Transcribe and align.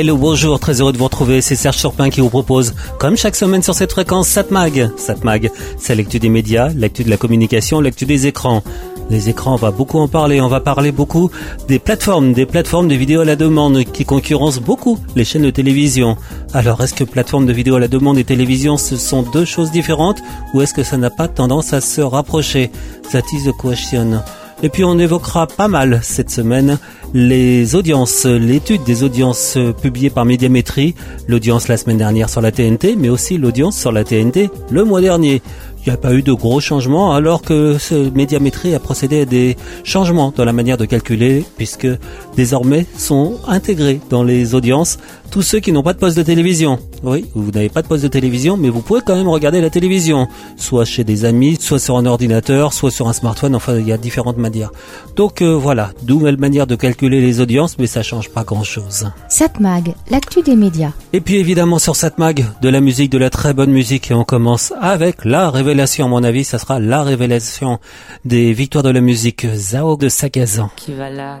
Hello, 0.00 0.16
bonjour, 0.16 0.58
très 0.58 0.80
heureux 0.80 0.94
de 0.94 0.96
vous 0.96 1.04
retrouver. 1.04 1.42
C'est 1.42 1.56
Serge 1.56 1.76
Surpin 1.76 2.08
qui 2.08 2.22
vous 2.22 2.30
propose, 2.30 2.72
comme 2.98 3.18
chaque 3.18 3.36
semaine 3.36 3.62
sur 3.62 3.74
cette 3.74 3.92
fréquence, 3.92 4.28
Satmag. 4.28 4.88
Satmag, 4.96 5.50
c'est 5.76 5.94
l'actu 5.94 6.18
des 6.18 6.30
médias, 6.30 6.70
l'actu 6.74 7.04
de 7.04 7.10
la 7.10 7.18
communication, 7.18 7.82
l'actu 7.82 8.06
des 8.06 8.26
écrans. 8.26 8.62
Les 9.10 9.28
écrans, 9.28 9.52
on 9.52 9.56
va 9.56 9.70
beaucoup 9.70 9.98
en 9.98 10.08
parler. 10.08 10.40
On 10.40 10.48
va 10.48 10.60
parler 10.60 10.90
beaucoup 10.90 11.30
des 11.68 11.78
plateformes, 11.78 12.32
des 12.32 12.46
plateformes 12.46 12.88
de 12.88 12.94
vidéo 12.94 13.20
à 13.20 13.26
la 13.26 13.36
demande 13.36 13.84
qui 13.84 14.06
concurrencent 14.06 14.62
beaucoup 14.62 14.98
les 15.16 15.24
chaînes 15.26 15.42
de 15.42 15.50
télévision. 15.50 16.16
Alors, 16.54 16.82
est-ce 16.82 16.94
que 16.94 17.04
plateforme 17.04 17.44
de 17.44 17.52
vidéo 17.52 17.74
à 17.74 17.80
la 17.80 17.88
demande 17.88 18.16
et 18.16 18.24
télévision, 18.24 18.78
ce 18.78 18.96
sont 18.96 19.20
deux 19.20 19.44
choses 19.44 19.70
différentes 19.70 20.22
ou 20.54 20.62
est-ce 20.62 20.72
que 20.72 20.82
ça 20.82 20.96
n'a 20.96 21.10
pas 21.10 21.28
tendance 21.28 21.74
à 21.74 21.82
se 21.82 22.00
rapprocher? 22.00 22.70
That 23.12 23.24
is 23.34 23.44
the 23.44 23.54
question. 23.54 24.22
Et 24.62 24.68
puis 24.68 24.84
on 24.84 24.98
évoquera 24.98 25.46
pas 25.46 25.68
mal 25.68 26.00
cette 26.02 26.30
semaine 26.30 26.78
les 27.14 27.74
audiences, 27.74 28.26
l'étude 28.26 28.84
des 28.84 29.02
audiences 29.02 29.58
publiées 29.80 30.10
par 30.10 30.24
Médiamétrie, 30.24 30.94
l'audience 31.26 31.66
la 31.66 31.76
semaine 31.76 31.96
dernière 31.96 32.28
sur 32.28 32.40
la 32.40 32.52
TNT, 32.52 32.94
mais 32.96 33.08
aussi 33.08 33.38
l'audience 33.38 33.76
sur 33.76 33.90
la 33.90 34.04
TNT 34.04 34.50
le 34.70 34.84
mois 34.84 35.00
dernier. 35.00 35.42
Il 35.80 35.88
n'y 35.88 35.94
a 35.94 35.96
pas 35.96 36.12
eu 36.12 36.20
de 36.20 36.32
gros 36.34 36.60
changements 36.60 37.14
alors 37.14 37.40
que 37.40 37.78
ce 37.78 38.10
médiamétrie 38.10 38.74
a 38.74 38.78
procédé 38.78 39.22
à 39.22 39.24
des 39.24 39.56
changements 39.82 40.30
dans 40.36 40.44
la 40.44 40.52
manière 40.52 40.76
de 40.76 40.84
calculer 40.84 41.42
puisque 41.56 41.88
désormais 42.36 42.84
sont 42.98 43.38
intégrés 43.48 43.98
dans 44.10 44.22
les 44.22 44.54
audiences 44.54 44.98
tous 45.30 45.42
ceux 45.42 45.60
qui 45.60 45.72
n'ont 45.72 45.82
pas 45.82 45.92
de 45.92 45.98
poste 45.98 46.16
de 46.16 46.22
télévision. 46.22 46.78
Oui, 47.02 47.26
vous 47.34 47.50
n'avez 47.50 47.68
pas 47.68 47.82
de 47.82 47.86
poste 47.86 48.02
de 48.02 48.08
télévision 48.08 48.56
mais 48.56 48.68
vous 48.68 48.82
pouvez 48.82 49.00
quand 49.04 49.16
même 49.16 49.28
regarder 49.28 49.60
la 49.60 49.70
télévision, 49.70 50.28
soit 50.56 50.84
chez 50.84 51.04
des 51.04 51.24
amis, 51.24 51.56
soit 51.60 51.78
sur 51.78 51.96
un 51.96 52.06
ordinateur, 52.06 52.72
soit 52.72 52.90
sur 52.90 53.08
un 53.08 53.12
smartphone, 53.12 53.54
enfin 53.54 53.78
il 53.78 53.86
y 53.86 53.92
a 53.92 53.96
différentes 53.96 54.36
manières. 54.36 54.72
Donc 55.16 55.42
euh, 55.42 55.54
voilà, 55.54 55.90
nouvelle 56.06 56.36
manière 56.36 56.66
de 56.66 56.76
calculer 56.76 57.20
les 57.20 57.40
audiences 57.40 57.78
mais 57.78 57.86
ça 57.86 58.02
change 58.02 58.30
pas 58.30 58.44
grand-chose. 58.44 59.10
Satmag, 59.28 59.94
l'actu 60.10 60.42
des 60.42 60.56
médias. 60.56 60.92
Et 61.12 61.20
puis 61.20 61.36
évidemment 61.36 61.78
sur 61.78 61.96
Satmag, 61.96 62.44
de 62.60 62.68
la 62.68 62.80
musique, 62.80 63.10
de 63.10 63.18
la 63.18 63.30
très 63.30 63.54
bonne 63.54 63.70
musique 63.70 64.10
et 64.10 64.14
on 64.14 64.24
commence 64.24 64.72
avec 64.80 65.24
la 65.24 65.50
révélation 65.50 66.06
à 66.06 66.08
mon 66.08 66.24
avis, 66.24 66.44
ça 66.44 66.58
sera 66.58 66.80
la 66.80 67.02
révélation 67.02 67.78
des 68.24 68.52
victoires 68.52 68.84
de 68.84 68.90
la 68.90 69.00
musique 69.00 69.46
Zao 69.54 69.96
de 69.96 70.08
Sagazan. 70.08 70.70
Qui 70.76 70.94
va 70.94 71.10
la 71.10 71.40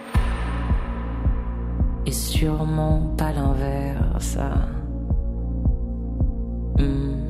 Et 2.05 2.11
sûrement 2.11 3.13
pas 3.17 3.31
l'inverse. 3.31 4.37
Hmm. 6.77 7.27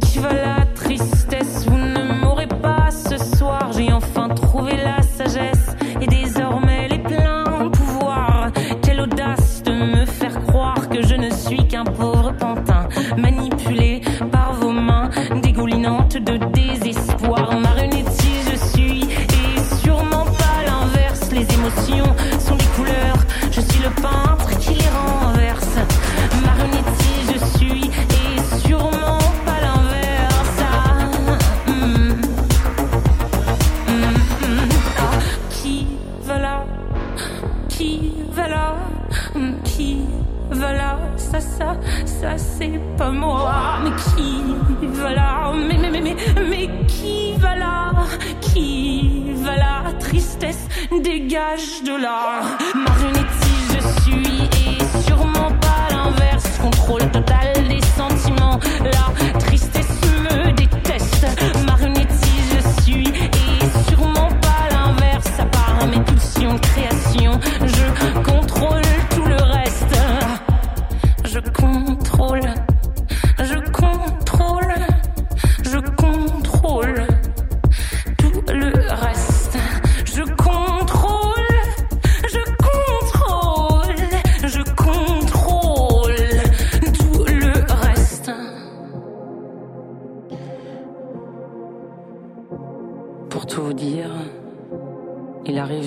Qui 0.00 0.18
va 0.18 0.32
la 0.32 0.66
tristesse? 0.74 1.66
Vous 1.66 1.76
ne 1.76 2.20
m'aurez 2.22 2.46
pas 2.46 2.90
ce 2.90 3.16
soir. 3.36 3.72
J'ai 3.72 3.92
enfin 3.92 4.28
trouvé 4.28 4.76
la 4.76 5.02
sagesse 5.02 5.74
et 6.00 6.06
désormais 6.06 6.88
les 6.88 6.98
pleins 6.98 7.70
pouvoirs. 7.72 8.50
Quelle 8.82 9.00
audace 9.00 9.62
de 9.64 9.72
me 9.72 10.04
faire 10.04 10.40
croire 10.44 10.88
que 10.88 11.02
je 11.02 11.14
ne 11.14 11.30
suis 11.30 11.66
qu'un 11.66 11.84
pauvre 11.84 12.32
pantin 12.32 12.88
manipulé 13.16 14.02
par 14.30 14.52
vos 14.54 14.72
mains 14.72 15.08
dégoulinantes 15.42 16.18
de 16.18 16.36
dégage 51.56 51.82
de 51.82 51.94
là. 51.94 52.57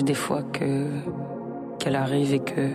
Des 0.02 0.14
fois 0.14 0.42
que 0.42 0.86
qu'elle 1.78 1.96
arrive 1.96 2.34
et 2.34 2.40
que 2.40 2.70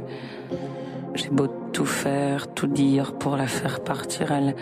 j'ai 1.15 1.29
beau 1.29 1.47
tout 1.71 1.85
faire, 1.85 2.53
tout 2.53 2.67
dire 2.67 3.13
pour 3.13 3.37
la 3.37 3.47
faire 3.47 3.79
partir, 3.79 4.31
elle, 4.31 4.55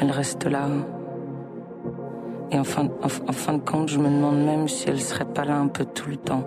elle 0.00 0.10
reste 0.10 0.44
là. 0.44 0.68
Et 2.50 2.58
en 2.58 2.64
fin, 2.64 2.88
en 3.02 3.32
fin 3.32 3.54
de 3.54 3.62
compte, 3.62 3.88
je 3.88 3.98
me 3.98 4.08
demande 4.08 4.44
même 4.44 4.68
si 4.68 4.88
elle 4.88 5.00
serait 5.00 5.24
pas 5.24 5.44
là 5.44 5.56
un 5.56 5.68
peu 5.68 5.84
tout 5.84 6.10
le 6.10 6.16
temps. 6.16 6.44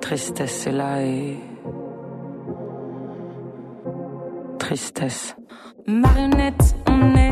Tristesse 0.00 0.66
est 0.66 0.72
là 0.72 1.02
et. 1.04 1.38
Tristesse. 4.58 5.36
Marionnette, 5.86 6.74
on 6.88 7.14
est. 7.16 7.29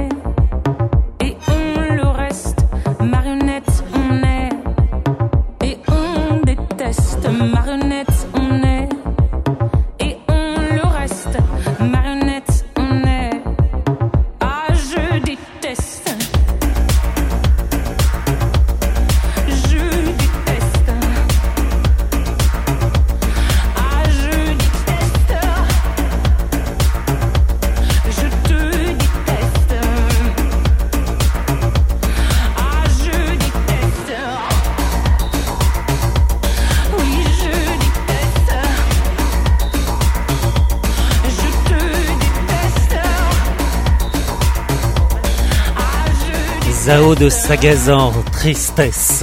Zao 46.89 47.15
de 47.15 47.29
Sagazan, 47.29 48.15
Tristesse. 48.33 49.23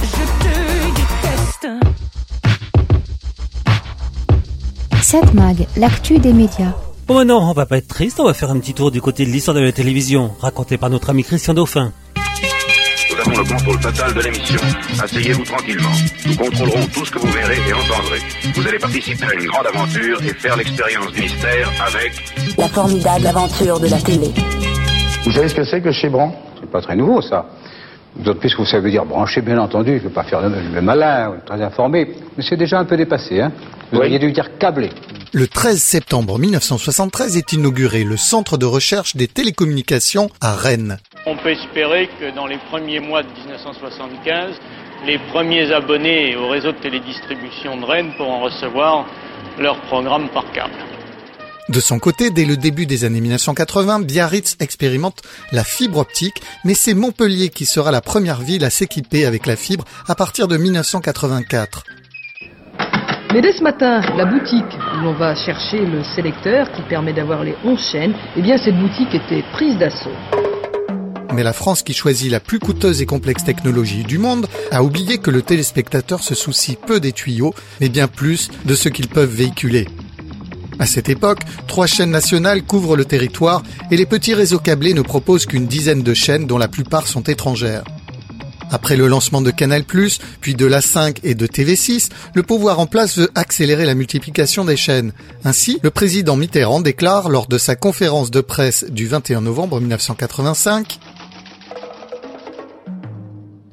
Je 0.00 0.24
te 0.42 0.54
déteste. 0.96 1.68
Satmag, 5.00 5.68
l'actu 5.76 6.18
des 6.18 6.32
médias. 6.32 6.74
Bon 7.06 7.14
maintenant, 7.14 7.48
on 7.48 7.52
va 7.52 7.66
pas 7.66 7.76
être 7.76 7.86
triste, 7.86 8.18
on 8.18 8.24
va 8.24 8.34
faire 8.34 8.50
un 8.50 8.58
petit 8.58 8.74
tour 8.74 8.90
du 8.90 9.00
côté 9.00 9.24
de 9.24 9.30
l'histoire 9.30 9.56
de 9.56 9.60
la 9.60 9.70
télévision, 9.70 10.32
raconté 10.40 10.76
par 10.76 10.90
notre 10.90 11.10
ami 11.10 11.22
Christian 11.22 11.54
Dauphin. 11.54 11.92
Nous 12.16 13.20
avons 13.20 13.42
le 13.42 13.48
contrôle 13.48 13.78
total 13.78 14.14
de 14.14 14.20
l'émission. 14.20 14.60
Asseyez-vous 15.00 15.44
tranquillement. 15.44 15.92
Nous 16.26 16.34
contrôlerons 16.34 16.86
tout 16.92 17.04
ce 17.04 17.12
que 17.12 17.20
vous 17.20 17.30
verrez 17.30 17.58
et 17.58 17.74
entendrez. 17.74 18.18
Vous 18.56 18.66
allez 18.66 18.80
participer 18.80 19.26
à 19.26 19.34
une 19.34 19.46
grande 19.46 19.68
aventure 19.68 20.20
et 20.20 20.34
faire 20.34 20.56
l'expérience 20.56 21.12
du 21.12 21.20
mystère 21.20 21.70
avec... 21.86 22.12
La 22.58 22.68
formidable 22.68 23.28
aventure 23.28 23.78
de 23.78 23.86
la 23.86 24.00
télé. 24.00 24.32
Vous 25.24 25.30
savez 25.30 25.48
ce 25.48 25.54
que 25.54 25.62
c'est 25.62 25.80
que 25.80 25.92
chez 25.92 26.08
Bran? 26.08 26.34
C'est 26.34 26.41
pas 26.72 26.80
très 26.80 26.96
nouveau 26.96 27.20
ça. 27.20 27.46
D'autant 28.16 28.38
plus 28.38 28.52
que 28.52 28.58
vous 28.58 28.66
savez 28.66 28.90
dire 28.90 29.06
brancher, 29.06 29.40
bien 29.40 29.58
entendu, 29.58 29.92
je 29.92 30.04
ne 30.04 30.08
veux 30.08 30.14
pas 30.14 30.24
faire 30.24 30.42
le, 30.42 30.54
le 30.74 30.82
malin, 30.82 31.34
très 31.46 31.62
informé, 31.62 32.08
mais 32.36 32.44
c'est 32.46 32.58
déjà 32.58 32.78
un 32.78 32.84
peu 32.84 32.96
dépassé, 32.96 33.40
hein 33.40 33.52
Vous 33.90 33.98
auriez 33.98 34.18
dû 34.18 34.30
dire 34.32 34.58
câblé. 34.58 34.90
Le 35.32 35.46
13 35.46 35.80
septembre 35.80 36.38
1973 36.38 37.38
est 37.38 37.54
inauguré 37.54 38.04
le 38.04 38.18
centre 38.18 38.58
de 38.58 38.66
recherche 38.66 39.16
des 39.16 39.28
télécommunications 39.28 40.28
à 40.42 40.54
Rennes. 40.54 40.98
On 41.24 41.36
peut 41.36 41.52
espérer 41.52 42.10
que 42.20 42.34
dans 42.34 42.46
les 42.46 42.58
premiers 42.70 43.00
mois 43.00 43.22
de 43.22 43.28
1975, 43.28 44.56
les 45.06 45.18
premiers 45.32 45.72
abonnés 45.72 46.36
au 46.36 46.48
réseau 46.48 46.72
de 46.72 46.78
télédistribution 46.78 47.78
de 47.78 47.84
Rennes 47.86 48.12
pourront 48.18 48.42
recevoir 48.42 49.06
leur 49.58 49.80
programme 49.82 50.28
par 50.28 50.50
câble. 50.52 50.91
De 51.72 51.80
son 51.80 51.98
côté, 51.98 52.28
dès 52.28 52.44
le 52.44 52.58
début 52.58 52.84
des 52.84 53.06
années 53.06 53.22
1980, 53.22 54.00
Biarritz 54.00 54.56
expérimente 54.60 55.22
la 55.52 55.64
fibre 55.64 56.00
optique, 56.00 56.42
mais 56.66 56.74
c'est 56.74 56.92
Montpellier 56.92 57.48
qui 57.48 57.64
sera 57.64 57.90
la 57.90 58.02
première 58.02 58.42
ville 58.42 58.62
à 58.66 58.68
s'équiper 58.68 59.24
avec 59.24 59.46
la 59.46 59.56
fibre 59.56 59.86
à 60.06 60.14
partir 60.14 60.48
de 60.48 60.58
1984. 60.58 61.84
Mais 63.32 63.40
dès 63.40 63.52
ce 63.52 63.62
matin, 63.62 64.02
la 64.18 64.26
boutique 64.26 64.76
où 64.96 65.02
l'on 65.02 65.14
va 65.14 65.34
chercher 65.34 65.86
le 65.86 66.04
sélecteur 66.14 66.70
qui 66.72 66.82
permet 66.90 67.14
d'avoir 67.14 67.42
les 67.42 67.54
11 67.64 67.80
chaînes, 67.90 68.14
eh 68.36 68.42
bien 68.42 68.58
cette 68.58 68.78
boutique 68.78 69.14
était 69.14 69.42
prise 69.54 69.78
d'assaut. 69.78 70.10
Mais 71.32 71.42
la 71.42 71.54
France, 71.54 71.82
qui 71.82 71.94
choisit 71.94 72.30
la 72.30 72.40
plus 72.40 72.58
coûteuse 72.58 73.00
et 73.00 73.06
complexe 73.06 73.44
technologie 73.44 74.02
du 74.02 74.18
monde, 74.18 74.46
a 74.70 74.82
oublié 74.82 75.16
que 75.16 75.30
le 75.30 75.40
téléspectateur 75.40 76.22
se 76.22 76.34
soucie 76.34 76.76
peu 76.76 77.00
des 77.00 77.12
tuyaux, 77.12 77.54
mais 77.80 77.88
bien 77.88 78.08
plus 78.08 78.50
de 78.66 78.74
ce 78.74 78.90
qu'ils 78.90 79.08
peuvent 79.08 79.34
véhiculer. 79.34 79.86
À 80.78 80.86
cette 80.86 81.08
époque, 81.08 81.40
trois 81.66 81.86
chaînes 81.86 82.10
nationales 82.10 82.62
couvrent 82.62 82.96
le 82.96 83.04
territoire 83.04 83.62
et 83.90 83.96
les 83.96 84.06
petits 84.06 84.34
réseaux 84.34 84.58
câblés 84.58 84.94
ne 84.94 85.02
proposent 85.02 85.46
qu'une 85.46 85.66
dizaine 85.66 86.02
de 86.02 86.14
chaînes 86.14 86.46
dont 86.46 86.58
la 86.58 86.68
plupart 86.68 87.06
sont 87.06 87.22
étrangères. 87.22 87.84
Après 88.72 88.96
le 88.96 89.06
lancement 89.06 89.42
de 89.42 89.50
Canal+, 89.50 89.84
puis 90.40 90.54
de 90.54 90.64
l'A5 90.64 91.18
et 91.24 91.34
de 91.34 91.46
TV6, 91.46 92.08
le 92.34 92.42
pouvoir 92.42 92.80
en 92.80 92.86
place 92.86 93.18
veut 93.18 93.28
accélérer 93.34 93.84
la 93.84 93.94
multiplication 93.94 94.64
des 94.64 94.78
chaînes. 94.78 95.12
Ainsi, 95.44 95.78
le 95.82 95.90
président 95.90 96.36
Mitterrand 96.36 96.80
déclare 96.80 97.28
lors 97.28 97.46
de 97.48 97.58
sa 97.58 97.76
conférence 97.76 98.30
de 98.30 98.40
presse 98.40 98.84
du 98.90 99.06
21 99.06 99.42
novembre 99.42 99.78
1985 99.78 100.98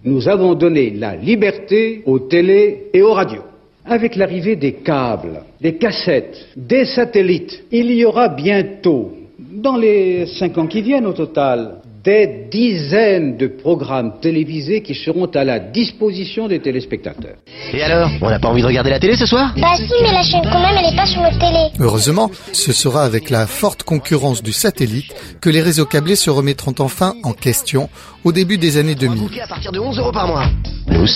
Nous 0.04 0.28
avons 0.28 0.54
donné 0.54 0.90
la 0.92 1.16
liberté 1.16 2.04
aux 2.06 2.20
télés 2.20 2.90
et 2.94 3.02
aux 3.02 3.14
radios. 3.14 3.49
Avec 3.90 4.16
l'arrivée 4.16 4.56
des 4.56 4.74
câbles, 4.74 5.42
des 5.60 5.76
cassettes, 5.78 6.38
des 6.56 6.86
satellites, 6.86 7.64
il 7.72 7.92
y 7.92 8.06
aura 8.06 8.30
bientôt, 8.30 9.18
dans 9.40 9.78
les 9.78 10.28
cinq 10.38 10.60
ans 10.60 10.68
qui 10.68 10.84
viennent 10.84 11.08
au 11.08 11.14
total, 11.14 11.78
des 12.04 12.48
dizaines 12.52 13.36
de 13.36 13.48
programmes 13.48 14.14
télévisés 14.22 14.84
qui 14.84 14.94
seront 14.94 15.26
à 15.26 15.44
la 15.44 15.58
disposition 15.60 16.48
des 16.48 16.60
téléspectateurs. 16.60 17.38
Et 17.74 17.82
alors 17.82 18.12
On 18.22 18.30
n'a 18.30 18.38
pas 18.38 18.50
envie 18.50 18.62
de 18.62 18.68
regarder 18.68 18.92
la 18.92 19.00
télé 19.00 19.16
ce 19.16 19.26
soir? 19.26 19.54
Bah 19.58 19.74
si, 19.76 19.92
mais 20.04 20.12
la 20.14 20.22
chaîne 20.22 20.44
quand 20.44 20.62
même, 20.62 20.76
elle 20.78 20.92
n'est 20.92 20.96
pas 20.96 21.08
sur 21.08 21.22
notre 21.24 21.40
télé. 21.40 21.70
Heureusement, 21.80 22.30
ce 22.54 22.72
sera 22.72 23.04
avec 23.04 23.32
la 23.32 23.48
forte 23.48 23.82
concurrence 23.82 24.44
du 24.44 24.54
satellite 24.54 25.14
que 25.42 25.50
les 25.50 25.62
réseaux 25.62 25.86
câblés 25.86 26.16
se 26.16 26.30
remettront 26.30 26.76
enfin 26.78 27.16
en 27.24 27.34
question 27.34 27.90
au 28.24 28.32
début 28.32 28.60
des 28.60 28.78
années 28.78 28.96
2000. 28.96 29.42
à 29.42 29.48
partir 29.48 29.72
de 29.72 29.80
11 29.80 29.98
euros 29.98 30.12
par 30.12 30.28
mois. 30.28 30.46
Nous, 30.88 31.08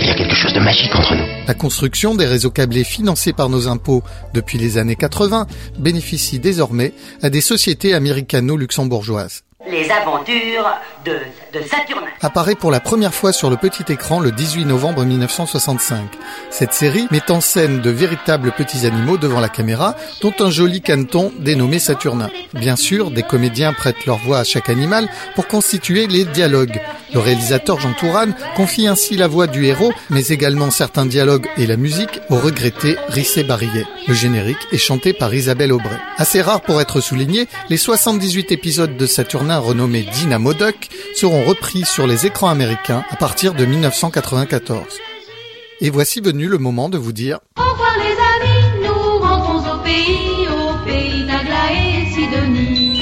il 0.00 0.06
y 0.06 0.10
a 0.10 0.14
quelque 0.14 0.34
chose 0.34 0.52
de 0.52 0.60
magique 0.60 0.94
entre 0.94 1.14
nous. 1.14 1.26
La 1.46 1.54
construction 1.54 2.14
des 2.14 2.24
réseaux 2.24 2.50
câblés 2.50 2.84
financés 2.84 3.32
par 3.32 3.48
nos 3.48 3.68
impôts 3.68 4.02
depuis 4.32 4.58
les 4.58 4.78
années 4.78 4.96
80 4.96 5.46
bénéficie 5.78 6.38
désormais 6.38 6.92
à 7.22 7.28
des 7.28 7.40
sociétés 7.40 7.92
américano-luxembourgeoises. 7.94 9.42
Les 9.70 9.90
aventures 9.90 10.66
de, 11.04 11.49
Apparaît 12.22 12.54
pour 12.54 12.70
la 12.70 12.80
première 12.80 13.14
fois 13.14 13.32
sur 13.32 13.48
le 13.48 13.56
petit 13.56 13.90
écran 13.90 14.20
le 14.20 14.30
18 14.30 14.66
novembre 14.66 15.04
1965. 15.04 16.04
Cette 16.50 16.74
série 16.74 17.06
met 17.10 17.30
en 17.30 17.40
scène 17.40 17.80
de 17.80 17.90
véritables 17.90 18.52
petits 18.52 18.86
animaux 18.86 19.16
devant 19.16 19.40
la 19.40 19.48
caméra, 19.48 19.96
dont 20.20 20.34
un 20.40 20.50
joli 20.50 20.82
caneton 20.82 21.32
dénommé 21.38 21.78
Saturnin. 21.78 22.30
Bien 22.52 22.76
sûr, 22.76 23.10
des 23.10 23.22
comédiens 23.22 23.72
prêtent 23.72 24.04
leur 24.06 24.18
voix 24.18 24.38
à 24.38 24.44
chaque 24.44 24.68
animal 24.68 25.08
pour 25.34 25.48
constituer 25.48 26.06
les 26.06 26.24
dialogues. 26.24 26.80
Le 27.12 27.20
réalisateur 27.20 27.80
Jean 27.80 27.92
Tourane 27.94 28.34
confie 28.54 28.86
ainsi 28.86 29.16
la 29.16 29.26
voix 29.26 29.46
du 29.46 29.64
héros, 29.64 29.92
mais 30.10 30.28
également 30.28 30.70
certains 30.70 31.06
dialogues 31.06 31.48
et 31.56 31.66
la 31.66 31.76
musique 31.76 32.20
au 32.28 32.36
regretté 32.36 32.96
Rissé 33.08 33.42
Barillet. 33.42 33.86
Le 34.06 34.14
générique 34.14 34.58
est 34.72 34.78
chanté 34.78 35.12
par 35.12 35.34
Isabelle 35.34 35.72
Aubray. 35.72 35.98
Assez 36.18 36.40
rare 36.40 36.60
pour 36.60 36.80
être 36.80 37.00
souligné, 37.00 37.48
les 37.68 37.76
78 37.76 38.52
épisodes 38.52 38.96
de 38.96 39.06
Saturnin 39.06 39.58
renommés 39.58 40.02
Dynamo 40.02 40.54
Duck 40.54 40.88
seront 41.16 41.39
repris 41.44 41.84
sur 41.84 42.06
les 42.06 42.26
écrans 42.26 42.48
américains 42.48 43.04
à 43.10 43.16
partir 43.16 43.54
de 43.54 43.64
1994. 43.64 44.98
Et 45.80 45.90
voici 45.90 46.20
venu 46.20 46.46
le 46.46 46.58
moment 46.58 46.88
de 46.88 46.98
vous 46.98 47.12
dire 47.12 47.40
Au 47.58 47.70
revoir 47.70 47.96
les 47.98 48.12
amis, 48.12 48.86
nous 48.86 49.18
rentrons 49.18 49.74
au 49.74 49.78
pays, 49.82 50.46
au 50.48 50.84
pays 50.84 51.24
d'Agla 51.26 51.72
et 51.72 52.06
Sidonie. 52.12 53.00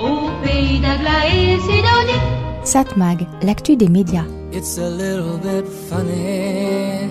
Au 0.00 0.30
pays 0.44 0.80
d'Agla 0.80 1.26
et 1.28 1.58
Sidonie. 1.60 2.20
Satmag, 2.64 3.26
l'actu 3.42 3.76
des 3.76 3.88
médias. 3.88 4.24
It's 4.52 4.78
a 4.78 4.88
little 4.88 5.38
bit 5.38 5.66
funny, 5.90 7.08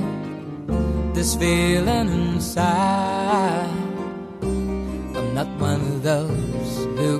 this 1.13 1.35
feeling 1.35 2.07
inside. 2.09 3.67
I'm 4.41 5.33
not 5.35 5.47
one 5.59 5.81
of 5.81 6.03
those 6.03 6.87
who 6.97 7.19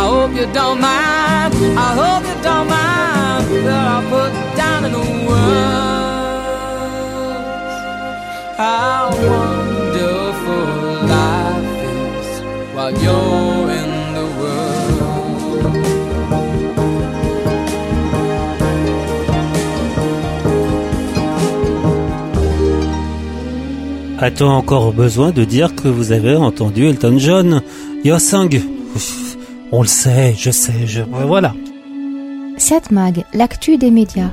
I 0.00 0.04
hope 0.06 0.32
you 0.34 0.46
don't 0.58 0.80
mind. 0.80 1.52
I 1.86 1.90
hope 2.00 2.24
you 2.30 2.36
don't 2.42 2.68
mind 2.68 3.46
that 3.66 3.86
I 3.96 3.98
put 4.14 4.32
down 4.56 4.80
in 4.86 4.92
words 5.28 6.00
how 8.56 9.10
wonderful 9.32 10.68
life 11.16 11.80
is 11.84 12.28
while 12.74 12.92
you're 13.04 13.66
in 13.80 13.90
the 14.18 14.26
world. 14.40 15.64
A-t-on 24.22 24.50
encore 24.50 24.94
besoin 24.94 25.30
de 25.30 25.44
dire 25.44 25.74
que 25.74 25.88
vous 25.88 26.12
avez 26.12 26.36
entendu 26.36 26.86
Elton 26.86 27.18
John? 27.18 27.62
Yosang 28.02 28.48
On 29.72 29.82
le 29.82 29.88
sait, 29.88 30.34
je 30.36 30.50
sais, 30.50 30.86
je... 30.86 31.02
voilà. 31.02 31.54
Mag, 32.90 33.24
l'actu 33.32 33.78
des 33.78 33.90
médias. 33.90 34.30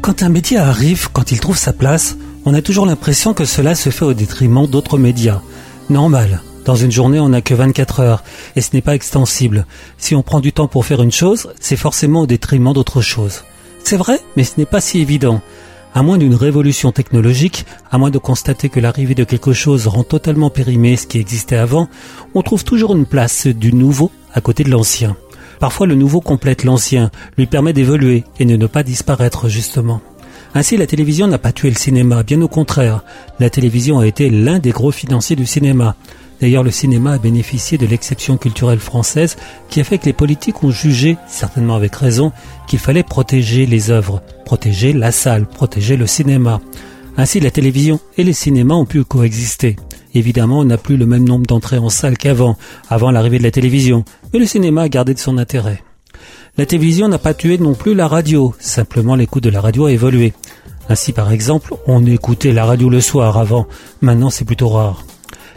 Quand 0.00 0.22
un 0.22 0.30
média 0.30 0.66
arrive, 0.66 1.08
quand 1.12 1.30
il 1.30 1.40
trouve 1.40 1.58
sa 1.58 1.72
place, 1.72 2.16
on 2.44 2.54
a 2.54 2.62
toujours 2.62 2.86
l'impression 2.86 3.34
que 3.34 3.44
cela 3.44 3.74
se 3.74 3.90
fait 3.90 4.04
au 4.04 4.14
détriment 4.14 4.66
d'autres 4.66 4.98
médias. 4.98 5.42
Normal. 5.90 6.40
Dans 6.64 6.76
une 6.76 6.90
journée, 6.90 7.20
on 7.20 7.30
n'a 7.30 7.42
que 7.42 7.54
24 7.54 8.00
heures, 8.00 8.24
et 8.56 8.60
ce 8.60 8.70
n'est 8.72 8.82
pas 8.82 8.94
extensible. 8.94 9.66
Si 9.98 10.14
on 10.14 10.22
prend 10.22 10.40
du 10.40 10.52
temps 10.52 10.68
pour 10.68 10.86
faire 10.86 11.02
une 11.02 11.12
chose, 11.12 11.48
c'est 11.60 11.76
forcément 11.76 12.22
au 12.22 12.26
détriment 12.26 12.72
d'autres 12.72 13.02
choses. 13.02 13.44
C'est 13.84 13.96
vrai, 13.96 14.20
mais 14.36 14.44
ce 14.44 14.54
n'est 14.58 14.66
pas 14.66 14.80
si 14.80 15.00
évident. 15.00 15.40
À 15.94 16.02
moins 16.02 16.18
d'une 16.18 16.34
révolution 16.34 16.92
technologique, 16.92 17.66
à 17.90 17.98
moins 17.98 18.10
de 18.10 18.18
constater 18.18 18.68
que 18.68 18.80
l'arrivée 18.80 19.14
de 19.14 19.24
quelque 19.24 19.52
chose 19.52 19.86
rend 19.86 20.04
totalement 20.04 20.50
périmé 20.50 20.96
ce 20.96 21.06
qui 21.06 21.18
existait 21.18 21.56
avant, 21.56 21.88
on 22.34 22.42
trouve 22.42 22.64
toujours 22.64 22.94
une 22.94 23.06
place 23.06 23.46
du 23.46 23.72
nouveau 23.72 24.10
à 24.32 24.40
côté 24.40 24.64
de 24.64 24.70
l'ancien. 24.70 25.16
Parfois 25.58 25.86
le 25.86 25.94
nouveau 25.94 26.20
complète 26.20 26.64
l'ancien, 26.64 27.10
lui 27.36 27.46
permet 27.46 27.72
d'évoluer 27.72 28.24
et 28.38 28.44
ne 28.44 28.66
pas 28.66 28.82
disparaître 28.82 29.48
justement. 29.48 30.00
Ainsi 30.54 30.76
la 30.76 30.86
télévision 30.86 31.26
n'a 31.26 31.38
pas 31.38 31.52
tué 31.52 31.68
le 31.68 31.76
cinéma, 31.76 32.22
bien 32.22 32.40
au 32.42 32.48
contraire. 32.48 33.04
La 33.38 33.50
télévision 33.50 33.98
a 33.98 34.06
été 34.06 34.30
l'un 34.30 34.58
des 34.58 34.70
gros 34.70 34.90
financiers 34.90 35.36
du 35.36 35.46
cinéma. 35.46 35.96
D'ailleurs, 36.40 36.64
le 36.64 36.70
cinéma 36.70 37.12
a 37.12 37.18
bénéficié 37.18 37.76
de 37.76 37.86
l'exception 37.86 38.38
culturelle 38.38 38.80
française 38.80 39.36
qui 39.68 39.80
a 39.80 39.84
fait 39.84 39.98
que 39.98 40.06
les 40.06 40.14
politiques 40.14 40.64
ont 40.64 40.70
jugé, 40.70 41.18
certainement 41.28 41.76
avec 41.76 41.94
raison, 41.94 42.32
qu'il 42.66 42.78
fallait 42.78 43.02
protéger 43.02 43.66
les 43.66 43.90
œuvres, 43.90 44.22
protéger 44.46 44.92
la 44.92 45.12
salle, 45.12 45.46
protéger 45.46 45.96
le 45.96 46.06
cinéma. 46.06 46.60
Ainsi, 47.18 47.40
la 47.40 47.50
télévision 47.50 48.00
et 48.16 48.24
les 48.24 48.32
cinémas 48.32 48.74
ont 48.74 48.86
pu 48.86 49.04
coexister. 49.04 49.76
Évidemment, 50.14 50.60
on 50.60 50.64
n'a 50.64 50.76
plus 50.76 50.96
le 50.96 51.06
même 51.06 51.26
nombre 51.26 51.46
d'entrées 51.46 51.78
en 51.78 51.88
salle 51.88 52.18
qu'avant, 52.18 52.56
avant 52.88 53.10
l'arrivée 53.10 53.38
de 53.38 53.44
la 53.44 53.50
télévision, 53.50 54.04
mais 54.32 54.38
le 54.38 54.46
cinéma 54.46 54.82
a 54.82 54.88
gardé 54.88 55.14
de 55.14 55.18
son 55.18 55.38
intérêt. 55.38 55.82
La 56.58 56.66
télévision 56.66 57.08
n'a 57.08 57.18
pas 57.18 57.34
tué 57.34 57.58
non 57.58 57.74
plus 57.74 57.94
la 57.94 58.08
radio, 58.08 58.54
simplement 58.58 59.14
l'écoute 59.14 59.44
de 59.44 59.50
la 59.50 59.60
radio 59.60 59.86
a 59.86 59.92
évolué. 59.92 60.32
Ainsi, 60.88 61.12
par 61.12 61.30
exemple, 61.30 61.74
on 61.86 62.04
écoutait 62.04 62.52
la 62.52 62.64
radio 62.64 62.90
le 62.90 63.00
soir 63.00 63.38
avant, 63.38 63.66
maintenant 64.00 64.30
c'est 64.30 64.44
plutôt 64.44 64.68
rare. 64.68 65.04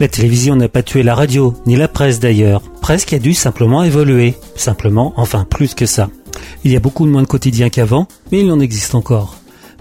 La 0.00 0.08
télévision 0.08 0.56
n'a 0.56 0.68
pas 0.68 0.82
tué 0.82 1.02
la 1.02 1.14
radio, 1.14 1.54
ni 1.66 1.76
la 1.76 1.86
presse 1.86 2.18
d'ailleurs. 2.18 2.62
Presse 2.80 3.04
qui 3.04 3.14
a 3.14 3.20
dû 3.20 3.32
simplement 3.32 3.84
évoluer. 3.84 4.34
Simplement, 4.56 5.12
enfin 5.16 5.46
plus 5.48 5.74
que 5.74 5.86
ça. 5.86 6.10
Il 6.64 6.72
y 6.72 6.76
a 6.76 6.80
beaucoup 6.80 7.06
moins 7.06 7.22
de 7.22 7.28
quotidiens 7.28 7.70
qu'avant, 7.70 8.08
mais 8.32 8.40
il 8.40 8.50
en 8.50 8.58
existe 8.58 8.94
encore. 8.96 9.36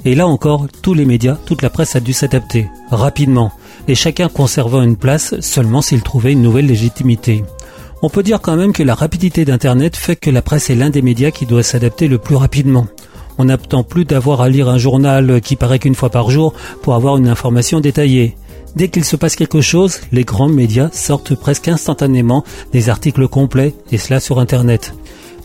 Et 0.06 0.16
là 0.16 0.28
encore, 0.28 0.68
tous 0.82 0.94
les 0.94 1.06
médias, 1.06 1.38
toute 1.46 1.62
la 1.62 1.70
presse 1.70 1.96
a 1.96 2.02
dû 2.02 2.12
s'adapter, 2.12 2.68
rapidement, 2.92 3.52
et 3.88 3.96
chacun 3.96 4.28
conservant 4.28 4.82
une 4.82 4.98
place 4.98 5.40
seulement 5.40 5.82
s'il 5.82 6.02
trouvait 6.02 6.34
une 6.34 6.42
nouvelle 6.42 6.66
légitimité. 6.66 7.44
On 8.02 8.10
peut 8.10 8.24
dire 8.24 8.42
quand 8.42 8.58
même 8.58 8.74
que 8.74 8.84
la 8.84 8.96
rapidité 8.96 9.46
d'Internet 9.46 9.96
fait 9.96 10.18
que 10.18 10.30
la 10.30 10.42
presse 10.42 10.70
est 10.70 10.76
l'un 10.76 10.90
des 10.90 11.02
médias 11.02 11.32
qui 11.32 11.46
doit 11.46 11.64
s'adapter 11.64 12.10
le 12.10 12.18
plus 12.18 12.36
rapidement. 12.36 12.86
On 13.38 13.46
n'attend 13.46 13.84
plus 13.84 14.04
d'avoir 14.04 14.42
à 14.42 14.50
lire 14.50 14.68
un 14.68 14.78
journal 14.78 15.40
qui 15.40 15.56
paraît 15.56 15.80
qu'une 15.80 15.96
fois 15.96 16.10
par 16.10 16.30
jour 16.30 16.54
pour 16.82 16.96
avoir 16.96 17.16
une 17.16 17.30
information 17.30 17.80
détaillée. 17.80 18.36
Dès 18.76 18.90
qu'il 18.90 19.06
se 19.06 19.16
passe 19.16 19.38
quelque 19.38 19.62
chose, 19.62 20.02
les 20.12 20.26
grands 20.26 20.50
médias 20.50 20.90
sortent 20.92 21.36
presque 21.36 21.70
instantanément 21.70 22.44
des 22.74 22.90
articles 22.90 23.28
complets, 23.28 23.74
et 23.92 23.98
cela 23.98 24.20
sur 24.20 24.40
Internet. 24.40 24.94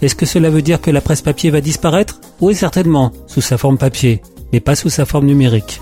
Est-ce 0.02 0.14
que 0.14 0.26
cela 0.26 0.50
veut 0.50 0.62
dire 0.62 0.80
que 0.80 0.90
la 0.90 1.00
presse 1.00 1.22
papier 1.22 1.50
va 1.50 1.60
disparaître? 1.60 2.20
Oui, 2.40 2.54
certainement, 2.54 3.12
sous 3.26 3.40
sa 3.40 3.58
forme 3.58 3.78
papier, 3.78 4.22
mais 4.52 4.60
pas 4.60 4.74
sous 4.74 4.90
sa 4.90 5.04
forme 5.04 5.26
numérique. 5.26 5.80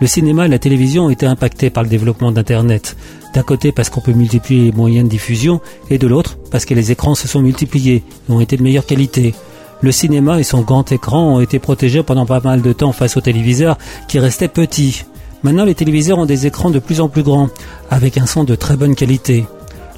Le 0.00 0.06
cinéma 0.06 0.46
et 0.46 0.48
la 0.48 0.58
télévision 0.58 1.04
ont 1.04 1.10
été 1.10 1.26
impactés 1.26 1.70
par 1.70 1.84
le 1.84 1.88
développement 1.88 2.32
d'Internet. 2.32 2.96
D'un 3.34 3.42
côté 3.42 3.70
parce 3.70 3.88
qu'on 3.88 4.00
peut 4.00 4.12
multiplier 4.12 4.64
les 4.64 4.72
moyens 4.72 5.04
de 5.04 5.10
diffusion, 5.10 5.60
et 5.90 5.98
de 5.98 6.06
l'autre 6.06 6.38
parce 6.50 6.64
que 6.64 6.74
les 6.74 6.90
écrans 6.90 7.14
se 7.14 7.28
sont 7.28 7.40
multipliés 7.40 8.02
et 8.28 8.32
ont 8.32 8.40
été 8.40 8.56
de 8.56 8.62
meilleure 8.62 8.86
qualité. 8.86 9.34
Le 9.80 9.92
cinéma 9.92 10.40
et 10.40 10.44
son 10.44 10.62
grand 10.62 10.90
écran 10.90 11.36
ont 11.36 11.40
été 11.40 11.58
protégés 11.58 12.02
pendant 12.02 12.26
pas 12.26 12.40
mal 12.40 12.62
de 12.62 12.72
temps 12.72 12.92
face 12.92 13.16
aux 13.16 13.20
téléviseurs 13.20 13.78
qui 14.08 14.18
restaient 14.18 14.48
petits. 14.48 15.04
Maintenant, 15.42 15.64
les 15.64 15.74
téléviseurs 15.74 16.18
ont 16.18 16.26
des 16.26 16.46
écrans 16.46 16.70
de 16.70 16.78
plus 16.78 17.00
en 17.00 17.08
plus 17.08 17.22
grands, 17.22 17.48
avec 17.90 18.18
un 18.18 18.26
son 18.26 18.44
de 18.44 18.54
très 18.54 18.76
bonne 18.76 18.94
qualité. 18.94 19.44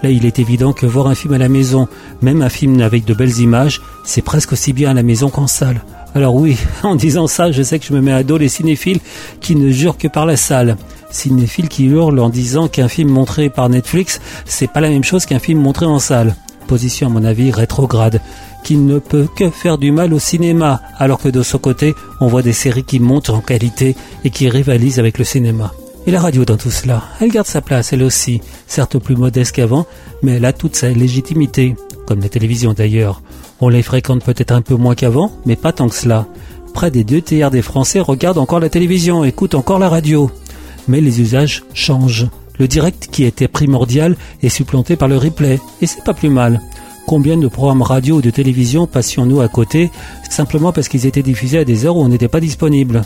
Là, 0.03 0.11
il 0.11 0.27
est 0.27 0.39
évident 0.39 0.73
que 0.75 0.87
voir 0.87 1.07
un 1.07 1.15
film 1.15 1.33
à 1.33 1.39
la 1.39 1.49
maison, 1.49 1.89
même 2.21 2.43
un 2.43 2.51
film 2.51 2.81
avec 2.83 3.07
de 3.07 3.15
belles 3.15 3.41
images, 3.41 3.81
c'est 4.05 4.23
presque 4.23 4.53
aussi 4.53 4.73
bien 4.75 4.91
à 4.91 4.95
la 4.95 5.03
maison 5.03 5.31
qu'en 5.31 5.47
salle. 5.47 5.83
Alors 6.15 6.35
oui, 6.37 6.57
en 6.83 6.95
disant 6.95 7.27
ça, 7.27 7.51
je 7.51 7.63
sais 7.63 7.79
que 7.79 7.87
je 7.87 7.93
me 7.93 8.01
mets 8.01 8.13
à 8.13 8.23
dos 8.23 8.39
les 8.39 8.49
cinéphiles 8.49 9.01
qui 9.41 9.57
ne 9.57 9.71
jurent 9.71 9.99
que 9.99 10.09
par 10.09 10.27
la 10.27 10.37
salle. 10.37 10.77
Cinéphiles 11.11 11.69
qui 11.69 11.85
hurlent 11.85 12.21
en 12.21 12.29
disant 12.29 12.69
qu'un 12.69 12.89
film 12.89 13.09
montré 13.09 13.51
par 13.51 13.69
Netflix, 13.69 14.21
c'est 14.45 14.71
pas 14.71 14.81
la 14.81 14.89
même 14.89 15.05
chose 15.05 15.27
qu'un 15.27 15.39
film 15.39 15.61
montré 15.61 15.87
en 15.87 15.99
salle. 15.99 16.35
Position 16.67 17.09
à 17.09 17.11
mon 17.11 17.25
avis 17.25 17.51
rétrograde 17.51 18.21
qui 18.65 18.77
ne 18.77 18.99
peut 18.99 19.29
que 19.37 19.51
faire 19.51 19.77
du 19.77 19.93
mal 19.93 20.15
au 20.15 20.19
cinéma, 20.19 20.81
alors 20.99 21.21
que 21.21 21.29
de 21.29 21.43
son 21.43 21.59
côté, 21.59 21.95
on 22.21 22.29
voit 22.29 22.43
des 22.43 22.55
séries 22.55 22.83
qui 22.83 22.99
montent 22.99 23.29
en 23.29 23.41
qualité 23.41 23.95
et 24.25 24.31
qui 24.31 24.49
rivalisent 24.49 24.99
avec 24.99 25.19
le 25.19 25.25
cinéma. 25.25 25.73
Et 26.07 26.11
la 26.11 26.21
radio 26.21 26.45
dans 26.45 26.57
tout 26.57 26.71
cela, 26.71 27.03
elle 27.21 27.31
garde 27.31 27.47
sa 27.47 27.61
place 27.61 27.93
elle 27.93 28.03
aussi, 28.03 28.41
certes 28.67 28.99
plus 28.99 29.17
modeste 29.17 29.55
qu'avant, 29.55 29.87
mais 30.23 30.33
elle 30.33 30.45
a 30.45 30.53
toute 30.53 30.77
sa 30.77 30.89
légitimité, 30.89 31.77
comme 32.07 32.21
la 32.21 32.29
télévision 32.29 32.73
d'ailleurs. 32.73 33.23
On 33.65 33.71
les 33.71 33.83
fréquente 33.83 34.23
peut-être 34.23 34.53
un 34.53 34.61
peu 34.61 34.75
moins 34.75 34.95
qu'avant, 34.95 35.33
mais 35.47 35.57
pas 35.57 35.73
tant 35.73 35.89
que 35.89 35.95
cela. 35.95 36.27
Près 36.75 36.91
des 36.91 37.03
deux 37.03 37.23
tiers 37.23 37.51
des 37.51 37.63
Français 37.63 37.99
regardent 37.99 38.37
encore 38.37 38.61
la 38.61 38.69
télévision, 38.69 39.25
écoutent 39.25 39.55
encore 39.55 39.79
la 39.79 39.89
radio. 39.89 40.31
Mais 40.87 41.01
les 41.01 41.23
usages 41.23 41.65
changent. 41.73 42.27
Le 42.59 42.69
direct 42.69 43.09
qui 43.11 43.25
était 43.25 43.49
primordial 43.49 44.17
est 44.43 44.51
supplanté 44.51 44.97
par 44.97 45.09
le 45.09 45.17
replay, 45.17 45.61
et 45.81 45.87
c'est 45.87 46.05
pas 46.05 46.13
plus 46.13 46.29
mal. 46.29 46.61
Combien 47.07 47.39
de 47.39 47.49
programmes 47.49 47.81
radio 47.81 48.17
ou 48.17 48.21
de 48.21 48.29
télévision 48.29 48.87
passions-nous 48.87 49.41
à 49.41 49.49
côté 49.49 49.91
simplement 50.29 50.71
parce 50.71 50.89
qu'ils 50.89 51.07
étaient 51.07 51.23
diffusés 51.23 51.61
à 51.61 51.65
des 51.65 51.87
heures 51.87 51.97
où 51.97 52.03
on 52.03 52.09
n'était 52.09 52.29
pas 52.29 52.41
disponible? 52.41 53.01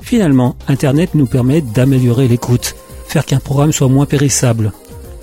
Finalement, 0.00 0.54
Internet 0.68 1.16
nous 1.16 1.26
permet 1.26 1.60
d'améliorer 1.60 2.28
l'écoute, 2.28 2.76
faire 3.08 3.26
qu'un 3.26 3.40
programme 3.40 3.72
soit 3.72 3.88
moins 3.88 4.06
périssable. 4.06 4.70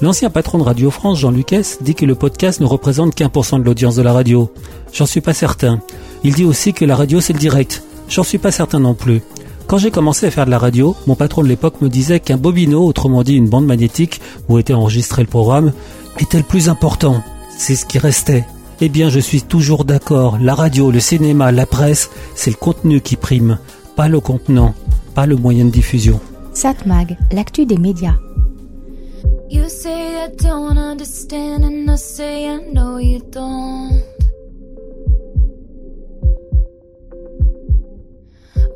L'ancien 0.01 0.29
patron 0.29 0.58
de 0.58 0.63
Radio 0.63 0.89
France, 0.89 1.20
Jean 1.20 1.31
Lucas, 1.31 1.77
dit 1.81 1.96
que 1.96 2.05
le 2.05 2.15
podcast 2.15 2.60
ne 2.60 2.65
représente 2.65 3.15
qu'un 3.15 3.29
pour 3.29 3.46
cent 3.46 3.60
de 3.60 3.63
l'audience 3.63 3.96
de 3.96 4.01
la 4.01 4.13
radio. 4.13 4.51
J'en 4.91 5.05
suis 5.05 5.22
pas 5.22 5.34
certain. 5.34 5.79
Il 6.24 6.34
dit 6.34 6.43
aussi 6.43 6.74
que 6.74 6.86
la 6.86 6.96
radio 6.96 7.22
c'est 7.22 7.34
le 7.34 7.39
direct. 7.39 7.84
J'en 8.10 8.24
suis 8.24 8.38
pas 8.38 8.51
certain 8.51 8.79
non 8.79 8.93
plus. 8.93 9.22
Quand 9.67 9.77
j'ai 9.77 9.91
commencé 9.91 10.25
à 10.25 10.31
faire 10.31 10.46
de 10.46 10.51
la 10.51 10.58
radio, 10.58 10.96
mon 11.08 11.15
patron 11.15 11.43
de 11.43 11.48
l'époque 11.48 11.81
me 11.81 11.89
disait 11.89 12.20
qu'un 12.20 12.38
bobino, 12.38 12.86
autrement 12.86 13.24
dit 13.24 13.36
une 13.36 13.48
bande 13.48 13.65
magnétique 13.65 14.22
où 14.50 14.58
était 14.58 14.74
enregistré 14.74 15.22
le 15.22 15.29
programme, 15.29 15.72
était 16.20 16.39
le 16.39 16.43
plus 16.43 16.67
important 16.67 17.24
c'est 17.62 17.75
ce 17.75 17.86
qui 17.86 18.00
restait. 18.00 18.46
Eh 18.81 18.89
bien, 18.89 19.10
je 19.10 19.20
suis 19.20 19.43
toujours 19.43 19.86
d'accord. 19.86 20.39
La 20.41 20.55
radio, 20.55 20.89
le 20.89 21.00
cinéma, 21.00 21.51
la 21.51 21.67
presse, 21.67 22.10
c'est 22.34 22.50
le 22.50 22.55
contenu 22.55 23.01
qui 23.01 23.15
prime, 23.15 23.60
pas 23.96 24.08
le 24.08 24.20
contenant, 24.20 24.74
pas 25.13 25.27
le 25.27 25.36
moyen 25.36 25.65
de 25.65 25.70
diffusion. 25.70 26.20
Satmag, 26.53 27.17
l'actu 27.31 27.67
des 27.67 27.77
médias. 27.77 28.15
You 29.51 29.67
say 29.67 30.24
I 30.24 30.29
don't 30.29 30.77
understand 30.77 31.65
and 31.65 31.91
I 31.91 31.98
say 31.98 32.48
I 32.48 32.55
know 32.55 33.00
you 33.00 33.20
don't. 33.20 34.01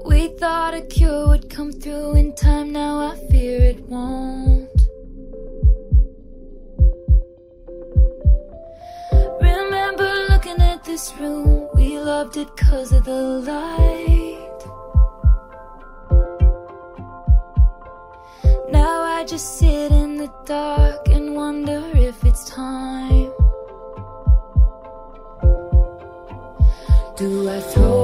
We 0.06 0.28
thought 0.38 0.74
a 0.74 0.82
cure 0.82 1.30
would 1.30 1.50
come 1.50 1.72
through 1.72 2.16
in 2.16 2.36
time, 2.36 2.74
now 2.74 3.00
I 3.10 3.16
fear 3.32 3.62
it 3.62 3.80
won't. 3.88 4.70
Remember 9.42 10.10
looking 10.30 10.60
at 10.60 10.84
this 10.84 11.14
room, 11.18 11.70
we 11.74 11.98
loved 12.00 12.36
it 12.36 12.54
cause 12.58 12.92
of 12.92 13.06
the 13.06 13.22
light. 13.50 14.60
Now 18.74 19.04
I 19.04 19.24
just 19.26 19.58
sit 19.58 19.95
dark 20.46 21.08
and 21.10 21.36
wonder 21.36 21.84
if 21.94 22.24
it's 22.24 22.50
time. 22.50 23.32
Do 27.18 27.50
I 27.50 27.60
throw 27.62 27.95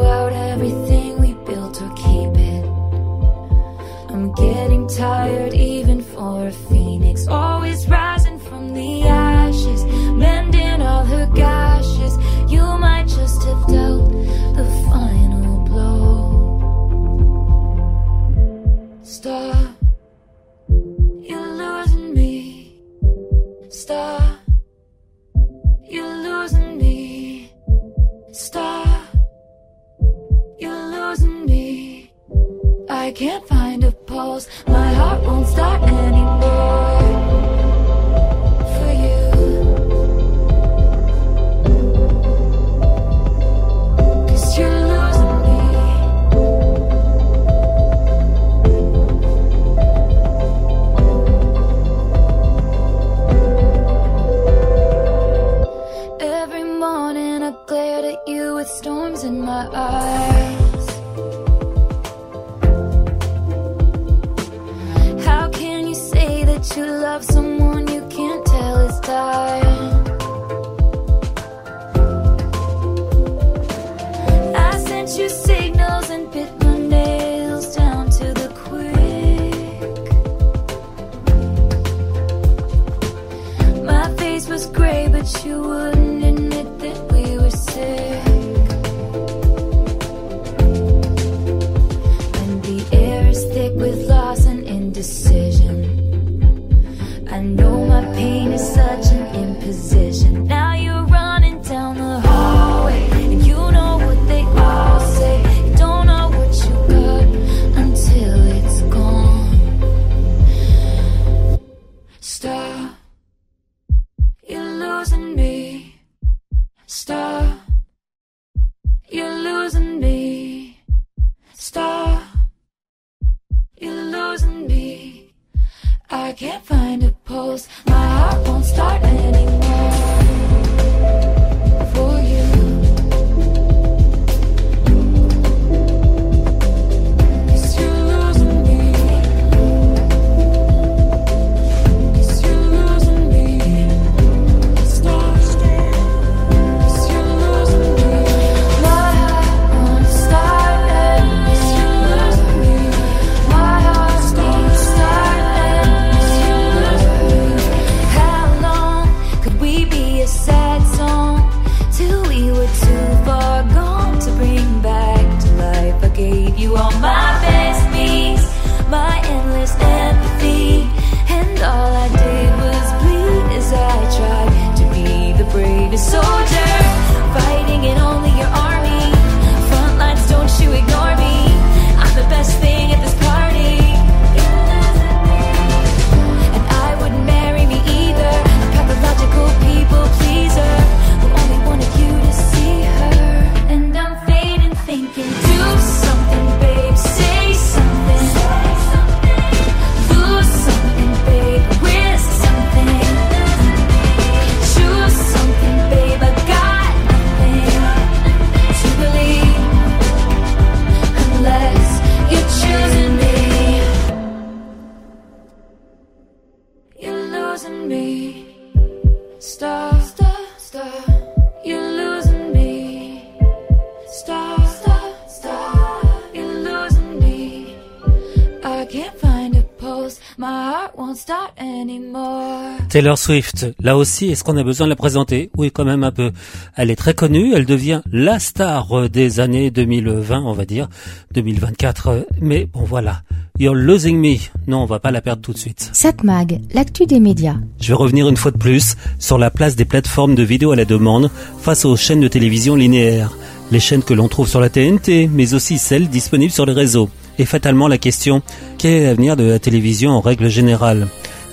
Taylor 232.92 233.18
Swift, 233.18 233.68
là 233.82 233.96
aussi, 233.96 234.32
est-ce 234.32 234.44
qu'on 234.44 234.58
a 234.58 234.64
besoin 234.64 234.86
de 234.86 234.90
la 234.90 234.98
présenter? 234.98 235.50
Oui, 235.56 235.72
quand 235.72 235.86
même 235.86 236.04
un 236.04 236.12
peu. 236.12 236.32
Elle 236.76 236.92
est 236.92 236.98
très 236.98 237.14
connue, 237.14 237.54
elle 237.56 237.66
devient 237.66 238.02
la 238.12 238.38
star 238.38 238.92
euh, 238.92 239.08
des 239.08 239.40
années 239.40 239.72
2020, 239.72 240.42
on 240.44 240.52
va 240.52 240.66
dire, 240.66 240.90
2024. 241.34 242.08
euh, 242.10 242.22
Mais 242.42 242.66
bon, 242.66 242.84
voilà. 242.84 243.22
You're 243.58 243.76
losing 243.76 244.18
me. 244.20 244.36
Non, 244.68 244.80
on 244.80 244.86
va 244.88 245.00
pas 245.00 245.12
la 245.12 245.22
perdre 245.22 245.42
tout 245.42 245.54
de 245.54 245.58
suite. 245.58 245.90
Satmag, 245.94 246.60
l'actu 246.74 247.06
des 247.06 247.22
médias. 247.22 247.56
Je 247.80 247.88
vais 247.88 247.94
revenir 247.94 248.28
une 248.28 248.36
fois 248.36 248.52
de 248.52 248.58
plus 248.58 248.98
sur 249.20 249.38
la 249.38 249.52
place 249.52 249.78
des 249.78 249.86
plateformes 249.86 250.36
de 250.36 250.44
vidéo 250.44 250.74
à 250.74 250.76
la 250.76 250.84
demande 250.84 251.32
face 251.62 251.86
aux 251.86 251.96
chaînes 251.96 252.20
de 252.20 252.28
télévision 252.28 252.76
linéaires. 252.76 253.38
Les 253.72 253.80
chaînes 253.80 254.04
que 254.04 254.14
l'on 254.14 254.28
trouve 254.28 254.50
sur 254.50 254.60
la 254.60 254.68
TNT, 254.68 255.30
mais 255.32 255.54
aussi 255.54 255.78
celles 255.78 256.10
disponibles 256.10 256.52
sur 256.52 256.66
les 256.66 256.74
réseaux. 256.74 257.10
Et 257.40 257.46
fatalement 257.46 257.88
la 257.88 257.98
question, 257.98 258.42
quel 258.78 258.92
est 258.92 259.04
l'avenir 259.06 259.38
de 259.38 259.46
la 259.46 259.60
télévision 259.60 260.12
en 260.12 260.20
règle 260.20 260.50
générale? 260.50 261.08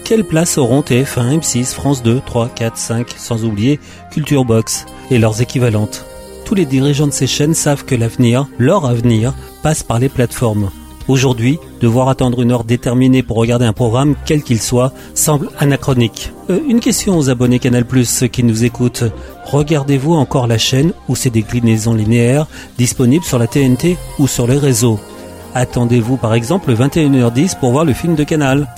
Quelle 0.09 0.25
place 0.25 0.57
auront 0.57 0.81
TF1, 0.81 1.39
M6, 1.39 1.75
France 1.75 2.03
2, 2.03 2.23
3, 2.25 2.49
4, 2.49 2.79
5, 2.79 3.15
sans 3.19 3.45
oublier 3.45 3.79
Culture 4.11 4.47
Box 4.47 4.87
et 5.11 5.19
leurs 5.19 5.43
équivalentes 5.43 6.07
Tous 6.47 6.55
les 6.55 6.65
dirigeants 6.65 7.09
de 7.09 7.13
ces 7.13 7.27
chaînes 7.27 7.53
savent 7.53 7.85
que 7.85 7.95
l'avenir, 7.95 8.47
leur 8.57 8.87
avenir, 8.87 9.35
passe 9.63 9.83
par 9.83 9.99
les 9.99 10.09
plateformes. 10.09 10.71
Aujourd'hui, 11.09 11.59
devoir 11.83 12.09
attendre 12.09 12.41
une 12.41 12.53
heure 12.53 12.65
déterminée 12.65 13.23
pour 13.23 13.37
regarder 13.37 13.67
un 13.67 13.75
programme, 13.75 14.15
quel 14.25 14.43
qu'il 14.43 14.63
soit, 14.63 14.95
semble 15.13 15.51
anachronique. 15.59 16.33
Euh, 16.49 16.59
une 16.67 16.81
question 16.81 17.19
aux 17.19 17.29
abonnés 17.29 17.59
Canal+, 17.59 17.85
ceux 18.07 18.29
qui 18.29 18.45
nous 18.45 18.65
écoutent. 18.65 19.05
Regardez-vous 19.45 20.15
encore 20.15 20.47
la 20.47 20.57
chaîne 20.57 20.95
ou 21.11 21.17
ses 21.17 21.29
déclinaisons 21.29 21.93
linéaires 21.93 22.47
disponibles 22.79 23.27
sur 23.27 23.39
la 23.39 23.47
TNT 23.47 23.99
ou 24.19 24.27
sur 24.27 24.47
les 24.47 24.57
réseaux? 24.57 24.99
Attendez-vous 25.55 26.17
par 26.17 26.33
exemple 26.33 26.73
21h10 26.73 27.59
pour 27.59 27.73
voir 27.73 27.85
le 27.85 27.93
film 27.93 28.15
de 28.15 28.25
Canal 28.25 28.69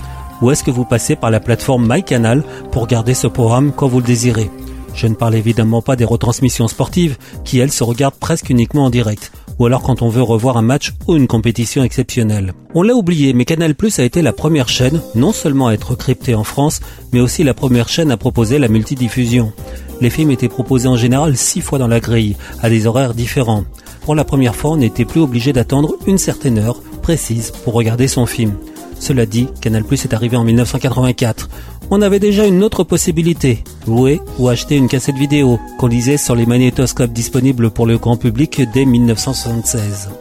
Ou 0.41 0.51
est-ce 0.51 0.63
que 0.63 0.71
vous 0.71 0.85
passez 0.85 1.15
par 1.15 1.31
la 1.31 1.39
plateforme 1.39 1.87
MyCanal 1.87 2.43
pour 2.71 2.87
garder 2.87 3.13
ce 3.13 3.27
programme 3.27 3.71
quand 3.75 3.87
vous 3.87 3.99
le 3.99 4.05
désirez 4.05 4.49
Je 4.93 5.07
ne 5.07 5.15
parle 5.15 5.35
évidemment 5.35 5.81
pas 5.81 5.95
des 5.95 6.05
retransmissions 6.05 6.67
sportives 6.67 7.17
qui 7.43 7.59
elles 7.59 7.71
se 7.71 7.83
regardent 7.83 8.15
presque 8.15 8.49
uniquement 8.49 8.85
en 8.85 8.89
direct 8.89 9.31
ou 9.61 9.67
alors 9.67 9.83
quand 9.83 10.01
on 10.01 10.09
veut 10.09 10.23
revoir 10.23 10.57
un 10.57 10.63
match 10.63 10.93
ou 11.07 11.15
une 11.15 11.27
compétition 11.27 11.83
exceptionnelle. 11.83 12.53
On 12.73 12.81
l'a 12.81 12.95
oublié, 12.95 13.31
mais 13.33 13.45
Canal 13.45 13.75
Plus 13.75 13.99
a 13.99 14.03
été 14.03 14.23
la 14.23 14.33
première 14.33 14.67
chaîne, 14.67 15.01
non 15.13 15.31
seulement 15.31 15.67
à 15.67 15.73
être 15.73 15.93
cryptée 15.93 16.33
en 16.33 16.43
France, 16.43 16.79
mais 17.13 17.19
aussi 17.19 17.43
la 17.43 17.53
première 17.53 17.87
chaîne 17.87 18.09
à 18.09 18.17
proposer 18.17 18.57
la 18.57 18.69
multidiffusion. 18.69 19.53
Les 20.01 20.09
films 20.09 20.31
étaient 20.31 20.49
proposés 20.49 20.87
en 20.87 20.97
général 20.97 21.37
six 21.37 21.61
fois 21.61 21.77
dans 21.77 21.87
la 21.87 21.99
grille, 21.99 22.37
à 22.63 22.69
des 22.71 22.87
horaires 22.87 23.13
différents. 23.13 23.65
Pour 24.01 24.15
la 24.15 24.23
première 24.23 24.55
fois, 24.55 24.71
on 24.71 24.77
n'était 24.77 25.05
plus 25.05 25.21
obligé 25.21 25.53
d'attendre 25.53 25.95
une 26.07 26.17
certaine 26.17 26.57
heure 26.57 26.81
précise 27.03 27.51
pour 27.63 27.73
regarder 27.73 28.07
son 28.07 28.25
film. 28.25 28.55
Cela 29.01 29.25
dit, 29.25 29.47
Canal 29.61 29.83
Plus 29.83 30.05
est 30.05 30.13
arrivé 30.13 30.37
en 30.37 30.43
1984. 30.43 31.49
On 31.89 32.03
avait 32.03 32.19
déjà 32.19 32.45
une 32.45 32.63
autre 32.63 32.83
possibilité, 32.83 33.63
louer 33.87 34.21
ou 34.37 34.47
acheter 34.47 34.77
une 34.77 34.87
cassette 34.87 35.17
vidéo 35.17 35.59
qu'on 35.79 35.87
lisait 35.87 36.17
sur 36.17 36.35
les 36.35 36.45
magnétoscopes 36.45 37.11
disponibles 37.11 37.71
pour 37.71 37.87
le 37.87 37.97
grand 37.97 38.15
public 38.15 38.61
dès 38.71 38.85
1976. 38.85 40.11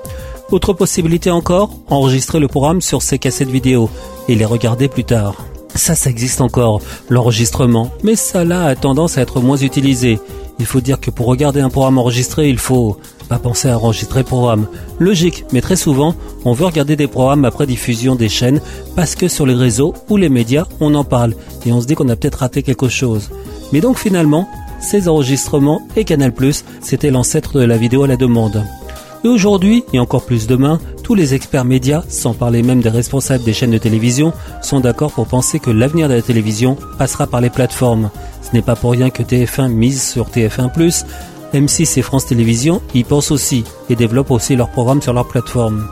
Autre 0.51 0.73
possibilité 0.73 1.31
encore, 1.31 1.75
enregistrer 1.91 2.41
le 2.41 2.49
programme 2.49 2.81
sur 2.81 3.03
ces 3.03 3.19
cassettes 3.19 3.51
vidéo 3.51 3.91
et 4.29 4.35
les 4.35 4.47
regarder 4.47 4.89
plus 4.89 5.05
tard. 5.05 5.45
Ça, 5.75 5.95
ça 5.95 6.09
existe 6.09 6.41
encore, 6.41 6.81
l'enregistrement, 7.11 7.91
mais 8.03 8.17
ça 8.17 8.47
là 8.47 8.65
a 8.65 8.75
tendance 8.77 9.19
à 9.19 9.21
être 9.21 9.41
moins 9.41 9.59
utilisé. 9.59 10.19
Il 10.61 10.67
faut 10.67 10.83
dire 10.83 11.01
que 11.01 11.11
pour 11.11 11.27
regarder 11.27 11.61
un 11.61 11.71
programme 11.71 11.97
enregistré, 11.97 12.51
il 12.51 12.59
faut 12.59 12.99
pas 13.31 13.39
penser 13.39 13.71
à 13.71 13.79
enregistrer 13.79 14.21
le 14.21 14.27
programme. 14.27 14.67
Logique, 14.99 15.45
mais 15.53 15.63
très 15.63 15.77
souvent, 15.77 16.15
on 16.45 16.53
veut 16.53 16.67
regarder 16.67 16.97
des 16.97 17.07
programmes 17.07 17.47
après 17.47 17.67
diffusion 17.67 18.15
des 18.15 18.29
chaînes 18.29 18.61
parce 18.95 19.15
que 19.15 19.27
sur 19.27 19.47
les 19.47 19.55
réseaux 19.55 19.95
ou 20.11 20.19
les 20.19 20.29
médias, 20.29 20.67
on 20.79 20.95
en 20.95 21.05
parle 21.05 21.35
et 21.65 21.73
on 21.73 21.81
se 21.81 21.87
dit 21.87 21.95
qu'on 21.95 22.11
a 22.11 22.17
peut-être 22.17 22.41
raté 22.41 22.63
quelque 22.63 22.89
chose. 22.89 23.31
Mais 23.73 23.81
donc 23.81 23.99
finalement, 23.99 24.49
ces 24.81 25.09
enregistrements 25.09 25.81
et 25.97 26.05
Canal+, 26.05 26.33
c'était 26.83 27.11
l'ancêtre 27.11 27.59
de 27.59 27.65
la 27.65 27.79
vidéo 27.79 28.03
à 28.03 28.09
la 28.09 28.17
demande. 28.17 28.63
Et 29.25 29.29
aujourd'hui, 29.29 29.85
et 29.93 29.99
encore 29.99 30.25
plus 30.25 30.47
demain, 30.47 30.79
tous 31.03 31.15
les 31.15 31.35
experts 31.35 31.65
médias, 31.65 32.03
sans 32.09 32.33
parler 32.33 32.63
même 32.63 32.81
des 32.81 32.89
responsables 32.89 33.45
des 33.45 33.53
chaînes 33.53 33.71
de 33.71 33.79
télévision, 33.79 34.33
sont 34.63 34.81
d'accord 34.81 35.13
pour 35.13 35.27
penser 35.27 35.59
que 35.59 35.71
l'avenir 35.71 36.09
de 36.09 36.15
la 36.15 36.23
télévision 36.23 36.77
passera 36.99 37.27
par 37.27 37.41
les 37.41 37.51
plateformes. 37.51 38.11
Ce 38.51 38.57
n'est 38.57 38.63
pas 38.63 38.75
pour 38.75 38.91
rien 38.91 39.11
que 39.11 39.23
TF1 39.23 39.69
mise 39.69 40.03
sur 40.03 40.29
TF1+, 40.29 41.05
M6 41.55 41.99
et 41.99 42.03
France 42.03 42.27
Télévisions 42.27 42.83
y 42.95 43.05
pensent 43.05 43.31
aussi 43.31 43.63
et 43.89 43.95
développent 43.95 44.33
aussi 44.33 44.57
leurs 44.57 44.71
programmes 44.71 45.01
sur 45.01 45.13
leur 45.13 45.29
plateforme. 45.29 45.87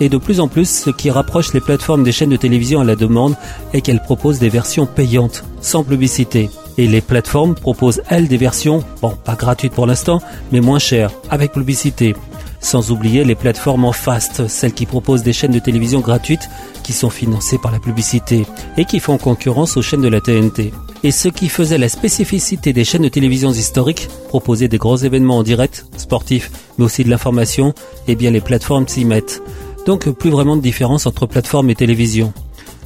Et 0.00 0.08
de 0.08 0.16
plus 0.16 0.40
en 0.40 0.48
plus, 0.48 0.64
ce 0.64 0.88
qui 0.88 1.10
rapproche 1.10 1.52
les 1.52 1.60
plateformes 1.60 2.02
des 2.02 2.12
chaînes 2.12 2.30
de 2.30 2.36
télévision 2.36 2.80
à 2.80 2.84
la 2.84 2.96
demande 2.96 3.36
est 3.74 3.82
qu'elles 3.82 4.00
proposent 4.00 4.38
des 4.38 4.48
versions 4.48 4.86
payantes, 4.86 5.44
sans 5.60 5.84
publicité. 5.84 6.48
Et 6.78 6.86
les 6.86 7.02
plateformes 7.02 7.54
proposent, 7.54 8.00
elles, 8.08 8.28
des 8.28 8.38
versions, 8.38 8.82
bon, 9.02 9.12
pas 9.22 9.34
gratuites 9.34 9.74
pour 9.74 9.86
l'instant, 9.86 10.22
mais 10.52 10.60
moins 10.60 10.78
chères, 10.78 11.10
avec 11.28 11.52
publicité. 11.52 12.14
Sans 12.60 12.90
oublier 12.90 13.24
les 13.24 13.34
plateformes 13.34 13.84
en 13.84 13.92
fast, 13.92 14.46
celles 14.48 14.74
qui 14.74 14.86
proposent 14.86 15.22
des 15.22 15.32
chaînes 15.32 15.52
de 15.52 15.58
télévision 15.58 16.00
gratuites 16.00 16.48
qui 16.82 16.92
sont 16.92 17.10
financées 17.10 17.58
par 17.58 17.72
la 17.72 17.78
publicité 17.78 18.46
et 18.76 18.84
qui 18.84 19.00
font 19.00 19.18
concurrence 19.18 19.76
aux 19.76 19.82
chaînes 19.82 20.02
de 20.02 20.08
la 20.08 20.20
TNT. 20.20 20.72
Et 21.02 21.10
ce 21.10 21.28
qui 21.28 21.48
faisait 21.48 21.78
la 21.78 21.88
spécificité 21.88 22.72
des 22.72 22.84
chaînes 22.84 23.02
de 23.02 23.08
télévision 23.08 23.50
historiques, 23.50 24.08
proposer 24.28 24.68
des 24.68 24.76
gros 24.76 24.96
événements 24.96 25.38
en 25.38 25.42
direct, 25.42 25.86
sportifs, 25.96 26.50
mais 26.76 26.84
aussi 26.84 27.04
de 27.04 27.10
l'information, 27.10 27.72
eh 28.06 28.14
bien 28.14 28.30
les 28.30 28.42
plateformes 28.42 28.86
s'y 28.86 29.06
mettent. 29.06 29.42
Donc 29.86 30.10
plus 30.10 30.30
vraiment 30.30 30.56
de 30.56 30.62
différence 30.62 31.06
entre 31.06 31.26
plateforme 31.26 31.70
et 31.70 31.74
télévision. 31.74 32.34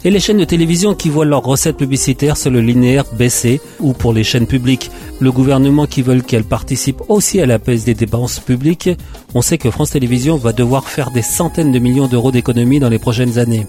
Et 0.06 0.10
les 0.10 0.20
chaînes 0.20 0.36
de 0.36 0.44
télévision 0.44 0.94
qui 0.94 1.08
voient 1.08 1.24
leurs 1.24 1.42
recettes 1.42 1.78
publicitaires 1.78 2.36
sur 2.36 2.50
le 2.50 2.60
linéaire 2.60 3.06
baisser, 3.14 3.62
ou 3.80 3.94
pour 3.94 4.12
les 4.12 4.22
chaînes 4.22 4.46
publiques, 4.46 4.90
le 5.18 5.32
gouvernement 5.32 5.86
qui 5.86 6.02
veut 6.02 6.20
qu'elles 6.20 6.44
participent 6.44 7.00
aussi 7.08 7.40
à 7.40 7.46
la 7.46 7.56
baisse 7.56 7.84
des 7.84 7.94
dépenses 7.94 8.38
publiques, 8.38 8.90
on 9.34 9.40
sait 9.40 9.56
que 9.56 9.70
France 9.70 9.92
Télévisions 9.92 10.36
va 10.36 10.52
devoir 10.52 10.84
faire 10.90 11.10
des 11.10 11.22
centaines 11.22 11.72
de 11.72 11.78
millions 11.78 12.06
d'euros 12.06 12.32
d'économies 12.32 12.80
dans 12.80 12.90
les 12.90 12.98
prochaines 12.98 13.38
années. 13.38 13.66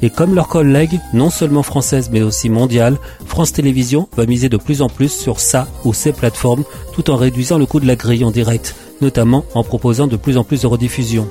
Et 0.00 0.08
comme 0.08 0.34
leurs 0.34 0.48
collègues, 0.48 1.00
non 1.12 1.28
seulement 1.28 1.62
françaises 1.62 2.08
mais 2.10 2.22
aussi 2.22 2.48
mondiales, 2.48 2.96
France 3.26 3.52
Télévisions 3.52 4.08
va 4.16 4.24
miser 4.24 4.48
de 4.48 4.56
plus 4.56 4.80
en 4.80 4.88
plus 4.88 5.12
sur 5.12 5.38
ça 5.38 5.68
ou 5.84 5.92
ces 5.92 6.12
plateformes 6.12 6.64
tout 6.94 7.10
en 7.10 7.16
réduisant 7.16 7.58
le 7.58 7.66
coût 7.66 7.80
de 7.80 7.86
la 7.86 7.96
grille 7.96 8.24
en 8.24 8.30
direct, 8.30 8.74
notamment 9.02 9.44
en 9.54 9.64
proposant 9.64 10.06
de 10.06 10.16
plus 10.16 10.38
en 10.38 10.44
plus 10.44 10.62
de 10.62 10.66
rediffusions. 10.66 11.28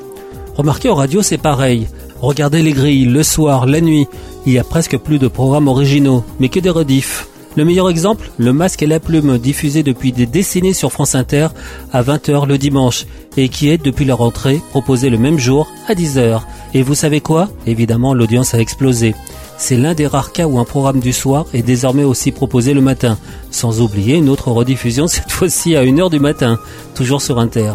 Remarquez 0.55 0.89
en 0.89 0.95
radio 0.95 1.23
c'est 1.23 1.39
pareil. 1.39 1.87
Regardez 2.21 2.63
les 2.63 2.73
grilles, 2.73 3.05
le 3.05 3.23
soir, 3.23 3.65
la 3.65 3.81
nuit, 3.81 4.07
il 4.45 4.53
y 4.53 4.59
a 4.59 4.63
presque 4.63 4.97
plus 4.97 5.19
de 5.19 5.27
programmes 5.27 5.67
originaux, 5.67 6.23
mais 6.39 6.49
que 6.49 6.59
des 6.59 6.69
rediffs. 6.69 7.27
Le 7.55 7.65
meilleur 7.65 7.89
exemple, 7.89 8.31
le 8.37 8.53
masque 8.53 8.83
et 8.83 8.87
la 8.87 8.99
plume 8.99 9.39
diffusé 9.39 9.81
depuis 9.81 10.11
des 10.11 10.27
décennies 10.27 10.75
sur 10.75 10.91
France 10.91 11.15
Inter 11.15 11.47
à 11.91 12.03
20h 12.03 12.45
le 12.45 12.57
dimanche 12.59 13.07
et 13.35 13.49
qui 13.49 13.69
est 13.69 13.83
depuis 13.83 14.05
la 14.05 14.13
rentrée 14.13 14.61
proposé 14.69 15.09
le 15.09 15.17
même 15.17 15.39
jour 15.39 15.67
à 15.87 15.95
10h. 15.95 16.41
Et 16.75 16.83
vous 16.83 16.93
savez 16.93 17.19
quoi? 17.19 17.49
Évidemment, 17.65 18.13
l'audience 18.13 18.53
a 18.53 18.59
explosé. 18.59 19.15
C'est 19.57 19.75
l'un 19.75 19.95
des 19.95 20.05
rares 20.05 20.33
cas 20.33 20.45
où 20.45 20.59
un 20.59 20.65
programme 20.65 20.99
du 20.99 21.13
soir 21.13 21.45
est 21.53 21.63
désormais 21.63 22.03
aussi 22.03 22.31
proposé 22.31 22.75
le 22.75 22.81
matin, 22.81 23.17
sans 23.49 23.81
oublier 23.81 24.17
une 24.17 24.29
autre 24.29 24.51
rediffusion 24.51 25.07
cette 25.07 25.31
fois-ci 25.31 25.75
à 25.75 25.83
1h 25.83 26.11
du 26.11 26.19
matin, 26.19 26.59
toujours 26.93 27.23
sur 27.23 27.39
Inter. 27.39 27.73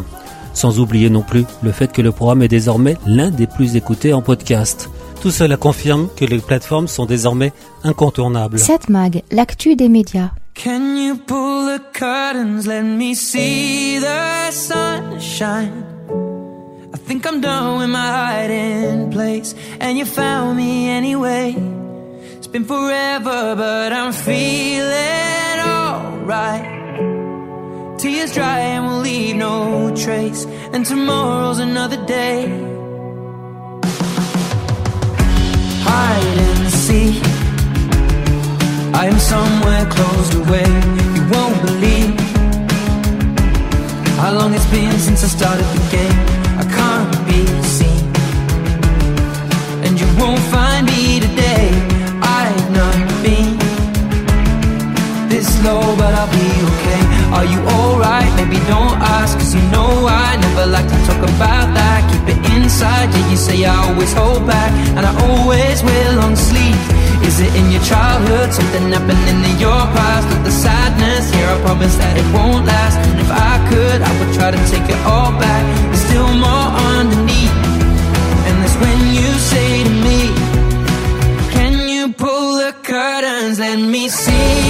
Sans 0.55 0.81
oublier 0.81 1.11
non 1.11 1.23
plus 1.23 1.45
le 1.62 1.73
fait 1.73 1.93
que 1.93 2.03
le 2.03 2.12
programme 2.12 2.43
est 2.43 2.49
désormais 2.49 2.97
l'un 3.07 3.31
des 3.31 3.47
plus 3.47 3.77
écoutés 3.77 4.12
en 4.12 4.23
podcast. 4.23 4.91
Tout 5.21 5.31
cela 5.31 5.57
confirme 5.57 6.09
que 6.17 6.25
les 6.25 6.38
plateformes 6.41 6.88
sont 6.88 7.07
désormais 7.07 7.53
incontournables. 7.85 8.59
Satmag, 8.59 9.23
l'actu 9.31 9.77
des 9.77 9.88
médias. 9.88 10.31
Can 10.55 10.97
you 10.97 11.17
pull 11.17 11.67
the 11.67 11.81
curtains? 11.93 12.67
Let 12.67 12.83
me 12.83 13.15
see 13.15 13.99
the 14.01 14.53
sunshine. 14.53 15.85
I 16.95 16.99
think 16.99 17.25
I'm 17.27 17.41
done 17.41 17.79
with 17.79 17.88
my 17.88 18.11
hiding 18.11 19.11
place, 19.11 19.55
and 19.81 19.97
you 19.97 20.05
found 20.05 20.57
me 20.57 20.91
anyway. 20.91 21.55
It's 22.37 22.47
been 22.47 22.65
forever, 22.65 23.55
but 23.57 23.93
I'm 23.93 24.12
feeling 24.12 25.61
alright. 25.61 26.82
Tears 28.03 28.33
dry 28.35 28.59
and 28.59 28.85
we'll 28.85 28.99
leave 28.99 29.37
no 29.37 29.95
trace, 29.95 30.45
and 30.73 30.85
tomorrow's 30.85 31.61
another 31.61 32.05
day. 32.05 32.49
Hide 35.87 36.38
and 36.49 36.69
seek. 36.85 37.23
I 38.93 39.07
am 39.07 39.21
somewhere 39.21 39.87
closed 39.87 40.35
away. 40.35 40.67
You 41.15 41.23
won't 41.31 41.62
believe 41.62 42.19
how 44.19 44.33
long 44.33 44.53
it's 44.53 44.67
been 44.73 44.99
since 44.99 45.23
I 45.23 45.29
started 45.29 45.69
the 45.77 45.83
game. 45.97 46.19
I 46.59 46.65
can't 46.79 47.15
be 47.29 47.47
seen, 47.62 47.91
say 63.42 63.64
I 63.64 63.74
always 63.88 64.12
hold 64.12 64.46
back, 64.46 64.70
and 64.96 65.05
I 65.05 65.12
always 65.26 65.83
will 65.83 66.16
on 66.26 66.37
sleep. 66.37 66.78
Is 67.26 67.40
it 67.40 67.52
in 67.59 67.66
your 67.74 67.83
childhood? 67.83 68.52
Something 68.52 68.87
happening 68.94 69.38
in 69.50 69.57
your 69.59 69.83
past? 69.96 70.24
Look, 70.31 70.42
the 70.44 70.55
sadness 70.64 71.24
here, 71.35 71.48
I 71.55 71.57
promise 71.66 71.96
that 72.02 72.14
it 72.22 72.28
won't 72.37 72.64
last. 72.66 72.96
And 73.07 73.18
if 73.24 73.31
I 73.50 73.55
could, 73.70 73.98
I 74.09 74.11
would 74.18 74.33
try 74.38 74.50
to 74.57 74.62
take 74.72 74.87
it 74.94 75.00
all 75.12 75.33
back. 75.44 75.62
There's 75.90 76.05
still 76.09 76.31
more 76.46 76.68
underneath. 76.94 77.57
And 78.46 78.55
that's 78.61 78.78
when 78.85 78.98
you 79.18 79.28
say 79.52 79.68
to 79.88 79.94
me, 80.07 80.20
Can 81.57 81.74
you 81.92 82.12
pull 82.12 82.46
the 82.62 82.72
curtains? 82.90 83.59
Let 83.59 83.78
me 83.94 84.09
see 84.09 84.62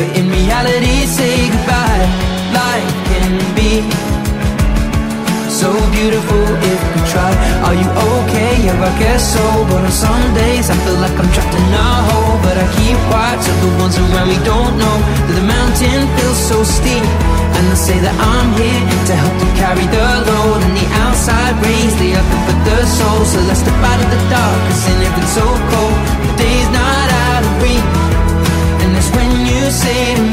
But 0.00 0.16
in 0.16 0.32
reality, 0.32 1.04
say 1.04 1.52
goodbye. 1.52 2.08
Life 2.56 2.88
can 3.12 3.36
be 3.52 3.84
so 5.52 5.68
beautiful 5.92 6.40
if 6.72 6.80
we 6.96 7.00
try. 7.12 7.28
Are 7.68 7.76
you 7.76 7.84
okay? 7.84 8.64
Yeah, 8.64 8.80
I 8.80 8.96
guess 8.96 9.20
so. 9.36 9.44
But 9.68 9.84
on 9.84 9.92
some 9.92 10.24
days, 10.32 10.72
I 10.72 10.76
feel 10.88 10.96
like 11.04 11.12
I'm 11.20 11.28
trapped 11.36 11.52
in 11.52 11.68
a 11.76 11.88
hole. 12.08 12.40
But 12.40 12.56
I 12.56 12.64
keep 12.80 12.96
quiet 13.12 13.44
so 13.44 13.52
the 13.60 13.70
ones 13.76 14.00
around 14.00 14.32
me 14.32 14.40
don't 14.40 14.72
know 14.80 14.96
that 15.28 15.36
the 15.36 15.44
mountain 15.44 16.08
feels 16.16 16.40
so 16.48 16.64
steep. 16.64 17.04
And 17.60 17.68
I 17.68 17.76
say 17.76 18.00
that 18.00 18.16
I'm 18.16 18.56
here 18.56 18.80
to 19.04 19.14
help 19.20 19.36
to 19.36 19.48
carry 19.60 19.84
the 19.84 20.00
load. 20.32 20.64
And 20.64 20.80
the 20.80 20.88
outside 21.04 21.60
rays, 21.60 21.92
they 22.00 22.16
are 22.16 22.24
good 22.24 22.44
for 22.48 22.56
the 22.72 22.78
soul. 22.88 23.20
So 23.28 23.36
let's 23.44 23.60
step 23.60 23.76
out 23.84 24.00
of 24.00 24.08
the 24.08 24.20
dark, 24.32 24.60
cause 24.64 24.80
in 24.88 25.04
it 25.04 25.12
so 25.28 25.44
cold. 25.44 26.09
same 29.80 30.29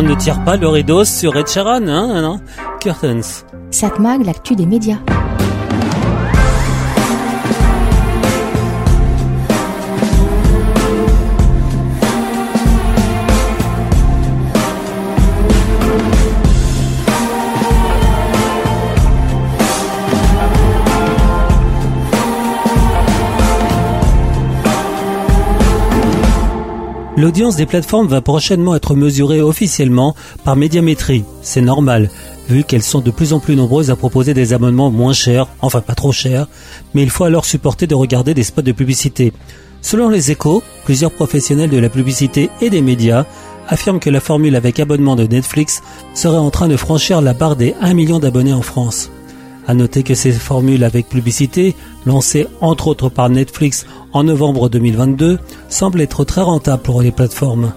On 0.00 0.02
ne 0.02 0.14
tire 0.14 0.42
pas 0.44 0.56
le 0.56 0.66
rideau 0.66 1.04
sur 1.04 1.36
Ed 1.36 1.46
Sheeran, 1.46 1.86
hein, 1.86 2.22
non? 2.22 2.40
Curtains. 2.80 3.44
Satmag, 3.70 4.24
l'actu 4.24 4.56
des 4.56 4.64
médias. 4.64 4.96
L'audience 27.20 27.56
des 27.56 27.66
plateformes 27.66 28.06
va 28.06 28.22
prochainement 28.22 28.74
être 28.74 28.94
mesurée 28.94 29.42
officiellement 29.42 30.14
par 30.42 30.56
médiamétrie. 30.56 31.24
C'est 31.42 31.60
normal, 31.60 32.08
vu 32.48 32.64
qu'elles 32.64 32.82
sont 32.82 33.02
de 33.02 33.10
plus 33.10 33.34
en 33.34 33.40
plus 33.40 33.56
nombreuses 33.56 33.90
à 33.90 33.96
proposer 33.96 34.32
des 34.32 34.54
abonnements 34.54 34.90
moins 34.90 35.12
chers, 35.12 35.46
enfin 35.60 35.82
pas 35.82 35.94
trop 35.94 36.12
chers, 36.12 36.46
mais 36.94 37.02
il 37.02 37.10
faut 37.10 37.24
alors 37.24 37.44
supporter 37.44 37.86
de 37.86 37.94
regarder 37.94 38.32
des 38.32 38.42
spots 38.42 38.62
de 38.62 38.72
publicité. 38.72 39.34
Selon 39.82 40.08
les 40.08 40.30
échos, 40.30 40.62
plusieurs 40.86 41.10
professionnels 41.10 41.68
de 41.68 41.76
la 41.76 41.90
publicité 41.90 42.48
et 42.62 42.70
des 42.70 42.80
médias 42.80 43.26
affirment 43.68 44.00
que 44.00 44.08
la 44.08 44.20
formule 44.20 44.56
avec 44.56 44.80
abonnement 44.80 45.14
de 45.14 45.26
Netflix 45.26 45.82
serait 46.14 46.38
en 46.38 46.50
train 46.50 46.68
de 46.68 46.76
franchir 46.78 47.20
la 47.20 47.34
barre 47.34 47.56
des 47.56 47.74
1 47.82 47.92
million 47.92 48.18
d'abonnés 48.18 48.54
en 48.54 48.62
France. 48.62 49.10
À 49.70 49.74
noter 49.74 50.02
que 50.02 50.16
ces 50.16 50.32
formules 50.32 50.82
avec 50.82 51.08
publicité, 51.08 51.76
lancées 52.04 52.48
entre 52.60 52.88
autres 52.88 53.08
par 53.08 53.30
Netflix 53.30 53.86
en 54.12 54.24
novembre 54.24 54.68
2022, 54.68 55.38
semblent 55.68 56.00
être 56.00 56.24
très 56.24 56.40
rentables 56.40 56.82
pour 56.82 57.02
les 57.02 57.12
plateformes. 57.12 57.70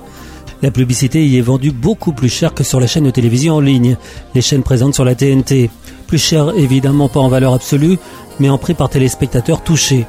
La 0.63 0.71
publicité 0.71 1.23
y 1.23 1.37
est 1.37 1.41
vendue 1.41 1.69
beaucoup 1.69 2.11
plus 2.11 2.29
cher 2.29 2.55
que 2.55 2.63
sur 2.63 2.79
la 2.79 2.87
chaîne 2.87 3.03
de 3.03 3.11
télévision 3.11 3.57
en 3.57 3.59
ligne, 3.59 3.95
les 4.33 4.41
chaînes 4.41 4.63
présentes 4.63 4.95
sur 4.95 5.05
la 5.05 5.13
TNT. 5.13 5.69
Plus 6.07 6.17
cher 6.17 6.57
évidemment 6.57 7.09
pas 7.09 7.19
en 7.19 7.29
valeur 7.29 7.53
absolue, 7.53 7.99
mais 8.39 8.49
en 8.49 8.57
prix 8.57 8.73
par 8.73 8.89
téléspectateur 8.89 9.61
touché. 9.61 10.07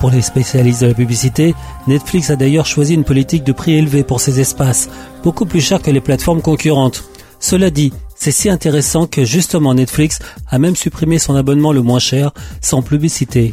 Pour 0.00 0.10
les 0.10 0.20
spécialistes 0.20 0.82
de 0.82 0.88
la 0.88 0.94
publicité, 0.94 1.54
Netflix 1.86 2.28
a 2.28 2.36
d'ailleurs 2.36 2.66
choisi 2.66 2.92
une 2.92 3.04
politique 3.04 3.44
de 3.44 3.52
prix 3.52 3.72
élevé 3.72 4.02
pour 4.02 4.20
ses 4.20 4.38
espaces, 4.38 4.90
beaucoup 5.24 5.46
plus 5.46 5.62
cher 5.62 5.80
que 5.80 5.90
les 5.90 6.02
plateformes 6.02 6.42
concurrentes. 6.42 7.04
Cela 7.40 7.70
dit, 7.70 7.90
c'est 8.22 8.30
si 8.30 8.48
intéressant 8.48 9.08
que 9.08 9.24
justement 9.24 9.74
Netflix 9.74 10.20
a 10.48 10.60
même 10.60 10.76
supprimé 10.76 11.18
son 11.18 11.34
abonnement 11.34 11.72
le 11.72 11.82
moins 11.82 11.98
cher 11.98 12.30
sans 12.60 12.80
publicité. 12.80 13.52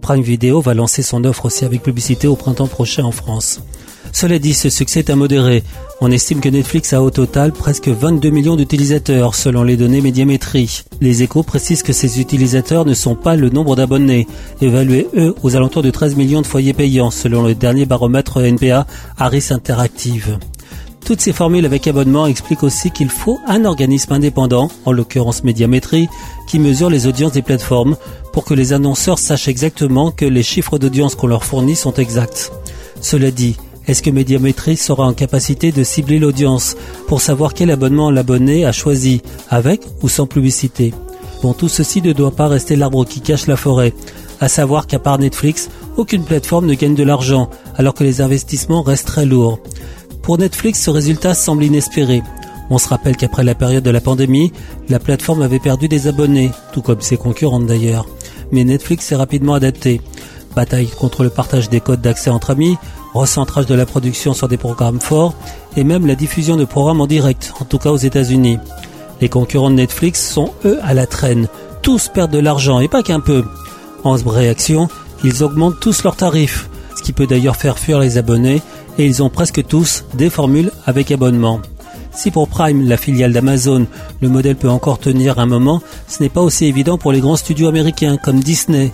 Prime 0.00 0.22
Video 0.22 0.62
va 0.62 0.72
lancer 0.72 1.02
son 1.02 1.24
offre 1.24 1.44
aussi 1.44 1.66
avec 1.66 1.82
publicité 1.82 2.26
au 2.26 2.34
printemps 2.34 2.68
prochain 2.68 3.04
en 3.04 3.10
France. 3.10 3.60
Cela 4.10 4.38
dit, 4.38 4.54
ce 4.54 4.70
succès 4.70 5.00
est 5.00 5.10
à 5.10 5.14
modérer. 5.14 5.62
On 6.00 6.10
estime 6.10 6.40
que 6.40 6.48
Netflix 6.48 6.94
a 6.94 7.02
au 7.02 7.10
total 7.10 7.52
presque 7.52 7.88
22 7.88 8.30
millions 8.30 8.56
d'utilisateurs 8.56 9.34
selon 9.34 9.62
les 9.62 9.76
données 9.76 10.00
médiamétrie. 10.00 10.84
Les 11.02 11.22
échos 11.22 11.42
précisent 11.42 11.82
que 11.82 11.92
ces 11.92 12.18
utilisateurs 12.18 12.86
ne 12.86 12.94
sont 12.94 13.14
pas 13.14 13.36
le 13.36 13.50
nombre 13.50 13.76
d'abonnés, 13.76 14.26
évalués 14.62 15.06
eux 15.18 15.34
aux 15.42 15.54
alentours 15.54 15.82
de 15.82 15.90
13 15.90 16.16
millions 16.16 16.40
de 16.40 16.46
foyers 16.46 16.72
payants 16.72 17.10
selon 17.10 17.42
le 17.42 17.54
dernier 17.54 17.84
baromètre 17.84 18.40
NPA 18.40 18.86
Harris 19.18 19.48
Interactive. 19.50 20.38
Toutes 21.04 21.20
ces 21.20 21.32
formules 21.32 21.64
avec 21.64 21.86
abonnement 21.86 22.26
expliquent 22.26 22.62
aussi 22.62 22.90
qu'il 22.90 23.08
faut 23.08 23.38
un 23.46 23.64
organisme 23.64 24.12
indépendant, 24.12 24.70
en 24.84 24.92
l'occurrence 24.92 25.42
Médiamétrie, 25.42 26.08
qui 26.46 26.58
mesure 26.58 26.90
les 26.90 27.06
audiences 27.06 27.32
des 27.32 27.42
plateformes 27.42 27.96
pour 28.32 28.44
que 28.44 28.54
les 28.54 28.72
annonceurs 28.72 29.18
sachent 29.18 29.48
exactement 29.48 30.10
que 30.10 30.26
les 30.26 30.42
chiffres 30.42 30.78
d'audience 30.78 31.14
qu'on 31.14 31.26
leur 31.26 31.44
fournit 31.44 31.76
sont 31.76 31.94
exacts. 31.94 32.52
Cela 33.00 33.30
dit, 33.30 33.56
est-ce 33.86 34.02
que 34.02 34.10
Médiamétrie 34.10 34.76
sera 34.76 35.06
en 35.06 35.14
capacité 35.14 35.72
de 35.72 35.82
cibler 35.82 36.18
l'audience 36.18 36.76
pour 37.06 37.22
savoir 37.22 37.54
quel 37.54 37.70
abonnement 37.70 38.10
l'abonné 38.10 38.66
a 38.66 38.72
choisi, 38.72 39.22
avec 39.48 39.80
ou 40.02 40.10
sans 40.10 40.26
publicité? 40.26 40.92
Bon, 41.42 41.54
tout 41.54 41.68
ceci 41.68 42.02
ne 42.02 42.12
doit 42.12 42.32
pas 42.32 42.48
rester 42.48 42.76
l'arbre 42.76 43.06
qui 43.06 43.22
cache 43.22 43.46
la 43.46 43.56
forêt, 43.56 43.94
à 44.40 44.48
savoir 44.48 44.86
qu'à 44.86 44.98
part 44.98 45.18
Netflix, 45.18 45.70
aucune 45.96 46.24
plateforme 46.24 46.66
ne 46.66 46.74
gagne 46.74 46.94
de 46.94 47.02
l'argent, 47.02 47.48
alors 47.76 47.94
que 47.94 48.04
les 48.04 48.20
investissements 48.20 48.82
restent 48.82 49.06
très 49.06 49.24
lourds. 49.24 49.58
Pour 50.28 50.36
Netflix, 50.36 50.82
ce 50.82 50.90
résultat 50.90 51.32
semble 51.32 51.64
inespéré. 51.64 52.22
On 52.68 52.76
se 52.76 52.86
rappelle 52.86 53.16
qu'après 53.16 53.44
la 53.44 53.54
période 53.54 53.82
de 53.82 53.88
la 53.90 54.02
pandémie, 54.02 54.52
la 54.90 54.98
plateforme 54.98 55.40
avait 55.40 55.58
perdu 55.58 55.88
des 55.88 56.06
abonnés, 56.06 56.50
tout 56.74 56.82
comme 56.82 57.00
ses 57.00 57.16
concurrentes 57.16 57.64
d'ailleurs. 57.64 58.04
Mais 58.52 58.62
Netflix 58.62 59.06
s'est 59.06 59.16
rapidement 59.16 59.54
adapté. 59.54 60.02
Bataille 60.54 60.90
contre 60.90 61.22
le 61.22 61.30
partage 61.30 61.70
des 61.70 61.80
codes 61.80 62.02
d'accès 62.02 62.28
entre 62.28 62.50
amis, 62.50 62.76
recentrage 63.14 63.64
de 63.64 63.74
la 63.74 63.86
production 63.86 64.34
sur 64.34 64.48
des 64.48 64.58
programmes 64.58 65.00
forts, 65.00 65.32
et 65.78 65.82
même 65.82 66.06
la 66.06 66.14
diffusion 66.14 66.56
de 66.56 66.66
programmes 66.66 67.00
en 67.00 67.06
direct, 67.06 67.54
en 67.58 67.64
tout 67.64 67.78
cas 67.78 67.90
aux 67.90 67.96
États-Unis. 67.96 68.58
Les 69.22 69.30
concurrents 69.30 69.70
de 69.70 69.76
Netflix 69.76 70.22
sont 70.22 70.52
eux 70.66 70.78
à 70.82 70.92
la 70.92 71.06
traîne. 71.06 71.48
Tous 71.80 72.08
perdent 72.08 72.32
de 72.32 72.38
l'argent 72.38 72.80
et 72.80 72.88
pas 72.88 73.02
qu'un 73.02 73.20
peu. 73.20 73.46
En 74.04 74.12
réaction, 74.12 74.88
ils 75.24 75.42
augmentent 75.42 75.80
tous 75.80 76.02
leurs 76.02 76.16
tarifs, 76.16 76.68
ce 76.98 77.02
qui 77.02 77.14
peut 77.14 77.26
d'ailleurs 77.26 77.56
faire 77.56 77.78
fuir 77.78 77.98
les 77.98 78.18
abonnés, 78.18 78.60
et 78.98 79.06
ils 79.06 79.22
ont 79.22 79.30
presque 79.30 79.64
tous 79.66 80.04
des 80.14 80.28
formules 80.28 80.72
avec 80.84 81.10
abonnement. 81.10 81.60
Si 82.12 82.30
pour 82.30 82.48
Prime, 82.48 82.86
la 82.86 82.96
filiale 82.96 83.32
d'Amazon, 83.32 83.86
le 84.20 84.28
modèle 84.28 84.56
peut 84.56 84.68
encore 84.68 84.98
tenir 84.98 85.38
un 85.38 85.46
moment, 85.46 85.80
ce 86.08 86.22
n'est 86.22 86.28
pas 86.28 86.42
aussi 86.42 86.66
évident 86.66 86.98
pour 86.98 87.12
les 87.12 87.20
grands 87.20 87.36
studios 87.36 87.68
américains 87.68 88.16
comme 88.16 88.40
Disney. 88.40 88.92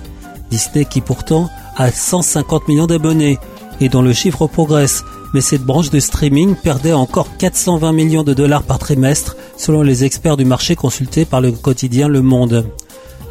Disney 0.50 0.84
qui 0.84 1.00
pourtant 1.00 1.48
a 1.76 1.90
150 1.90 2.68
millions 2.68 2.86
d'abonnés 2.86 3.38
et 3.80 3.88
dont 3.88 4.02
le 4.02 4.12
chiffre 4.12 4.46
progresse, 4.46 5.04
mais 5.32 5.40
cette 5.40 5.62
branche 5.62 5.90
de 5.90 6.00
streaming 6.00 6.54
perdait 6.54 6.92
encore 6.92 7.36
420 7.38 7.92
millions 7.92 8.22
de 8.22 8.34
dollars 8.34 8.62
par 8.62 8.78
trimestre 8.78 9.36
selon 9.56 9.82
les 9.82 10.04
experts 10.04 10.36
du 10.36 10.44
marché 10.44 10.76
consultés 10.76 11.24
par 11.24 11.40
le 11.40 11.50
quotidien 11.50 12.08
Le 12.08 12.22
Monde. 12.22 12.66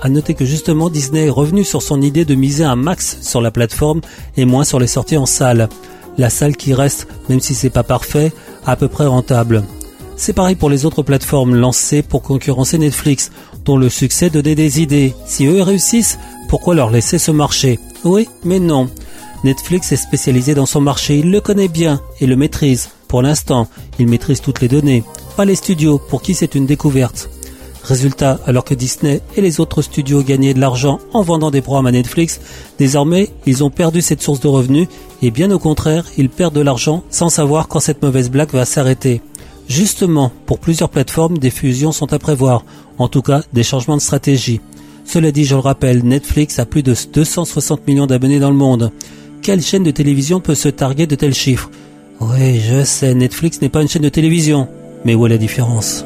À 0.02 0.10
noter 0.10 0.34
que 0.34 0.44
justement 0.44 0.90
Disney 0.90 1.28
est 1.28 1.30
revenu 1.30 1.64
sur 1.64 1.82
son 1.82 2.02
idée 2.02 2.26
de 2.26 2.36
miser 2.36 2.66
un 2.66 2.76
max 2.76 3.20
sur 3.22 3.40
la 3.40 3.52
plateforme 3.52 4.02
et 4.36 4.44
moins 4.44 4.66
sur 4.66 4.80
les 4.80 4.88
sorties 4.88 5.18
en 5.18 5.26
salle. 5.26 5.70
La 6.18 6.30
salle 6.30 6.56
qui 6.56 6.74
reste, 6.74 7.08
même 7.30 7.40
si 7.40 7.56
c'est 7.56 7.70
pas 7.70 7.84
parfait, 7.84 8.32
à 8.66 8.76
peu 8.76 8.88
près 8.88 9.06
rentable. 9.06 9.64
C'est 10.16 10.34
pareil 10.34 10.56
pour 10.56 10.70
les 10.70 10.86
autres 10.86 11.02
plateformes 11.02 11.56
lancées 11.56 12.02
pour 12.02 12.22
concurrencer 12.22 12.78
Netflix, 12.78 13.32
dont 13.66 13.78
le 13.78 13.90
succès 13.90 14.30
donnait 14.30 14.56
des 14.56 14.82
idées. 14.82 15.14
Si 15.26 15.46
eux 15.46 15.62
réussissent, 15.62 16.20
pourquoi 16.50 16.76
leur 16.76 16.92
laisser 16.92 17.18
ce 17.18 17.32
marché? 17.32 17.80
Oui, 18.04 18.30
mais 18.44 18.60
non. 18.60 18.90
Netflix 19.44 19.92
est 19.92 19.98
spécialisé 19.98 20.54
dans 20.54 20.66
son 20.66 20.82
marché, 20.82 21.18
il 21.18 21.32
le 21.32 21.42
connaît 21.42 21.68
bien 21.68 22.00
et 22.22 22.28
le 22.28 22.36
maîtrise. 22.36 22.90
Pour 23.08 23.22
l'instant, 23.22 23.68
il 24.00 24.08
maîtrise 24.08 24.40
toutes 24.40 24.62
les 24.62 24.68
données, 24.68 25.04
pas 25.36 25.46
les 25.46 25.56
studios 25.56 26.00
pour 26.10 26.22
qui 26.22 26.34
c'est 26.34 26.56
une 26.56 26.66
découverte. 26.66 27.30
Résultat, 27.84 28.40
alors 28.48 28.64
que 28.64 28.74
Disney 28.74 29.22
et 29.36 29.42
les 29.42 29.60
autres 29.60 29.82
studios 29.82 30.24
gagnaient 30.24 30.54
de 30.54 30.60
l'argent 30.60 31.00
en 31.14 31.22
vendant 31.22 31.52
des 31.52 31.62
programmes 31.62 31.88
à 31.88 31.92
Netflix, 31.92 32.40
désormais 32.80 33.30
ils 33.46 33.64
ont 33.64 33.70
perdu 33.70 34.02
cette 34.02 34.22
source 34.22 34.40
de 34.40 34.48
revenus 34.48 34.88
et 35.22 35.32
bien 35.32 35.52
au 35.52 35.60
contraire, 35.60 36.06
ils 36.18 36.30
perdent 36.30 36.56
de 36.56 36.62
l'argent 36.62 37.04
sans 37.10 37.30
savoir 37.30 37.68
quand 37.68 37.82
cette 37.82 38.02
mauvaise 38.02 38.32
blague 38.32 38.54
va 38.54 38.66
s'arrêter. 38.66 39.22
Justement, 39.68 40.32
pour 40.46 40.60
plusieurs 40.60 40.90
plateformes, 40.90 41.38
des 41.38 41.50
fusions 41.50 41.92
sont 41.92 42.14
à 42.14 42.20
prévoir, 42.20 42.64
en 42.98 43.10
tout 43.10 43.22
cas 43.22 43.44
des 43.54 43.64
changements 43.64 43.98
de 43.98 44.02
stratégie. 44.02 44.62
Cela 45.06 45.32
dit, 45.32 45.44
je 45.44 45.56
le 45.56 45.60
rappelle, 45.60 46.06
Netflix 46.06 46.60
a 46.60 46.66
plus 46.66 46.84
de 46.84 46.96
260 47.14 47.86
millions 47.86 48.08
d'abonnés 48.08 48.40
dans 48.40 48.50
le 48.50 48.56
monde 48.56 48.92
quelle 49.44 49.62
chaîne 49.62 49.84
de 49.84 49.92
télévision 49.92 50.40
peut 50.40 50.56
se 50.56 50.70
targuer 50.70 51.06
de 51.06 51.16
tels 51.16 51.34
chiffres? 51.34 51.70
Oui, 52.22 52.60
je 52.62 52.84
sais, 52.86 53.14
Netflix 53.14 53.62
n'est 53.62 53.70
pas 53.70 53.82
une 53.82 53.90
chaîne 53.90 54.02
de 54.02 54.10
télévision. 54.10 54.70
Mais 55.04 55.16
où 55.16 55.26
est 55.26 55.30
la 55.30 55.38
différence? 55.38 56.06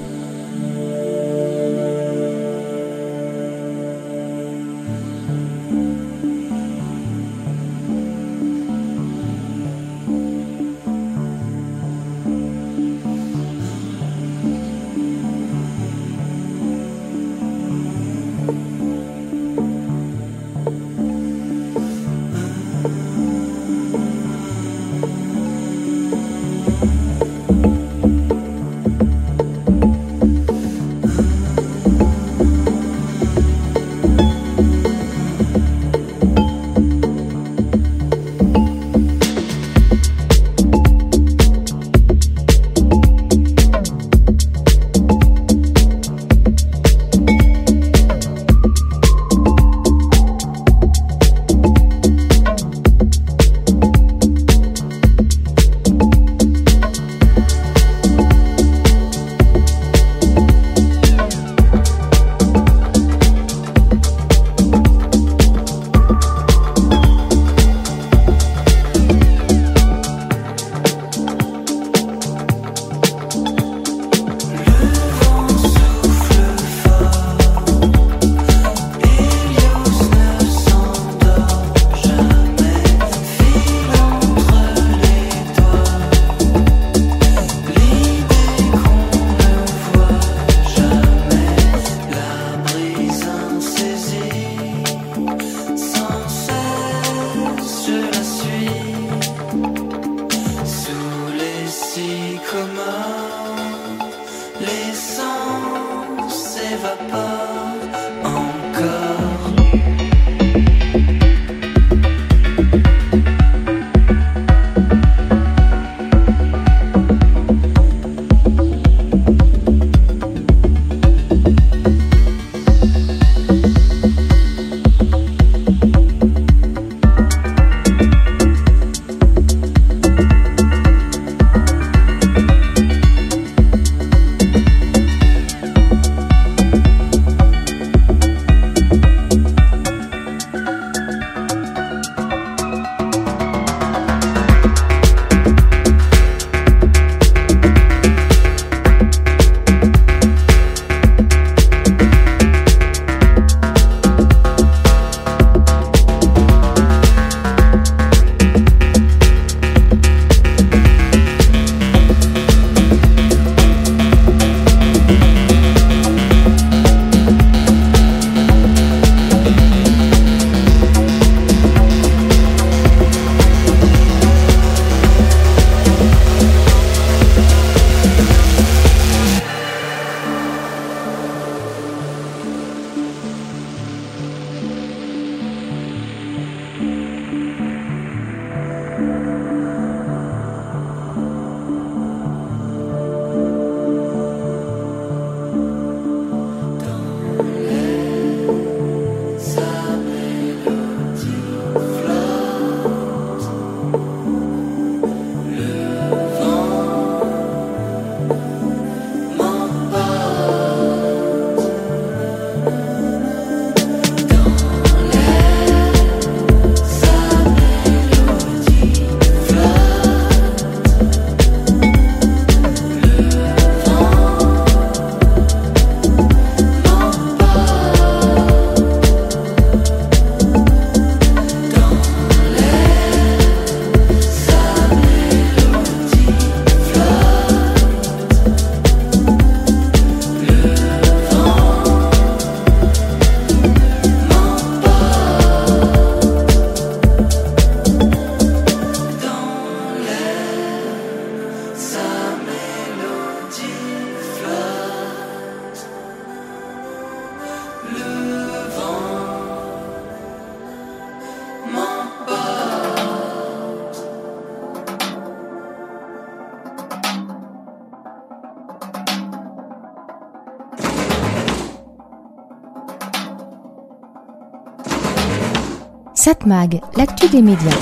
Satmag, 276.21 276.79
l'actu 276.97 277.27
des 277.29 277.41
médias. 277.41 277.75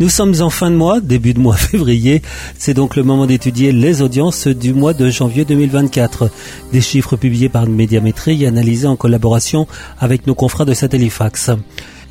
Nous 0.00 0.08
sommes 0.08 0.32
en 0.40 0.48
fin 0.48 0.70
de 0.70 0.76
mois, 0.76 0.98
début 0.98 1.34
de 1.34 1.40
mois 1.40 1.56
février. 1.58 2.22
C'est 2.56 2.72
donc 2.72 2.96
le 2.96 3.02
moment 3.02 3.26
d'étudier 3.26 3.70
les 3.70 4.00
audiences 4.00 4.46
du 4.46 4.72
mois 4.72 4.94
de 4.94 5.10
janvier 5.10 5.44
2024. 5.44 6.30
Des 6.72 6.80
chiffres 6.80 7.16
publiés 7.16 7.50
par 7.50 7.66
Médiamétrie 7.66 8.42
et 8.42 8.46
analysés 8.46 8.86
en 8.86 8.96
collaboration 8.96 9.66
avec 9.98 10.26
nos 10.26 10.34
confrères 10.34 10.64
de 10.64 10.72
Satellifax. 10.72 11.50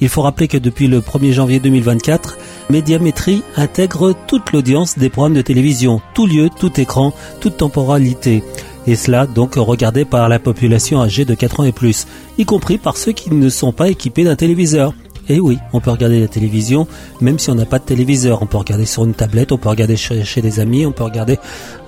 Il 0.01 0.09
faut 0.09 0.21
rappeler 0.21 0.47
que 0.47 0.59
depuis 0.59 0.85
le 0.85 1.01
1er 1.01 1.31
janvier 1.31 1.59
2024, 1.59 2.37
Médiamétrie 2.69 3.41
intègre 3.55 4.13
toute 4.27 4.51
l'audience 4.51 4.99
des 4.99 5.09
programmes 5.09 5.33
de 5.33 5.41
télévision, 5.41 5.99
tout 6.13 6.27
lieu, 6.27 6.51
tout 6.59 6.79
écran, 6.79 7.11
toute 7.41 7.57
temporalité. 7.57 8.43
Et 8.85 8.95
cela 8.95 9.25
donc 9.25 9.55
regardé 9.55 10.05
par 10.05 10.29
la 10.29 10.37
population 10.39 11.01
âgée 11.01 11.25
de 11.25 11.33
4 11.33 11.61
ans 11.61 11.63
et 11.63 11.73
plus, 11.73 12.05
y 12.37 12.45
compris 12.45 12.77
par 12.77 12.95
ceux 12.95 13.11
qui 13.11 13.33
ne 13.33 13.49
sont 13.49 13.73
pas 13.73 13.89
équipés 13.89 14.23
d'un 14.23 14.35
téléviseur. 14.37 14.93
Et 15.29 15.39
oui, 15.39 15.59
on 15.73 15.79
peut 15.79 15.91
regarder 15.91 16.19
la 16.19 16.27
télévision 16.27 16.87
même 17.21 17.39
si 17.39 17.49
on 17.49 17.55
n'a 17.55 17.65
pas 17.65 17.79
de 17.79 17.83
téléviseur. 17.83 18.41
On 18.41 18.45
peut 18.45 18.57
regarder 18.57 18.85
sur 18.85 19.03
une 19.05 19.13
tablette, 19.13 19.51
on 19.51 19.57
peut 19.57 19.69
regarder 19.69 19.97
chez, 19.97 20.41
des 20.41 20.59
amis, 20.59 20.85
on 20.85 20.91
peut 20.91 21.03
regarder 21.03 21.39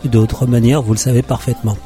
d'autres 0.06 0.46
manières, 0.46 0.82
vous 0.82 0.94
le 0.94 1.00
savez 1.00 1.22
parfaitement. 1.22 1.78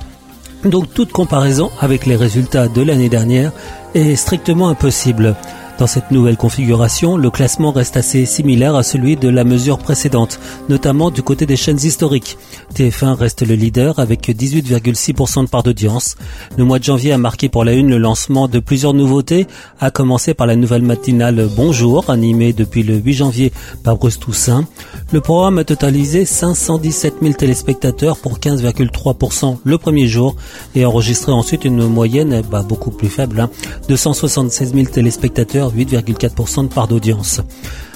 Donc 0.65 0.93
toute 0.93 1.11
comparaison 1.11 1.71
avec 1.81 2.05
les 2.05 2.15
résultats 2.15 2.67
de 2.67 2.81
l'année 2.81 3.09
dernière 3.09 3.51
est 3.95 4.15
strictement 4.15 4.69
impossible. 4.69 5.35
Dans 5.83 5.87
cette 5.87 6.11
nouvelle 6.11 6.37
configuration, 6.37 7.17
le 7.17 7.29
classement 7.29 7.73
reste 7.73 7.97
assez 7.97 8.25
similaire 8.25 8.75
à 8.75 8.83
celui 8.83 9.17
de 9.17 9.27
la 9.27 9.43
mesure 9.43 9.79
précédente, 9.79 10.39
notamment 10.69 11.11
du 11.11 11.21
côté 11.21 11.45
des 11.45 11.57
chaînes 11.57 11.75
historiques. 11.83 12.37
TF1 12.73 13.15
reste 13.15 13.45
le 13.45 13.55
leader 13.55 13.99
avec 13.99 14.29
18,6% 14.29 15.43
de 15.43 15.49
part 15.49 15.61
d'audience. 15.61 16.15
Le 16.57 16.63
mois 16.63 16.79
de 16.79 16.85
janvier 16.85 17.11
a 17.11 17.17
marqué 17.17 17.49
pour 17.49 17.65
la 17.65 17.73
une 17.73 17.89
le 17.89 17.97
lancement 17.97 18.47
de 18.47 18.59
plusieurs 18.59 18.93
nouveautés, 18.93 19.45
à 19.81 19.91
commencer 19.91 20.33
par 20.33 20.47
la 20.47 20.55
nouvelle 20.55 20.83
matinale 20.83 21.49
Bonjour, 21.53 22.09
animée 22.09 22.53
depuis 22.53 22.83
le 22.83 22.95
8 22.95 23.13
janvier 23.13 23.51
par 23.83 23.97
Bruce 23.97 24.19
Toussaint. 24.19 24.65
Le 25.11 25.19
programme 25.19 25.57
a 25.57 25.65
totalisé 25.65 26.23
517 26.23 27.15
000 27.21 27.33
téléspectateurs 27.33 28.19
pour 28.19 28.39
15,3% 28.39 29.57
le 29.65 29.77
premier 29.77 30.07
jour 30.07 30.37
et 30.75 30.85
enregistré 30.85 31.33
ensuite 31.33 31.65
une 31.65 31.85
moyenne 31.87 32.41
bah, 32.49 32.63
beaucoup 32.65 32.91
plus 32.91 33.09
faible 33.09 33.41
hein, 33.41 33.49
de 33.89 33.97
176 33.97 34.73
000 34.73 34.85
téléspectateurs 34.85 35.72
8,4% 35.73 36.63
de 36.63 36.73
part 36.73 36.87
d'audience. 36.87 37.41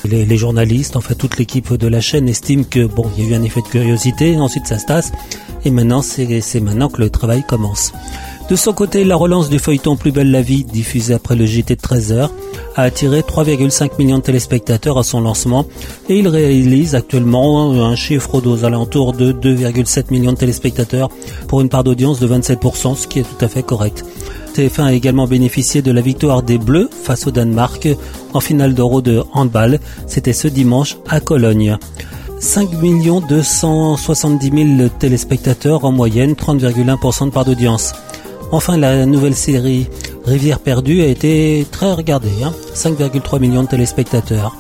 Les, 0.06 0.38
journalistes, 0.38 0.96
enfin 0.96 1.16
toute 1.16 1.38
l'équipe 1.38 1.74
de 1.74 1.88
la 1.88 2.02
chaîne 2.02 2.30
estime 2.30 2.66
que 2.66 2.86
bon, 2.86 3.06
il 3.18 3.24
y 3.24 3.28
a 3.28 3.32
eu 3.32 3.34
un 3.36 3.44
effet 3.44 3.62
de 3.62 3.68
curiosité, 3.68 4.38
ensuite 4.38 4.68
ça 4.68 4.80
se 4.80 4.86
tasse, 4.86 5.12
et 5.66 5.72
maintenant 5.72 6.02
c'est 6.02 6.62
maintenant 6.62 6.90
que 6.90 7.02
le 7.02 7.10
travail 7.10 7.44
commence. 7.48 7.92
De 8.50 8.56
son 8.56 8.72
côté, 8.72 9.04
la 9.04 9.18
relance 9.18 9.50
du 9.50 9.60
feuilleton 9.60 9.98
Plus 9.98 10.14
belle 10.14 10.32
la 10.32 10.42
vie, 10.42 10.64
diffusé 10.64 11.14
après 11.14 11.36
le 11.36 11.46
JT 11.46 11.76
de 11.76 11.82
13h, 11.82 12.30
a 12.78 12.82
attiré 12.82 13.20
3,5 13.20 13.98
millions 14.00 14.20
de 14.20 14.24
téléspectateurs 14.24 14.98
à 14.98 15.04
son 15.04 15.20
lancement 15.20 15.66
et 16.08 16.18
il 16.18 16.30
réalise 16.30 16.96
actuellement 16.96 17.72
un 17.84 17.96
chiffre 17.96 18.36
aux 18.36 18.64
alentours 18.64 19.12
de 19.12 19.34
2,7 19.34 20.12
millions 20.12 20.32
de 20.32 20.38
téléspectateurs 20.38 21.10
pour 21.50 21.60
une 21.60 21.68
part 21.68 21.84
d'audience 21.84 22.22
de 22.22 22.28
27%, 22.28 22.96
ce 22.96 23.08
qui 23.08 23.20
est 23.20 23.24
tout 23.24 23.44
à 23.44 23.50
fait 23.50 23.64
correct. 23.64 24.06
TF1 24.58 24.86
a 24.86 24.94
également 24.94 25.28
bénéficié 25.28 25.84
de 25.84 25.92
la 25.92 26.02
victoire 26.02 26.42
des 26.42 26.58
Bleus 26.58 26.90
face 27.04 27.28
au 27.28 27.32
Danemark 27.32 27.88
en 28.34 28.40
finale 28.40 28.74
d'Euro 28.74 29.02
de 29.02 29.24
handball. 29.32 29.80
C'était 30.08 30.34
ce 30.34 30.48
dimanche 30.48 30.98
à 31.08 31.20
Cologne. 31.20 31.78
5 32.40 32.70
270 33.30 34.78
000 34.78 34.90
téléspectateurs 34.98 35.86
en 35.86 35.92
moyenne, 35.92 36.34
30,1% 36.34 37.26
de 37.26 37.30
part 37.30 37.46
d'audience. 37.46 37.94
Enfin, 38.52 38.78
la 38.78 39.06
nouvelle 39.06 39.36
série 39.36 39.90
Rivière 40.26 40.60
perdue 40.60 41.04
a 41.04 41.06
été 41.06 41.68
très 41.72 41.94
regardée, 41.94 42.32
5,3 42.74 43.36
hein. 43.36 43.40
millions 43.40 43.64
de 43.64 43.68
téléspectateurs, 43.68 44.56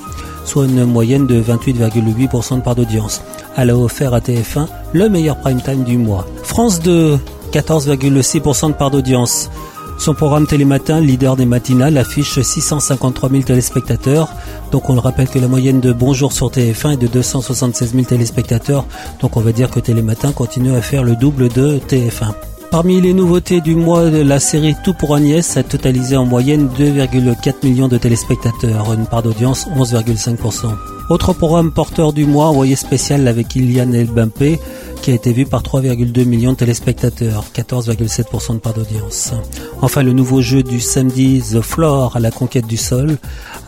soit 0.45 0.65
une 0.65 0.85
moyenne 0.85 1.25
de 1.25 1.41
28,8% 1.41 2.57
de 2.57 2.61
part 2.61 2.75
d'audience. 2.75 3.21
Elle 3.57 3.71
a 3.71 3.77
offert 3.77 4.13
à 4.13 4.19
TF1 4.19 4.67
le 4.93 5.09
meilleur 5.09 5.37
prime 5.39 5.61
time 5.61 5.83
du 5.83 5.97
mois. 5.97 6.27
France 6.43 6.81
2, 6.81 7.19
14,6% 7.51 8.67
de 8.67 8.73
part 8.73 8.91
d'audience. 8.91 9.49
Son 9.97 10.13
programme 10.13 10.47
Télématin, 10.47 11.01
leader 11.01 11.35
des 11.35 11.45
matinales, 11.45 11.97
affiche 11.97 12.39
653 12.39 13.29
000 13.29 13.43
téléspectateurs. 13.43 14.29
Donc 14.71 14.89
on 14.89 14.93
le 14.93 14.99
rappelle 14.99 15.27
que 15.27 15.39
la 15.39 15.47
moyenne 15.47 15.79
de 15.79 15.91
Bonjour 15.91 16.31
sur 16.31 16.49
TF1 16.49 16.93
est 16.93 16.97
de 16.97 17.07
276 17.07 17.93
000 17.93 18.05
téléspectateurs. 18.05 18.85
Donc 19.21 19.37
on 19.37 19.41
va 19.41 19.51
dire 19.51 19.69
que 19.69 19.79
Télématin 19.79 20.31
continue 20.31 20.75
à 20.75 20.81
faire 20.81 21.03
le 21.03 21.15
double 21.15 21.49
de 21.49 21.79
TF1. 21.79 22.33
Parmi 22.69 22.99
les 22.99 23.13
nouveautés 23.13 23.61
du 23.61 23.75
mois, 23.75 24.09
la 24.09 24.39
série 24.41 24.75
Tout 24.83 24.93
pour 24.93 25.15
Agnès 25.15 25.55
a 25.55 25.63
totalisé 25.63 26.17
en 26.17 26.25
moyenne 26.25 26.67
2,4 26.77 27.65
millions 27.65 27.87
de 27.87 27.97
téléspectateurs, 27.97 28.91
une 28.91 29.05
part 29.05 29.23
d'audience 29.23 29.67
11,5%. 29.69 30.75
Autre 31.09 31.31
programme 31.31 31.71
porteur 31.71 32.11
du 32.11 32.25
mois, 32.25 32.47
envoyé 32.47 32.75
spécial 32.75 33.25
avec 33.29 33.55
Iliane 33.55 33.95
Elbampé, 33.95 34.59
qui 35.01 35.11
a 35.11 35.13
été 35.13 35.31
vu 35.31 35.45
par 35.45 35.63
3,2 35.63 36.25
millions 36.25 36.51
de 36.51 36.57
téléspectateurs, 36.57 37.45
14,7% 37.55 38.55
de 38.55 38.59
part 38.59 38.73
d'audience. 38.73 39.31
Enfin, 39.81 40.03
le 40.03 40.11
nouveau 40.11 40.41
jeu 40.41 40.63
du 40.63 40.81
samedi 40.81 41.41
The 41.41 41.61
Floor 41.61 42.17
à 42.17 42.19
la 42.19 42.31
conquête 42.31 42.67
du 42.67 42.77
sol, 42.77 43.17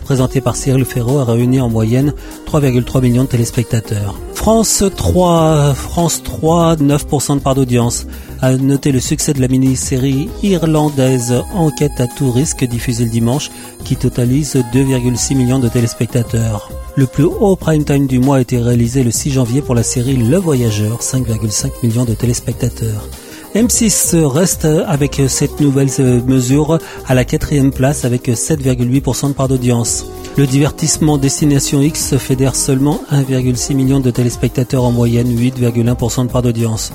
présenté 0.03 0.41
par 0.41 0.57
Cyril 0.57 0.83
Ferro, 0.83 1.19
a 1.19 1.23
réuni 1.23 1.61
en 1.61 1.69
moyenne 1.69 2.13
3,3 2.47 3.01
millions 3.01 3.23
de 3.23 3.29
téléspectateurs. 3.29 4.19
France 4.33 4.83
3, 4.95 5.73
France 5.73 6.21
3, 6.23 6.75
9% 6.75 7.35
de 7.35 7.39
part 7.39 7.55
d'audience. 7.55 8.05
A 8.41 8.55
noter 8.55 8.93
le 8.93 9.01
succès 9.01 9.33
de 9.33 9.41
la 9.41 9.49
mini-série 9.49 10.29
irlandaise 10.43 11.35
Enquête 11.53 11.99
à 11.99 12.07
tout 12.07 12.31
risque 12.31 12.63
diffusée 12.63 13.03
le 13.03 13.09
dimanche, 13.09 13.51
qui 13.83 13.97
totalise 13.97 14.55
2,6 14.73 15.35
millions 15.35 15.59
de 15.59 15.67
téléspectateurs. 15.67 16.71
Le 16.95 17.05
plus 17.05 17.25
haut 17.25 17.57
prime 17.57 17.83
time 17.83 18.07
du 18.07 18.19
mois 18.19 18.37
a 18.37 18.41
été 18.41 18.57
réalisé 18.57 19.03
le 19.03 19.11
6 19.11 19.31
janvier 19.31 19.61
pour 19.61 19.75
la 19.75 19.83
série 19.83 20.15
Le 20.15 20.37
Voyageur, 20.37 21.01
5,5 21.01 21.69
millions 21.83 22.05
de 22.05 22.13
téléspectateurs. 22.13 23.09
M6 23.55 24.15
reste 24.25 24.65
avec 24.65 25.21
cette 25.27 25.59
nouvelle 25.59 25.89
mesure 26.25 26.79
à 27.07 27.15
la 27.15 27.25
quatrième 27.25 27.71
place 27.71 28.05
avec 28.05 28.29
7,8% 28.29 29.29
de 29.29 29.33
part 29.33 29.49
d'audience. 29.49 30.05
Le 30.37 30.47
divertissement 30.47 31.17
Destination 31.17 31.81
X 31.81 32.15
fédère 32.17 32.55
seulement 32.55 33.01
1,6 33.11 33.73
million 33.73 33.99
de 33.99 34.11
téléspectateurs 34.11 34.85
en 34.85 34.91
moyenne, 34.91 35.35
8,1% 35.35 36.27
de 36.27 36.31
part 36.31 36.43
d'audience. 36.43 36.93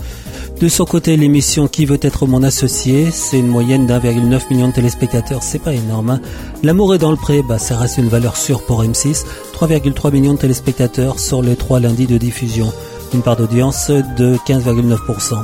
De 0.60 0.68
son 0.68 0.84
côté, 0.84 1.16
l'émission 1.16 1.66
Qui 1.66 1.84
veut 1.84 1.98
être 2.00 2.26
mon 2.26 2.42
associé, 2.44 3.10
c'est 3.10 3.38
une 3.38 3.48
moyenne 3.48 3.86
d'1,9 3.86 4.50
million 4.50 4.68
de 4.68 4.72
téléspectateurs, 4.72 5.42
c'est 5.42 5.58
pas 5.58 5.74
énorme. 5.74 6.10
Hein. 6.10 6.20
L'amour 6.62 6.94
est 6.94 6.98
dans 6.98 7.10
le 7.10 7.16
pré, 7.16 7.42
bah, 7.42 7.58
ça 7.58 7.76
reste 7.76 7.98
une 7.98 8.08
valeur 8.08 8.36
sûre 8.36 8.62
pour 8.62 8.84
M6, 8.84 9.24
3,3 9.52 10.12
millions 10.12 10.34
de 10.34 10.38
téléspectateurs 10.38 11.18
sur 11.18 11.42
les 11.42 11.56
trois 11.56 11.80
lundis 11.80 12.06
de 12.06 12.18
diffusion, 12.18 12.72
une 13.12 13.22
part 13.22 13.36
d'audience 13.36 13.90
de 13.90 14.36
15,9%. 14.46 15.42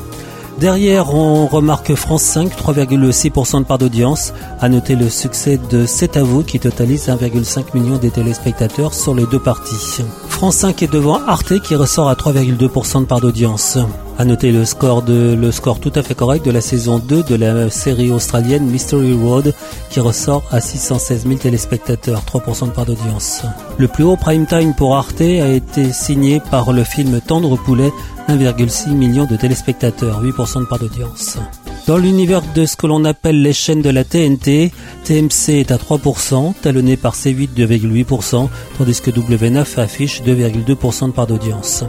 Derrière, 0.60 1.14
on 1.14 1.46
remarque 1.46 1.94
France 1.94 2.22
5, 2.22 2.50
3,6% 2.50 3.60
de 3.60 3.64
part 3.64 3.78
d'audience. 3.78 4.34
À 4.60 4.68
noter 4.68 4.94
le 4.94 5.08
succès 5.08 5.58
de 5.70 5.86
C'est 5.86 6.18
à 6.18 6.22
vous 6.22 6.42
qui 6.42 6.60
totalise 6.60 7.08
1,5 7.08 7.72
million 7.72 7.96
de 7.96 8.10
téléspectateurs 8.10 8.92
sur 8.92 9.14
les 9.14 9.24
deux 9.24 9.38
parties. 9.38 10.02
France 10.28 10.56
5 10.56 10.82
est 10.82 10.92
devant 10.92 11.18
Arte 11.26 11.60
qui 11.60 11.74
ressort 11.76 12.10
à 12.10 12.14
3,2% 12.14 13.00
de 13.00 13.04
part 13.06 13.22
d'audience. 13.22 13.78
À 14.18 14.26
noter 14.26 14.52
le 14.52 14.66
score 14.66 15.02
le 15.08 15.50
score 15.50 15.80
tout 15.80 15.92
à 15.94 16.02
fait 16.02 16.14
correct 16.14 16.44
de 16.44 16.50
la 16.50 16.60
saison 16.60 16.98
2 16.98 17.22
de 17.22 17.34
la 17.36 17.70
série 17.70 18.10
australienne 18.10 18.66
Mystery 18.66 19.14
Road 19.14 19.54
qui 19.88 20.00
ressort 20.00 20.42
à 20.50 20.60
616 20.60 21.26
000 21.26 21.36
téléspectateurs, 21.36 22.22
3% 22.30 22.66
de 22.66 22.72
part 22.72 22.84
d'audience. 22.84 23.44
Le 23.78 23.88
plus 23.88 24.04
haut 24.04 24.16
prime 24.16 24.44
time 24.44 24.74
pour 24.74 24.94
Arte 24.94 25.22
a 25.22 25.48
été 25.48 25.90
signé 25.90 26.42
par 26.50 26.74
le 26.74 26.84
film 26.84 27.22
Tendre 27.22 27.56
Poulet 27.56 27.92
1,6 28.36 28.90
million 28.92 29.24
de 29.24 29.36
téléspectateurs, 29.36 30.22
8% 30.22 30.60
de 30.60 30.64
part 30.66 30.78
d'audience. 30.78 31.38
Dans 31.86 31.96
l'univers 31.96 32.42
de 32.54 32.64
ce 32.64 32.76
que 32.76 32.86
l'on 32.86 33.04
appelle 33.04 33.42
les 33.42 33.52
chaînes 33.52 33.82
de 33.82 33.90
la 33.90 34.04
TNT, 34.04 34.70
TMC 35.04 35.60
est 35.60 35.72
à 35.72 35.76
3%, 35.76 36.54
talonné 36.62 36.96
par 36.96 37.14
C8 37.14 37.48
2,8%, 37.56 38.48
tandis 38.78 39.00
que 39.00 39.10
W9 39.10 39.80
affiche 39.80 40.22
2,2% 40.22 41.06
de 41.06 41.12
part 41.12 41.26
d'audience. 41.26 41.84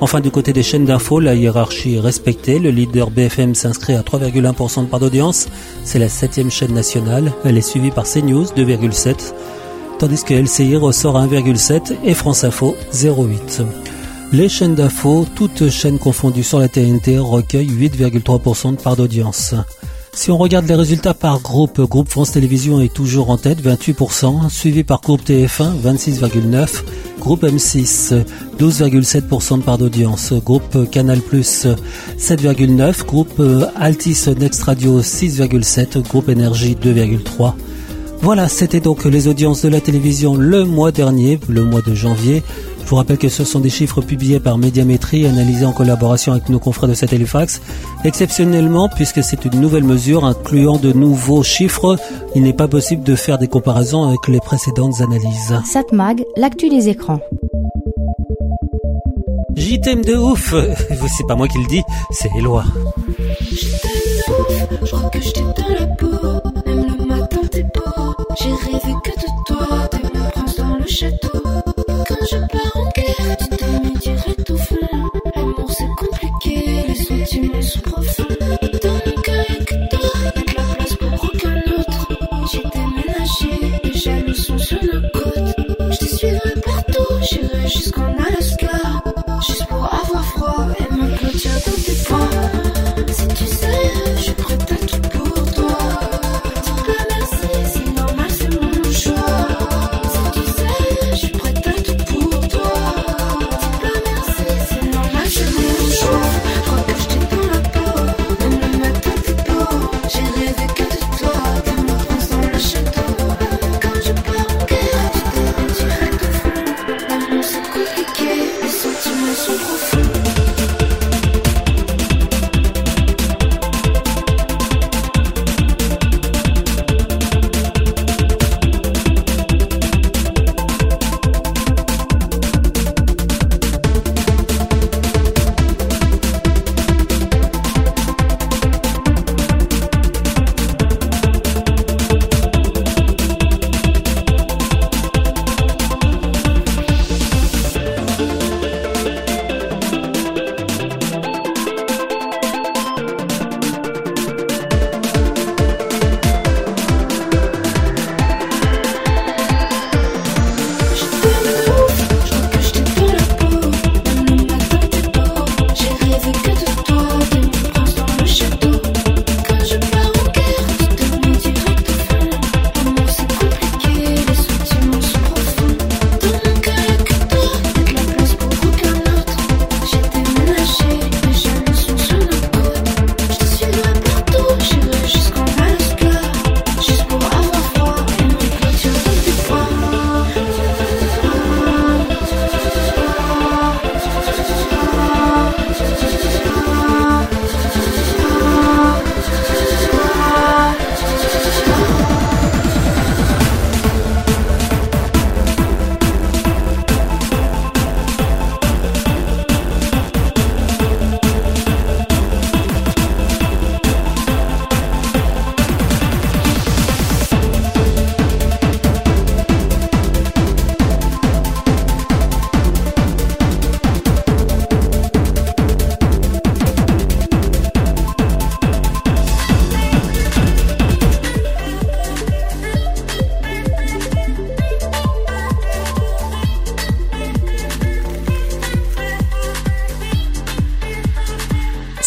Enfin, 0.00 0.20
du 0.20 0.30
côté 0.30 0.52
des 0.52 0.62
chaînes 0.62 0.84
d'infos, 0.84 1.20
la 1.20 1.34
hiérarchie 1.34 1.94
est 1.94 2.00
respectée. 2.00 2.58
Le 2.58 2.70
leader 2.70 3.10
BFM 3.10 3.54
s'inscrit 3.54 3.94
à 3.94 4.02
3,1% 4.02 4.82
de 4.82 4.86
part 4.86 5.00
d'audience. 5.00 5.48
C'est 5.84 5.98
la 5.98 6.08
septième 6.08 6.50
chaîne 6.50 6.74
nationale. 6.74 7.32
Elle 7.44 7.56
est 7.56 7.62
suivie 7.62 7.90
par 7.90 8.04
CNews, 8.04 8.44
2,7%, 8.56 9.32
tandis 9.98 10.22
que 10.24 10.34
LCI 10.34 10.76
ressort 10.76 11.16
à 11.16 11.26
1,7% 11.26 11.96
et 12.04 12.14
France 12.14 12.44
Info, 12.44 12.76
0,8%. 12.92 13.85
Les 14.32 14.48
chaînes 14.48 14.74
d'infos, 14.74 15.26
toutes 15.34 15.70
chaînes 15.70 15.98
confondues 15.98 16.42
sur 16.42 16.58
la 16.58 16.68
TNT, 16.68 17.18
recueillent 17.18 17.70
8,3% 17.70 18.76
de 18.76 18.80
part 18.80 18.96
d'audience. 18.96 19.54
Si 20.12 20.30
on 20.30 20.38
regarde 20.38 20.66
les 20.66 20.74
résultats 20.74 21.14
par 21.14 21.40
groupe, 21.40 21.80
Groupe 21.82 22.08
France 22.08 22.32
Télévisions 22.32 22.80
est 22.80 22.92
toujours 22.92 23.30
en 23.30 23.36
tête, 23.36 23.62
28%, 23.62 24.48
suivi 24.48 24.82
par 24.82 25.00
Groupe 25.02 25.22
TF1, 25.22 25.80
26,9%, 25.82 26.82
Groupe 27.20 27.44
M6, 27.44 28.24
12,7% 28.58 29.58
de 29.58 29.62
part 29.62 29.78
d'audience, 29.78 30.32
Groupe 30.32 30.90
Canal+, 30.90 31.18
7,9%, 31.18 33.04
Groupe 33.04 33.42
Altis 33.76 34.24
Next 34.38 34.62
Radio, 34.62 35.02
6,7%, 35.02 36.02
Groupe 36.08 36.30
Énergie, 36.30 36.76
2,3%, 36.82 37.52
Voilà, 38.26 38.48
c'était 38.48 38.80
donc 38.80 39.04
les 39.04 39.28
audiences 39.28 39.62
de 39.62 39.68
la 39.68 39.80
télévision 39.80 40.34
le 40.34 40.64
mois 40.64 40.90
dernier, 40.90 41.38
le 41.48 41.62
mois 41.62 41.80
de 41.80 41.94
janvier. 41.94 42.42
Je 42.82 42.88
vous 42.88 42.96
rappelle 42.96 43.18
que 43.18 43.28
ce 43.28 43.44
sont 43.44 43.60
des 43.60 43.70
chiffres 43.70 44.00
publiés 44.00 44.40
par 44.40 44.58
Médiamétrie, 44.58 45.28
analysés 45.28 45.64
en 45.64 45.70
collaboration 45.70 46.32
avec 46.32 46.48
nos 46.48 46.58
confrères 46.58 46.88
de 46.88 46.94
Satellifax. 46.94 47.60
Exceptionnellement, 48.02 48.88
puisque 48.88 49.22
c'est 49.22 49.44
une 49.44 49.60
nouvelle 49.60 49.84
mesure 49.84 50.24
incluant 50.24 50.76
de 50.76 50.92
nouveaux 50.92 51.44
chiffres, 51.44 51.96
il 52.34 52.42
n'est 52.42 52.52
pas 52.52 52.66
possible 52.66 53.04
de 53.04 53.14
faire 53.14 53.38
des 53.38 53.46
comparaisons 53.46 54.02
avec 54.02 54.26
les 54.26 54.40
précédentes 54.40 55.00
analyses. 55.00 55.60
Satmag, 55.64 56.24
l'actu 56.36 56.68
des 56.68 56.88
écrans. 56.88 57.20
J'y 59.54 59.80
t'aime 59.80 60.04
de 60.04 60.16
ouf 60.16 60.52
C'est 61.16 61.26
pas 61.28 61.36
moi 61.36 61.46
qui 61.46 61.58
le 61.58 61.66
dis, 61.68 61.82
c'est 62.10 62.30
Éloi. 62.36 62.64
Je 64.82 64.90
crois 64.90 65.10
que 65.10 65.20
je 65.20 65.30
t'ai 65.30 65.42
dans 65.42 65.74
la 65.78 65.86
peau, 65.86 66.15
J'ai 68.46 68.75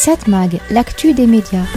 Satmag, 0.10 0.60
l'actu 0.72 1.14
des 1.14 1.28
médias. 1.28 1.68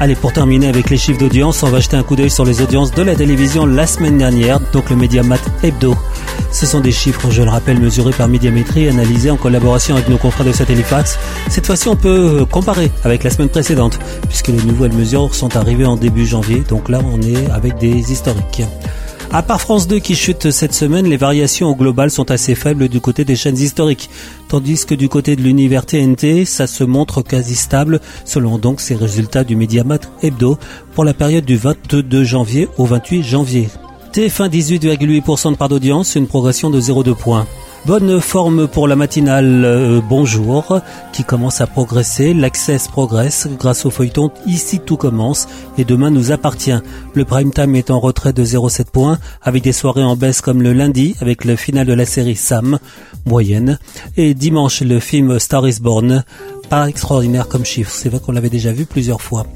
Allez, 0.00 0.14
pour 0.14 0.32
terminer 0.32 0.68
avec 0.68 0.88
les 0.88 0.96
chiffres 0.96 1.18
d'audience, 1.18 1.62
on 1.62 1.68
va 1.68 1.80
jeter 1.80 1.98
un 1.98 2.02
coup 2.02 2.16
d'œil 2.16 2.30
sur 2.30 2.46
les 2.46 2.62
audiences 2.62 2.90
de 2.90 3.02
la 3.02 3.14
télévision 3.14 3.66
la 3.66 3.86
semaine 3.86 4.16
dernière, 4.16 4.60
donc 4.72 4.88
le 4.88 4.96
Mediamat 4.96 5.36
Hebdo. 5.62 5.94
Ce 6.50 6.64
sont 6.64 6.80
des 6.80 6.90
chiffres, 6.90 7.30
je 7.30 7.42
le 7.42 7.50
rappelle, 7.50 7.80
mesurés 7.80 8.14
par 8.14 8.28
Médiamétrie 8.28 8.88
analysés 8.88 9.30
en 9.30 9.36
collaboration 9.36 9.94
avec 9.94 10.08
nos 10.08 10.16
confrères 10.16 10.46
de 10.46 10.52
Satellifax. 10.52 11.18
Cette 11.50 11.66
fois-ci, 11.66 11.86
on 11.88 11.96
peut 11.96 12.46
comparer 12.50 12.90
avec 13.04 13.24
la 13.24 13.30
semaine 13.30 13.50
précédente, 13.50 13.98
puisque 14.30 14.48
les 14.48 14.62
nouvelles 14.62 14.94
mesures 14.94 15.34
sont 15.34 15.54
arrivées 15.54 15.84
en 15.84 15.96
début 15.96 16.24
janvier, 16.24 16.64
donc 16.66 16.88
là, 16.88 17.00
on 17.12 17.20
est 17.20 17.50
avec 17.50 17.76
des 17.76 18.10
historiques. 18.10 18.62
À 19.34 19.42
part 19.42 19.60
France 19.60 19.88
2 19.88 19.98
qui 19.98 20.14
chute 20.14 20.52
cette 20.52 20.74
semaine, 20.74 21.06
les 21.06 21.16
variations 21.16 21.68
au 21.68 21.74
global 21.74 22.08
sont 22.08 22.30
assez 22.30 22.54
faibles 22.54 22.88
du 22.88 23.00
côté 23.00 23.24
des 23.24 23.34
chaînes 23.34 23.58
historiques, 23.58 24.08
tandis 24.46 24.86
que 24.86 24.94
du 24.94 25.08
côté 25.08 25.34
de 25.34 25.42
l'univers 25.42 25.86
TNT, 25.86 26.44
ça 26.44 26.68
se 26.68 26.84
montre 26.84 27.20
quasi 27.20 27.56
stable, 27.56 28.00
selon 28.24 28.58
donc 28.58 28.80
ces 28.80 28.94
résultats 28.94 29.42
du 29.42 29.56
Mediamat 29.56 29.98
Hebdo 30.22 30.56
pour 30.94 31.04
la 31.04 31.14
période 31.14 31.44
du 31.44 31.56
22 31.56 32.22
janvier 32.22 32.68
au 32.78 32.84
28 32.84 33.24
janvier. 33.24 33.68
TF1 34.12 34.50
18,8% 34.50 35.50
de 35.50 35.56
part 35.56 35.68
d'audience, 35.68 36.14
une 36.14 36.28
progression 36.28 36.70
de 36.70 36.80
0,2 36.80 37.16
points. 37.16 37.48
Bonne 37.86 38.18
forme 38.18 38.66
pour 38.66 38.88
la 38.88 38.96
matinale 38.96 39.62
euh, 39.62 40.00
Bonjour 40.00 40.80
qui 41.12 41.22
commence 41.22 41.60
à 41.60 41.66
progresser. 41.66 42.32
L'Access 42.32 42.88
progresse 42.88 43.46
grâce 43.58 43.84
au 43.84 43.90
feuilleton 43.90 44.30
Ici 44.46 44.80
tout 44.80 44.96
commence 44.96 45.46
et 45.76 45.84
demain 45.84 46.10
nous 46.10 46.32
appartient. 46.32 46.78
Le 47.12 47.24
prime 47.26 47.52
time 47.52 47.76
est 47.76 47.90
en 47.90 48.00
retrait 48.00 48.32
de 48.32 48.42
0,7 48.42 48.86
points 48.86 49.18
avec 49.42 49.62
des 49.62 49.72
soirées 49.72 50.02
en 50.02 50.16
baisse 50.16 50.40
comme 50.40 50.62
le 50.62 50.72
lundi 50.72 51.14
avec 51.20 51.44
le 51.44 51.56
final 51.56 51.86
de 51.86 51.92
la 51.92 52.06
série 52.06 52.36
Sam, 52.36 52.78
moyenne. 53.26 53.78
Et 54.16 54.32
dimanche 54.32 54.80
le 54.80 54.98
film 54.98 55.38
Star 55.38 55.68
is 55.68 55.78
Born, 55.82 56.24
pas 56.70 56.88
extraordinaire 56.88 57.48
comme 57.48 57.66
chiffre. 57.66 57.92
C'est 57.92 58.08
vrai 58.08 58.18
qu'on 58.18 58.32
l'avait 58.32 58.48
déjà 58.48 58.72
vu 58.72 58.86
plusieurs 58.86 59.20
fois. 59.20 59.46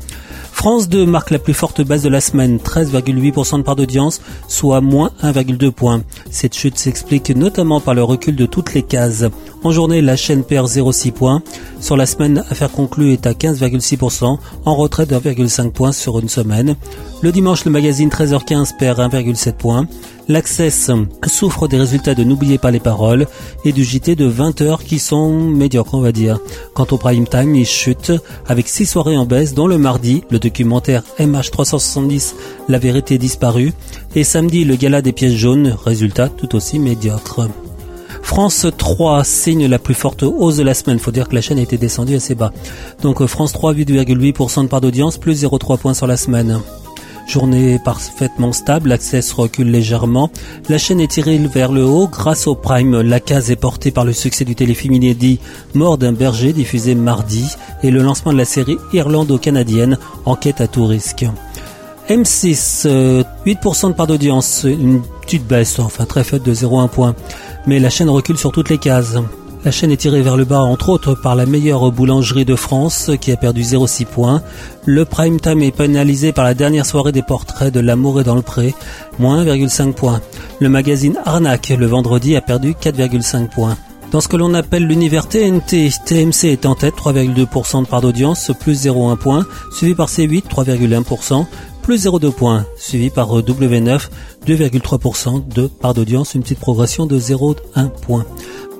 France 0.58 0.88
2 0.88 1.06
marque 1.06 1.30
la 1.30 1.38
plus 1.38 1.54
forte 1.54 1.82
baisse 1.82 2.02
de 2.02 2.08
la 2.08 2.20
semaine, 2.20 2.56
13,8% 2.56 3.58
de 3.58 3.62
part 3.62 3.76
d'audience, 3.76 4.20
soit 4.48 4.80
moins 4.80 5.12
1,2 5.22 5.70
points. 5.70 6.02
Cette 6.32 6.56
chute 6.56 6.76
s'explique 6.76 7.30
notamment 7.30 7.80
par 7.80 7.94
le 7.94 8.02
recul 8.02 8.34
de 8.34 8.44
toutes 8.44 8.74
les 8.74 8.82
cases. 8.82 9.24
En 9.62 9.70
journée, 9.70 10.02
la 10.02 10.16
chaîne 10.16 10.42
perd 10.42 10.66
0,6 10.66 11.12
points. 11.12 11.42
Sur 11.80 11.96
la 11.96 12.06
semaine, 12.06 12.42
affaire 12.50 12.72
conclue 12.72 13.12
est 13.12 13.28
à 13.28 13.34
15,6%, 13.34 14.36
en 14.64 14.74
retrait 14.74 15.06
de 15.06 15.14
1,5 15.14 15.70
points 15.70 15.92
sur 15.92 16.18
une 16.18 16.28
semaine. 16.28 16.74
Le 17.22 17.30
dimanche, 17.30 17.64
le 17.64 17.70
magazine 17.70 18.08
13h15 18.08 18.76
perd 18.76 18.98
1,7 18.98 19.52
points. 19.52 19.86
L'Access 20.28 20.90
souffre 21.26 21.68
des 21.68 21.78
résultats 21.78 22.14
de 22.14 22.22
N'oubliez 22.22 22.58
pas 22.58 22.70
les 22.70 22.80
paroles 22.80 23.26
et 23.64 23.72
du 23.72 23.82
JT 23.82 24.14
de 24.14 24.30
20h 24.30 24.84
qui 24.84 24.98
sont 24.98 25.32
médiocres, 25.32 25.94
on 25.94 26.02
va 26.02 26.12
dire. 26.12 26.38
Quant 26.74 26.86
au 26.90 26.98
prime 26.98 27.26
time, 27.26 27.56
il 27.56 27.64
chute 27.64 28.12
avec 28.46 28.68
6 28.68 28.84
soirées 28.84 29.16
en 29.16 29.24
baisse, 29.24 29.54
dont 29.54 29.66
le 29.66 29.78
mardi, 29.78 30.24
le 30.28 30.38
documentaire 30.38 31.02
MH370, 31.18 32.34
La 32.68 32.78
vérité 32.78 33.16
disparue, 33.16 33.72
et 34.14 34.22
samedi, 34.22 34.64
le 34.64 34.76
gala 34.76 35.00
des 35.00 35.12
pièces 35.12 35.32
jaunes, 35.32 35.74
résultat 35.82 36.28
tout 36.28 36.54
aussi 36.54 36.78
médiocre. 36.78 37.48
France 38.22 38.66
3 38.76 39.24
signe 39.24 39.66
la 39.66 39.78
plus 39.78 39.94
forte 39.94 40.24
hausse 40.24 40.56
de 40.56 40.62
la 40.62 40.74
semaine. 40.74 40.98
Faut 40.98 41.10
dire 41.10 41.28
que 41.28 41.34
la 41.34 41.40
chaîne 41.40 41.58
a 41.58 41.62
été 41.62 41.78
descendue 41.78 42.16
assez 42.16 42.34
bas. 42.34 42.52
Donc 43.00 43.24
France 43.24 43.54
3, 43.54 43.72
8,8% 43.72 44.64
de 44.64 44.68
part 44.68 44.82
d'audience, 44.82 45.16
plus 45.16 45.42
0,3 45.42 45.78
points 45.78 45.94
sur 45.94 46.06
la 46.06 46.18
semaine. 46.18 46.60
Journée 47.28 47.78
parfaitement 47.78 48.52
stable, 48.52 48.88
l'access 48.88 49.32
recule 49.32 49.70
légèrement. 49.70 50.30
La 50.70 50.78
chaîne 50.78 50.98
est 50.98 51.10
tirée 51.10 51.36
vers 51.36 51.72
le 51.72 51.84
haut 51.84 52.08
grâce 52.08 52.46
au 52.46 52.54
Prime. 52.54 53.02
La 53.02 53.20
case 53.20 53.50
est 53.50 53.56
portée 53.56 53.90
par 53.90 54.06
le 54.06 54.14
succès 54.14 54.46
du 54.46 54.54
téléfilm 54.54 54.94
inédit 54.94 55.38
Mort 55.74 55.98
d'un 55.98 56.14
berger 56.14 56.54
diffusé 56.54 56.94
mardi 56.94 57.44
et 57.82 57.90
le 57.90 58.00
lancement 58.00 58.32
de 58.32 58.38
la 58.38 58.46
série 58.46 58.78
Irlando-canadienne 58.94 59.98
Enquête 60.24 60.62
à 60.62 60.68
tout 60.68 60.86
risque. 60.86 61.26
M6, 62.08 62.86
8% 62.86 62.86
euh, 62.86 63.88
de 63.90 63.92
part 63.92 64.06
d'audience, 64.06 64.64
une 64.64 65.02
petite 65.20 65.46
baisse, 65.46 65.78
enfin 65.80 66.06
très 66.06 66.24
faible 66.24 66.46
de 66.46 66.54
0,1 66.54 66.88
point. 66.88 67.14
Mais 67.66 67.78
la 67.78 67.90
chaîne 67.90 68.08
recule 68.08 68.38
sur 68.38 68.52
toutes 68.52 68.70
les 68.70 68.78
cases. 68.78 69.16
La 69.64 69.72
chaîne 69.72 69.90
est 69.90 69.96
tirée 69.96 70.22
vers 70.22 70.36
le 70.36 70.44
bas, 70.44 70.60
entre 70.60 70.88
autres, 70.88 71.14
par 71.14 71.34
la 71.34 71.44
meilleure 71.44 71.90
boulangerie 71.90 72.44
de 72.44 72.54
France, 72.54 73.10
qui 73.20 73.32
a 73.32 73.36
perdu 73.36 73.62
0,6 73.62 74.06
points. 74.06 74.42
Le 74.86 75.04
prime 75.04 75.40
time 75.40 75.62
est 75.62 75.76
pénalisé 75.76 76.32
par 76.32 76.44
la 76.44 76.54
dernière 76.54 76.86
soirée 76.86 77.10
des 77.10 77.22
portraits 77.22 77.74
de 77.74 77.80
l'amour 77.80 78.20
et 78.20 78.24
dans 78.24 78.36
le 78.36 78.42
pré, 78.42 78.72
moins 79.18 79.44
1,5 79.44 79.94
points. 79.94 80.20
Le 80.60 80.68
magazine 80.68 81.18
Arnaque, 81.24 81.70
le 81.76 81.86
vendredi, 81.86 82.36
a 82.36 82.40
perdu 82.40 82.72
4,5 82.72 83.48
points. 83.48 83.76
Dans 84.12 84.20
ce 84.20 84.28
que 84.28 84.36
l'on 84.36 84.54
appelle 84.54 84.86
l'univers 84.86 85.28
TNT, 85.28 85.90
TMC 86.06 86.44
est 86.44 86.64
en 86.64 86.74
tête, 86.74 86.94
3,2% 86.94 87.82
de 87.82 87.86
part 87.86 88.00
d'audience, 88.00 88.52
plus 88.58 88.86
0,1 88.86 89.16
point, 89.16 89.44
suivi 89.70 89.94
par 89.94 90.08
C8, 90.08 90.44
3,1%, 90.44 91.44
plus 91.82 92.06
0,2 92.06 92.32
points, 92.32 92.64
suivi 92.78 93.10
par 93.10 93.28
W9, 93.36 94.08
2,3% 94.46 95.46
de 95.48 95.66
part 95.66 95.94
d'audience, 95.94 96.34
une 96.34 96.42
petite 96.42 96.60
progression 96.60 97.04
de 97.04 97.18
0,1 97.18 97.90
point. 98.00 98.24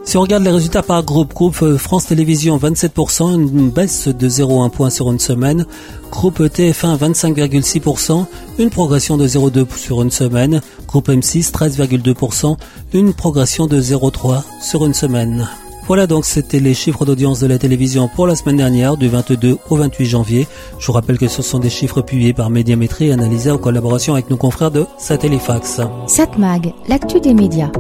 Si 0.05 0.17
on 0.17 0.23
regarde 0.23 0.43
les 0.43 0.51
résultats 0.51 0.83
par 0.83 1.03
groupe, 1.03 1.35
groupe 1.35 1.63
euh, 1.63 1.77
France 1.77 2.07
Télévisions 2.07 2.57
27%, 2.57 3.35
une 3.35 3.71
baisse 3.71 4.09
de 4.09 4.29
0,1 4.29 4.71
point 4.71 4.91
sur 4.91 5.11
une 5.11 5.19
semaine. 5.19 5.67
Groupe 6.11 6.41
TF1 6.41 6.97
25,6%, 6.99 8.25
une 8.59 8.71
progression 8.71 9.17
de 9.17 9.27
0,2 9.27 9.67
sur 9.77 10.01
une 10.01 10.11
semaine. 10.11 10.63
Groupe 10.87 11.09
M6 11.11 11.53
13,2%, 11.53 12.57
une 12.95 13.13
progression 13.13 13.67
de 13.67 13.81
0,3 13.81 14.43
sur 14.63 14.87
une 14.87 14.95
semaine. 14.95 15.47
Voilà 15.89 16.07
donc 16.07 16.27
c'était 16.27 16.61
les 16.61 16.75
chiffres 16.75 17.07
d'audience 17.07 17.41
de 17.41 17.47
la 17.47 17.57
télévision 17.57 18.09
pour 18.09 18.27
la 18.27 18.37
semaine 18.37 18.59
dernière 18.59 18.99
du 18.99 19.09
22 19.09 19.57
au 19.71 19.77
28 19.77 20.05
janvier. 20.05 20.47
Je 20.79 20.87
vous 20.87 20.93
rappelle 20.93 21.17
que 21.17 21.29
ce 21.29 21.41
sont 21.41 21.59
des 21.59 21.71
chiffres 21.71 22.03
publiés 22.03 22.35
par 22.35 22.51
Médiamétrie 22.51 23.09
et 23.09 23.13
analysés 23.13 23.51
en 23.51 23.57
collaboration 23.57 24.13
avec 24.13 24.29
nos 24.29 24.37
confrères 24.37 24.71
de 24.71 24.85
Satellifax. 24.99 25.81
Satmag, 26.07 26.75
l'actu 26.89 27.21
des 27.21 27.33
médias. 27.33 27.71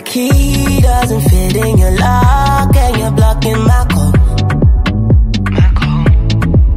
My 0.00 0.06
key 0.06 0.80
doesn't 0.80 1.20
fit 1.20 1.56
in 1.56 1.78
your 1.78 1.90
lock, 1.98 2.76
and 2.76 2.96
you're 2.96 3.10
blocking 3.10 3.60
my 3.70 3.86
call. 3.90 4.12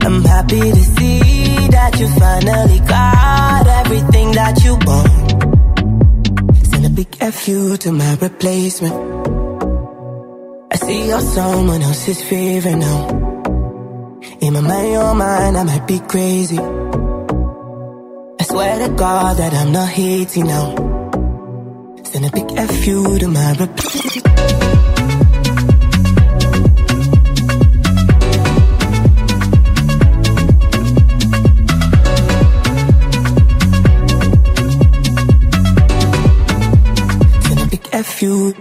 I'm 0.06 0.24
happy 0.24 0.72
to 0.72 0.84
see 0.96 1.68
that 1.70 2.00
you 2.00 2.08
finally 2.20 2.80
got 2.80 3.68
everything 3.82 4.32
that 4.34 4.64
you 4.64 4.74
want. 4.88 6.66
Send 6.68 6.86
a 6.86 6.90
big 6.90 7.08
F 7.22 7.48
you 7.48 7.78
to 7.78 7.92
my 7.92 8.16
replacement. 8.16 8.96
I 10.72 10.76
see 10.76 11.08
you're 11.08 11.22
someone 11.22 11.82
else's 11.82 12.22
favorite 12.22 12.76
now. 12.76 13.08
In 14.42 14.54
my 14.54 14.62
mind, 14.62 14.92
your 14.92 15.16
mind, 15.16 15.58
I 15.58 15.64
might 15.64 15.88
be 15.88 16.00
crazy. 16.00 16.60
I 18.40 18.44
swear 18.44 18.88
to 18.88 18.94
God 18.96 19.38
that 19.38 19.54
I'm 19.54 19.72
not 19.72 19.88
hating 19.88 20.48
now. 20.48 20.93
Big 22.34 22.52
F 22.58 22.88
you 22.88 23.20
to 23.20 23.28
my 23.28 23.52
reply. 23.52 24.00
F 37.92 38.22
you. 38.22 38.54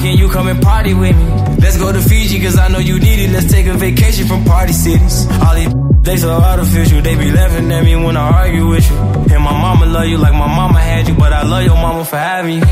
can 0.00 0.16
you 0.16 0.28
come 0.28 0.48
and 0.48 0.62
party 0.62 0.94
with 0.94 1.16
me? 1.16 1.24
Let's 1.60 1.76
go 1.76 1.92
to 1.92 2.00
Fiji, 2.00 2.40
cause 2.40 2.58
I 2.58 2.68
know 2.68 2.78
you 2.78 2.98
need 2.98 3.18
it. 3.18 3.30
Let's 3.30 3.50
take 3.50 3.66
a 3.66 3.74
vacation 3.74 4.26
from 4.26 4.44
party 4.44 4.72
cities. 4.72 5.26
All 5.42 5.54
these 5.54 5.87
they 6.02 6.16
so 6.16 6.30
artificial, 6.30 7.02
they 7.02 7.16
be 7.16 7.30
laughing 7.30 7.70
at 7.70 7.84
me 7.84 7.94
when 7.96 8.16
I 8.16 8.42
argue 8.42 8.68
with 8.68 8.88
you. 8.90 8.96
And 8.96 9.42
my 9.44 9.52
mama 9.52 9.86
love 9.86 10.06
you 10.06 10.18
like 10.18 10.32
my 10.32 10.46
mama 10.46 10.80
had 10.80 11.08
you, 11.08 11.14
but 11.14 11.32
I 11.32 11.42
love 11.42 11.64
your 11.64 11.76
mama 11.76 12.04
for 12.04 12.16
having 12.16 12.58
you. 12.58 12.66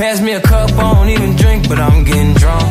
Pass 0.00 0.20
me 0.20 0.32
a 0.32 0.40
cup, 0.40 0.70
I 0.72 0.94
don't 0.94 1.08
even 1.08 1.36
drink, 1.36 1.68
but 1.68 1.78
I'm 1.78 2.04
getting 2.04 2.34
drunk. 2.34 2.68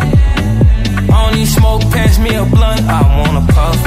I 1.12 1.16
don't 1.22 1.36
need 1.36 1.48
smoke, 1.48 1.82
pass 1.82 2.20
me 2.20 2.34
a 2.36 2.46
blunt, 2.46 2.82
I 2.82 3.02
wanna 3.20 3.46
puff. 3.54 3.80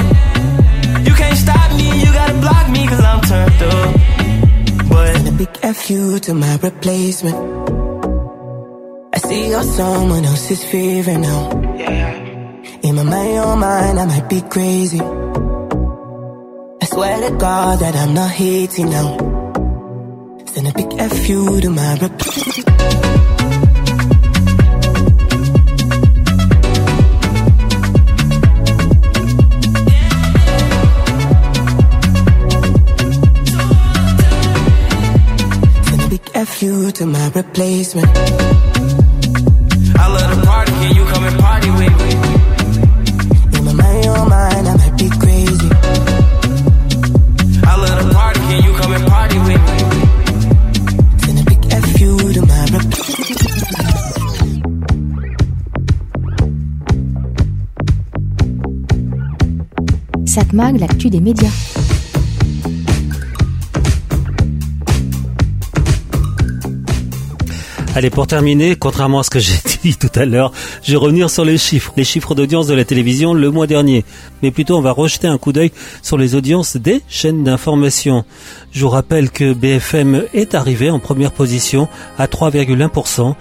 You 1.07 1.13
can't 1.13 1.37
stop 1.37 1.71
me, 1.75 1.87
you 2.03 2.11
gotta 2.13 2.33
block 2.39 2.69
me, 2.69 2.87
cause 2.87 3.03
I'm 3.03 3.21
turned 3.21 3.61
up. 3.63 4.89
But 4.89 5.27
a 5.27 5.31
big 5.31 5.49
F 5.63 5.89
you 5.89 6.19
to 6.19 6.33
my 6.33 6.55
replacement 6.57 7.71
I 9.13 9.17
see 9.17 9.49
you're 9.49 9.63
someone 9.63 10.23
else's 10.23 10.63
favorite 10.63 11.17
now. 11.17 11.75
Yeah. 11.77 12.15
In 12.83 12.95
my 12.95 13.03
mind, 13.03 13.33
your 13.33 13.55
mind, 13.57 13.99
I 13.99 14.05
might 14.05 14.29
be 14.29 14.41
crazy. 14.41 15.01
Swear 16.91 17.29
to 17.29 17.37
God 17.37 17.79
that 17.79 17.95
I'm 17.95 18.13
not 18.13 18.31
hating 18.31 18.89
now. 18.89 19.17
Send 20.45 20.67
a 20.67 20.73
big 20.73 20.93
F 20.99 21.29
you 21.29 21.61
to 21.61 21.69
my 21.69 21.93
reply. 21.93 22.37
F 36.33 36.63
you 36.63 36.91
to 36.91 37.05
my 37.05 37.29
replacement 37.35 38.07
I 39.95 40.07
love 40.07 40.29
to 40.33 40.45
party, 40.45 40.71
can 40.71 40.95
you 40.95 41.05
come 41.05 41.23
and 41.23 41.39
party 41.39 41.69
with 41.69 41.95
me? 41.99 42.00
Satmag, 60.31 60.79
l'actu 60.79 61.09
des 61.09 61.19
médias. 61.19 61.49
Allez, 67.93 68.09
pour 68.09 68.27
terminer, 68.27 68.77
contrairement 68.77 69.19
à 69.19 69.23
ce 69.23 69.29
que 69.29 69.39
j'ai 69.39 69.59
dit 69.83 69.97
tout 69.97 70.09
à 70.15 70.23
l'heure, 70.23 70.53
je 70.83 70.91
vais 70.91 70.97
revenir 70.97 71.29
sur 71.29 71.43
les 71.43 71.57
chiffres, 71.57 71.91
les 71.97 72.05
chiffres 72.05 72.33
d'audience 72.33 72.67
de 72.67 72.73
la 72.73 72.85
télévision 72.85 73.33
le 73.33 73.51
mois 73.51 73.67
dernier. 73.67 74.05
Mais 74.41 74.51
plutôt, 74.51 74.77
on 74.77 74.81
va 74.81 74.93
rejeter 74.93 75.27
un 75.27 75.37
coup 75.37 75.51
d'œil 75.51 75.73
sur 76.01 76.17
les 76.17 76.33
audiences 76.33 76.77
des 76.77 77.01
chaînes 77.09 77.43
d'information. 77.43 78.23
Je 78.71 78.83
vous 78.83 78.89
rappelle 78.89 79.31
que 79.31 79.51
BFM 79.51 80.23
est 80.33 80.55
arrivé 80.55 80.89
en 80.89 80.99
première 80.99 81.33
position 81.33 81.89
à 82.17 82.27
3,1%. 82.27 83.35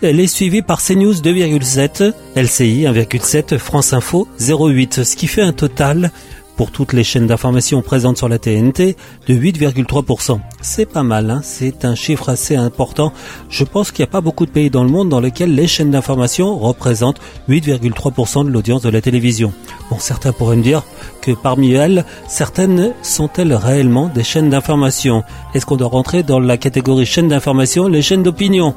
Elle 0.00 0.20
est 0.20 0.28
suivie 0.28 0.62
par 0.62 0.80
CNews 0.80 1.14
2,7, 1.14 2.12
LCI 2.36 2.84
1,7, 2.84 3.58
France 3.58 3.92
Info 3.92 4.28
0,8, 4.38 5.02
ce 5.02 5.16
qui 5.16 5.26
fait 5.26 5.42
un 5.42 5.52
total 5.52 6.12
pour 6.56 6.70
toutes 6.70 6.92
les 6.92 7.02
chaînes 7.02 7.26
d'information 7.26 7.82
présentes 7.82 8.16
sur 8.16 8.28
la 8.28 8.38
TNT 8.38 8.96
de 9.26 9.34
8,3%. 9.34 10.38
C'est 10.60 10.86
pas 10.86 11.02
mal, 11.02 11.30
hein 11.32 11.40
c'est 11.42 11.84
un 11.84 11.96
chiffre 11.96 12.28
assez 12.28 12.54
important. 12.54 13.12
Je 13.48 13.64
pense 13.64 13.90
qu'il 13.90 14.04
n'y 14.04 14.08
a 14.08 14.12
pas 14.12 14.20
beaucoup 14.20 14.46
de 14.46 14.52
pays 14.52 14.70
dans 14.70 14.84
le 14.84 14.90
monde 14.90 15.08
dans 15.08 15.20
lesquels 15.20 15.52
les 15.52 15.66
chaînes 15.66 15.90
d'information 15.90 16.56
représentent 16.56 17.20
8,3% 17.48 18.44
de 18.44 18.50
l'audience 18.50 18.82
de 18.82 18.90
la 18.90 19.00
télévision. 19.00 19.52
Bon, 19.90 19.98
certains 19.98 20.32
pourraient 20.32 20.56
me 20.56 20.62
dire 20.62 20.84
que 21.22 21.32
parmi 21.32 21.72
elles, 21.72 22.04
certaines 22.28 22.92
sont-elles 23.02 23.52
réellement 23.52 24.06
des 24.14 24.22
chaînes 24.22 24.50
d'information? 24.50 25.24
Est-ce 25.54 25.66
qu'on 25.66 25.76
doit 25.76 25.88
rentrer 25.88 26.22
dans 26.22 26.38
la 26.38 26.56
catégorie 26.56 27.04
chaîne 27.04 27.28
d'information, 27.28 27.88
les 27.88 28.02
chaînes 28.02 28.22
d'opinion? 28.22 28.76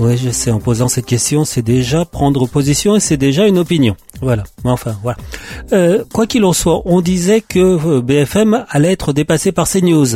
Oui, 0.00 0.16
je 0.16 0.30
sais, 0.30 0.50
en 0.50 0.60
posant 0.60 0.88
cette 0.88 1.04
question, 1.04 1.44
c'est 1.44 1.60
déjà 1.60 2.06
prendre 2.06 2.48
position 2.48 2.96
et 2.96 3.00
c'est 3.00 3.18
déjà 3.18 3.46
une 3.46 3.58
opinion. 3.58 3.96
Voilà, 4.22 4.44
mais 4.64 4.70
enfin, 4.70 4.96
voilà. 5.02 5.18
Euh, 5.74 6.04
quoi 6.10 6.26
qu'il 6.26 6.42
en 6.46 6.54
soit, 6.54 6.80
on 6.86 7.02
disait 7.02 7.42
que 7.42 7.58
euh, 7.58 8.00
BFM 8.00 8.64
allait 8.70 8.92
être 8.92 9.12
dépassé 9.12 9.52
par 9.52 9.68
CNews. 9.68 10.06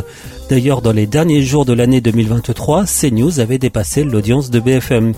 D'ailleurs, 0.49 0.80
dans 0.80 0.93
les 0.93 1.07
derniers 1.07 1.43
jours 1.43 1.66
de 1.66 1.74
l'année 1.74 2.01
2023, 2.01 2.85
CNews 2.87 3.41
avait 3.41 3.59
dépassé 3.59 4.05
l'audience 4.05 4.49
de 4.49 4.59
BFM. 4.59 5.12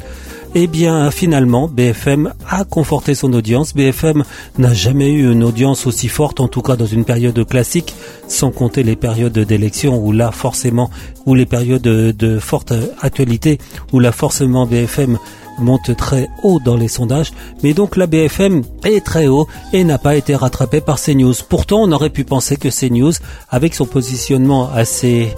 Eh 0.59 0.69
bien, 0.69 1.11
finalement, 1.11 1.69
BFM 1.69 2.33
a 2.49 2.65
conforté 2.65 3.15
son 3.15 3.31
audience. 3.35 3.75
BFM 3.75 4.25
n'a 4.57 4.73
jamais 4.73 5.11
eu 5.13 5.31
une 5.31 5.45
audience 5.45 5.87
aussi 5.87 6.09
forte, 6.09 6.41
en 6.41 6.49
tout 6.49 6.63
cas 6.63 6.77
dans 6.77 6.87
une 6.87 7.05
période 7.05 7.47
classique, 7.47 7.95
sans 8.27 8.51
compter 8.51 8.83
les 8.83 8.97
périodes 8.97 9.39
d'élection 9.39 10.03
où 10.03 10.13
là, 10.13 10.31
forcément, 10.31 10.89
ou 11.27 11.35
les 11.35 11.45
périodes 11.45 11.83
de, 11.83 12.39
forte 12.39 12.73
actualité, 13.03 13.59
où 13.93 14.01
là, 14.01 14.13
forcément, 14.13 14.65
BFM 14.65 15.19
monte 15.59 15.95
très 15.95 16.27
haut 16.43 16.59
dans 16.59 16.77
les 16.77 16.89
sondages, 16.89 17.35
mais 17.63 17.75
donc 17.75 17.95
la 17.95 18.07
BFM 18.07 18.63
est 18.85 19.05
très 19.05 19.27
haut 19.27 19.47
et 19.75 19.85
n'a 19.85 19.99
pas 19.99 20.17
été 20.17 20.35
rattrapée 20.35 20.81
par 20.81 20.99
CNews. 20.99 21.35
Pourtant, 21.51 21.83
on 21.83 21.93
aurait 21.93 22.09
pu 22.09 22.25
penser 22.25 22.57
que 22.57 22.71
CNews, 22.71 23.13
avec 23.51 23.75
son 23.75 23.85
positionnement 23.85 24.71
assez, 24.73 25.35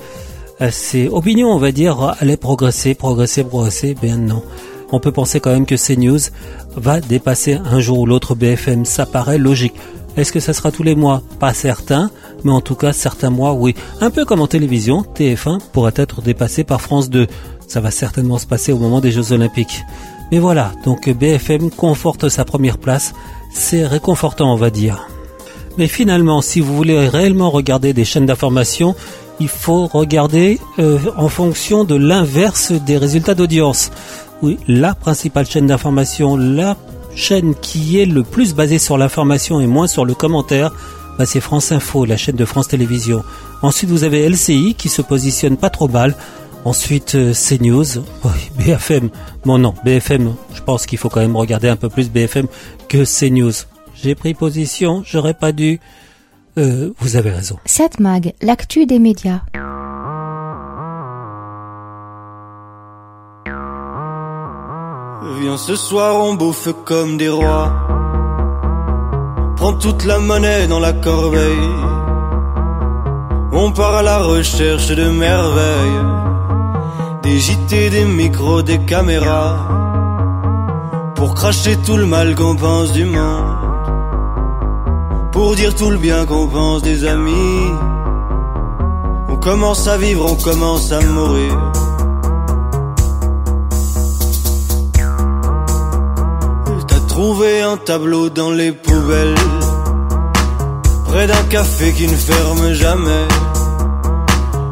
assez 0.61 1.09
opinion, 1.09 1.49
on 1.49 1.59
va 1.59 1.73
dire, 1.73 2.15
allait 2.21 2.37
progresser, 2.37 2.95
progresser, 2.95 3.43
progresser. 3.43 3.97
Ben 4.01 4.25
non 4.25 4.45
on 4.91 5.01
peut 5.01 5.13
penser 5.13 5.41
quand 5.41 5.53
même 5.53 5.67
que 5.67 5.75
CNews 5.75 6.31
va 6.77 7.01
dépasser 7.01 7.55
un 7.55 7.81
jour 7.81 8.01
ou 8.01 8.07
l'autre 8.07 8.35
BFM. 8.35 8.85
Ça 8.85 9.07
paraît 9.07 9.39
logique. 9.39 9.75
Est-ce 10.17 10.33
que 10.33 10.41
ça 10.41 10.53
sera 10.53 10.73
tous 10.73 10.83
les 10.83 10.95
mois? 10.95 11.23
Pas 11.39 11.55
certain, 11.55 12.11
mais 12.43 12.51
en 12.51 12.61
tout 12.61 12.75
cas 12.75 12.93
certains 12.93 13.31
mois, 13.31 13.53
oui. 13.53 13.75
Un 14.01 14.11
peu 14.11 14.25
comme 14.25 14.41
en 14.41 14.47
télévision, 14.47 15.05
TF1 15.15 15.61
pourrait 15.73 15.93
être 15.95 16.23
dépassé 16.23 16.65
par 16.65 16.81
France 16.81 17.11
2. 17.11 17.27
Ça 17.69 17.81
va 17.81 17.91
certainement 17.91 18.39
se 18.39 18.47
passer 18.47 18.73
au 18.73 18.79
moment 18.79 19.01
des 19.01 19.13
Jeux 19.13 19.33
Olympiques. 19.33 19.85
Mais 20.33 20.39
voilà, 20.39 20.73
donc 20.85 21.09
BFM 21.09 21.71
conforte 21.71 22.29
sa 22.29 22.45
première 22.45 22.79
place. 22.79 23.15
C'est 23.53 23.87
réconfortant, 23.87 24.53
on 24.53 24.57
va 24.57 24.71
dire. 24.71 25.07
Mais 25.77 25.87
finalement, 25.87 26.43
si 26.43 26.61
vous 26.61 26.75
voulez 26.75 27.09
réellement 27.09 27.51
regarder 27.51 27.93
des 27.93 28.05
chaînes 28.05 28.27
d'information, 28.27 28.97
il 29.39 29.49
faut 29.49 29.87
regarder 29.87 30.59
euh, 30.81 30.99
en 31.17 31.29
fonction 31.29 31.85
de 31.85 31.95
l'inverse 31.95 32.73
des 32.73 32.97
résultats 32.97 33.37
d'audience 33.37 33.93
oui, 34.43 34.59
la 34.69 34.95
principale 34.95 35.47
chaîne 35.47 35.67
d'information, 35.67 36.37
la 36.37 36.77
chaîne 37.15 37.55
qui 37.55 38.01
est 38.01 38.07
le 38.07 38.23
plus 38.23 38.55
basée 38.55 38.79
sur 38.79 38.97
l'information 38.97 39.61
et 39.61 39.67
moins 39.67 39.87
sur 39.87 40.05
le 40.05 40.15
commentaire, 40.15 40.73
bah 41.19 41.27
c'est 41.27 41.41
France 41.41 41.73
Info, 41.73 42.05
la 42.05 42.17
chaîne 42.17 42.37
de 42.37 42.45
France 42.45 42.69
Télévisions. 42.69 43.25
Ensuite, 43.63 43.91
vous 43.91 44.05
avez 44.05 44.29
LCI 44.29 44.75
qui 44.79 44.89
se 44.89 45.03
positionne 45.03 45.57
pas 45.57 45.71
trop 45.71 45.89
mal. 45.89 46.15
Ensuite, 46.65 47.15
euh, 47.17 47.33
CNews, 47.33 48.05
BFM. 48.59 49.11
Bon 49.45 49.59
non, 49.59 49.75
BFM, 49.85 50.35
je 50.55 50.63
pense 50.63 50.87
qu'il 50.87 50.99
faut 50.99 51.09
quand 51.09 51.21
même 51.21 51.37
regarder 51.37 51.69
un 51.69 51.77
peu 51.77 51.89
plus 51.89 52.11
BFM 52.11 52.47
que 52.89 53.05
CNews. 53.05 53.53
J'ai 53.95 54.15
pris 54.15 54.35
position, 54.35 55.03
j'aurais 55.05 55.35
pas 55.35 55.51
dû. 55.51 55.81
Euh, 56.57 56.93
vous 56.99 57.17
avez 57.17 57.31
raison. 57.31 57.57
7 57.67 58.01
Mag, 58.01 58.33
l'actu 58.43 58.87
des 58.87 58.99
médias. 58.99 59.41
Viens 65.21 65.57
ce 65.57 65.75
soir 65.75 66.15
on 66.21 66.35
bouffe 66.35 66.69
comme 66.85 67.17
des 67.17 67.29
rois. 67.29 67.73
Prends 69.57 69.73
toute 69.73 70.05
la 70.05 70.21
monnaie 70.21 70.69
dans 70.69 70.79
la 70.79 70.93
corbeille. 70.93 71.75
On 73.51 73.73
part 73.73 73.97
à 73.97 74.03
la 74.03 74.19
recherche 74.19 74.87
de 74.89 75.11
merveilles. 75.11 76.05
Des 77.25 77.37
JT, 77.37 77.91
des 77.91 78.05
micros, 78.05 78.63
des 78.63 78.79
caméras. 78.79 79.57
Pour 81.17 81.35
cracher 81.35 81.77
tout 81.79 81.97
le 81.97 82.07
mal 82.07 82.37
qu'on 82.37 82.55
pense 82.55 82.93
du 82.93 83.05
monde. 83.05 83.57
Pour 85.33 85.57
dire 85.57 85.75
tout 85.75 85.91
le 85.91 85.99
bien 85.99 86.27
qu'on 86.27 86.47
pense 86.47 86.83
des 86.83 87.05
amis. 87.05 87.73
On 89.29 89.37
commence 89.37 89.89
à 89.89 89.97
vivre, 89.97 90.31
on 90.31 90.37
commence 90.37 90.93
à 90.93 91.01
mourir 91.01 91.73
trouvé 97.21 97.63
un 97.63 97.77
tableau 97.77 98.31
dans 98.31 98.53
les 98.53 98.71
poubelles, 98.71 99.35
près 101.07 101.27
d'un 101.27 101.43
café 101.51 101.93
qui 101.93 102.07
ne 102.07 102.15
ferme 102.15 102.73
jamais. 102.75 103.27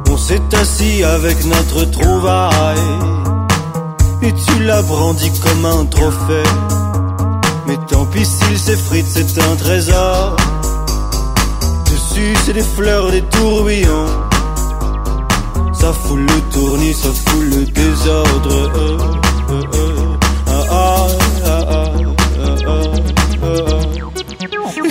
On 0.09 0.16
s'est 0.16 0.55
assis 0.55 1.03
avec 1.03 1.44
notre 1.44 1.90
trouvaille, 1.90 2.92
et 4.22 4.32
tu 4.32 4.62
l'as 4.62 4.82
brandi 4.82 5.28
comme 5.40 5.64
un 5.64 5.86
trophée. 5.86 6.51
Mais 7.66 7.78
tant 7.88 8.07
pis 8.07 8.24
s'il 8.24 8.57
s'effrite, 8.57 9.07
c'est 9.09 9.42
un 9.42 9.57
trésor. 9.57 10.36
Dessus, 11.90 12.36
c'est 12.44 12.53
des 12.53 12.68
fleurs, 12.76 13.11
des 13.11 13.22
tourbillons. 13.22 14.12
Ça 15.72 15.92
fout 15.92 16.20
le 16.20 16.40
tournis, 16.53 16.94
ça 16.94 17.09
fout 17.09 17.42
le 17.42 17.64
désordre. 17.64 19.26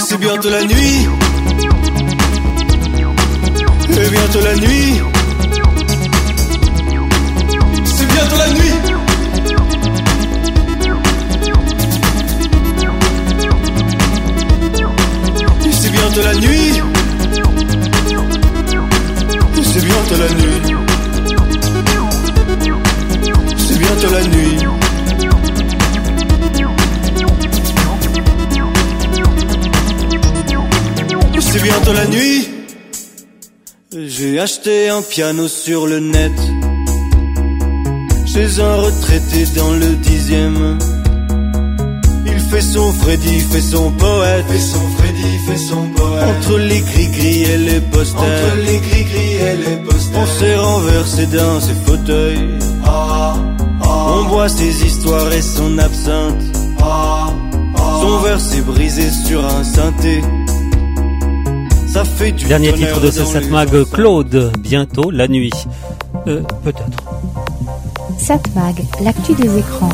C'est 0.06 0.20
bientôt 0.20 0.50
la 0.52 0.64
nuit. 0.64 1.08
C'est 3.90 4.12
bientôt 4.12 4.42
la 4.42 4.56
nuit. 4.56 5.02
C'est 7.86 8.06
bientôt 8.06 8.38
la 8.38 8.50
nuit. 8.54 8.74
C'est 15.72 15.92
bientôt 15.92 16.22
la 16.22 16.34
nuit. 16.36 16.84
C'est 19.64 19.86
bientôt 19.86 20.18
la 20.20 20.30
nuit. 20.36 20.76
C'est 23.58 23.80
bientôt 23.80 24.10
la 24.12 24.24
nuit. 24.28 24.55
C'est 31.56 31.64
bientôt 31.64 31.94
la 31.94 32.08
nuit. 32.08 32.48
J'ai 33.92 34.40
acheté 34.40 34.90
un 34.90 35.02
piano 35.02 35.48
sur 35.48 35.88
le 35.88 36.00
net. 36.00 36.34
Chez 38.26 38.60
un 38.60 38.76
retraité 38.76 39.46
dans 39.56 39.72
le 39.72 39.96
dixième. 39.96 40.78
Il 42.26 42.40
fait 42.40 42.62
son 42.62 42.92
Freddy, 42.92 43.40
fait 43.40 43.62
son 43.62 43.92
poète. 43.92 44.46
Fait 44.48 44.60
son 44.60 44.88
Freddy, 44.98 45.38
fait 45.48 45.58
son 45.58 45.88
poète. 45.96 46.26
Entre 46.38 46.58
les 46.58 46.82
gris-gris 46.82 47.44
et 47.44 47.58
les 47.58 47.82
posters. 47.82 48.22
Entre 48.22 48.58
les 48.66 48.80
gris-gris 48.80 49.36
et 49.36 49.58
les 49.58 49.78
posters. 49.78 50.20
On 50.20 50.26
s'est 50.26 50.58
renversé 50.58 51.26
dans 51.28 51.62
ses 51.62 51.76
fauteuils. 51.86 52.50
Ah, 52.84 53.36
ah. 53.82 54.06
On 54.10 54.26
boit 54.26 54.50
ses 54.50 54.86
histoires 54.86 55.32
et 55.32 55.42
son 55.42 55.78
absinthe. 55.78 56.44
Ah, 56.82 57.30
son 58.02 58.20
verre 58.20 58.42
s'est 58.42 58.62
brisé 58.62 59.10
sur 59.26 59.46
un 59.46 59.64
synthé. 59.64 60.22
Dernier 62.50 62.74
titre 62.74 63.00
de 63.00 63.10
ce 63.10 63.24
Satmag, 63.24 63.70
Claude, 63.90 64.52
bientôt 64.60 65.12
la 65.12 65.30
nuit. 65.30 65.54
Euh, 66.28 66.42
peut-être. 66.62 67.06
Satmag, 68.18 68.84
l'actu 69.02 69.34
des 69.34 69.60
écrans. 69.60 69.88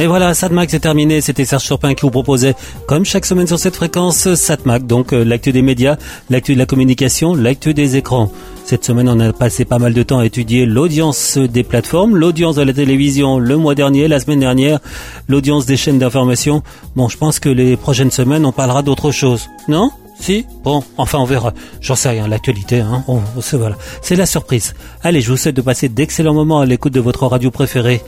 Et 0.00 0.06
voilà, 0.06 0.32
Satmac 0.32 0.70
c'est 0.70 0.78
terminé. 0.78 1.20
C'était 1.20 1.44
Serge 1.44 1.64
Chopin 1.64 1.94
qui 1.94 2.02
vous 2.02 2.10
proposait, 2.10 2.54
comme 2.86 3.04
chaque 3.04 3.26
semaine 3.26 3.48
sur 3.48 3.58
cette 3.58 3.74
fréquence, 3.74 4.32
Satmac. 4.34 4.86
Donc 4.86 5.12
euh, 5.12 5.24
l'actu 5.24 5.50
des 5.50 5.62
médias, 5.62 5.96
l'actu 6.30 6.54
de 6.54 6.58
la 6.58 6.66
communication, 6.66 7.34
l'actu 7.34 7.74
des 7.74 7.96
écrans. 7.96 8.30
Cette 8.64 8.84
semaine, 8.84 9.08
on 9.08 9.18
a 9.18 9.32
passé 9.32 9.64
pas 9.64 9.78
mal 9.78 9.94
de 9.94 10.02
temps 10.04 10.20
à 10.20 10.26
étudier 10.26 10.66
l'audience 10.66 11.36
des 11.36 11.64
plateformes, 11.64 12.14
l'audience 12.14 12.54
de 12.54 12.62
la 12.62 12.72
télévision 12.72 13.40
le 13.40 13.56
mois 13.56 13.74
dernier, 13.74 14.06
la 14.06 14.20
semaine 14.20 14.40
dernière, 14.40 14.78
l'audience 15.26 15.66
des 15.66 15.76
chaînes 15.76 15.98
d'information. 15.98 16.62
Bon, 16.94 17.08
je 17.08 17.16
pense 17.16 17.40
que 17.40 17.48
les 17.48 17.76
prochaines 17.76 18.12
semaines, 18.12 18.46
on 18.46 18.52
parlera 18.52 18.82
d'autre 18.82 19.10
chose. 19.10 19.48
Non? 19.66 19.90
Si? 20.20 20.46
Bon, 20.62 20.82
enfin 20.96 21.18
on 21.18 21.24
verra. 21.24 21.52
J'en 21.80 21.94
sais 21.94 22.10
rien, 22.10 22.28
l'actualité, 22.28 22.80
hein. 22.80 23.04
Voilà. 23.52 23.76
C'est 24.02 24.16
la 24.16 24.26
surprise. 24.26 24.74
Allez, 25.02 25.20
je 25.20 25.30
vous 25.30 25.36
souhaite 25.36 25.56
de 25.56 25.62
passer 25.62 25.88
d'excellents 25.88 26.34
moments 26.34 26.60
à 26.60 26.66
l'écoute 26.66 26.92
de 26.92 27.00
votre 27.00 27.26
radio 27.26 27.50
préférée. 27.50 28.02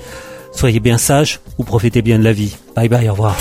Soyez 0.53 0.81
bien 0.81 0.99
sages 0.99 1.41
ou 1.59 1.65
profitez 1.65 2.03
bien 2.03 2.19
de 2.19 2.25
la 2.25 2.33
vie. 2.33 2.57
Bye 2.77 2.89
bye, 2.89 3.09
au 3.09 3.13
revoir. 3.13 3.37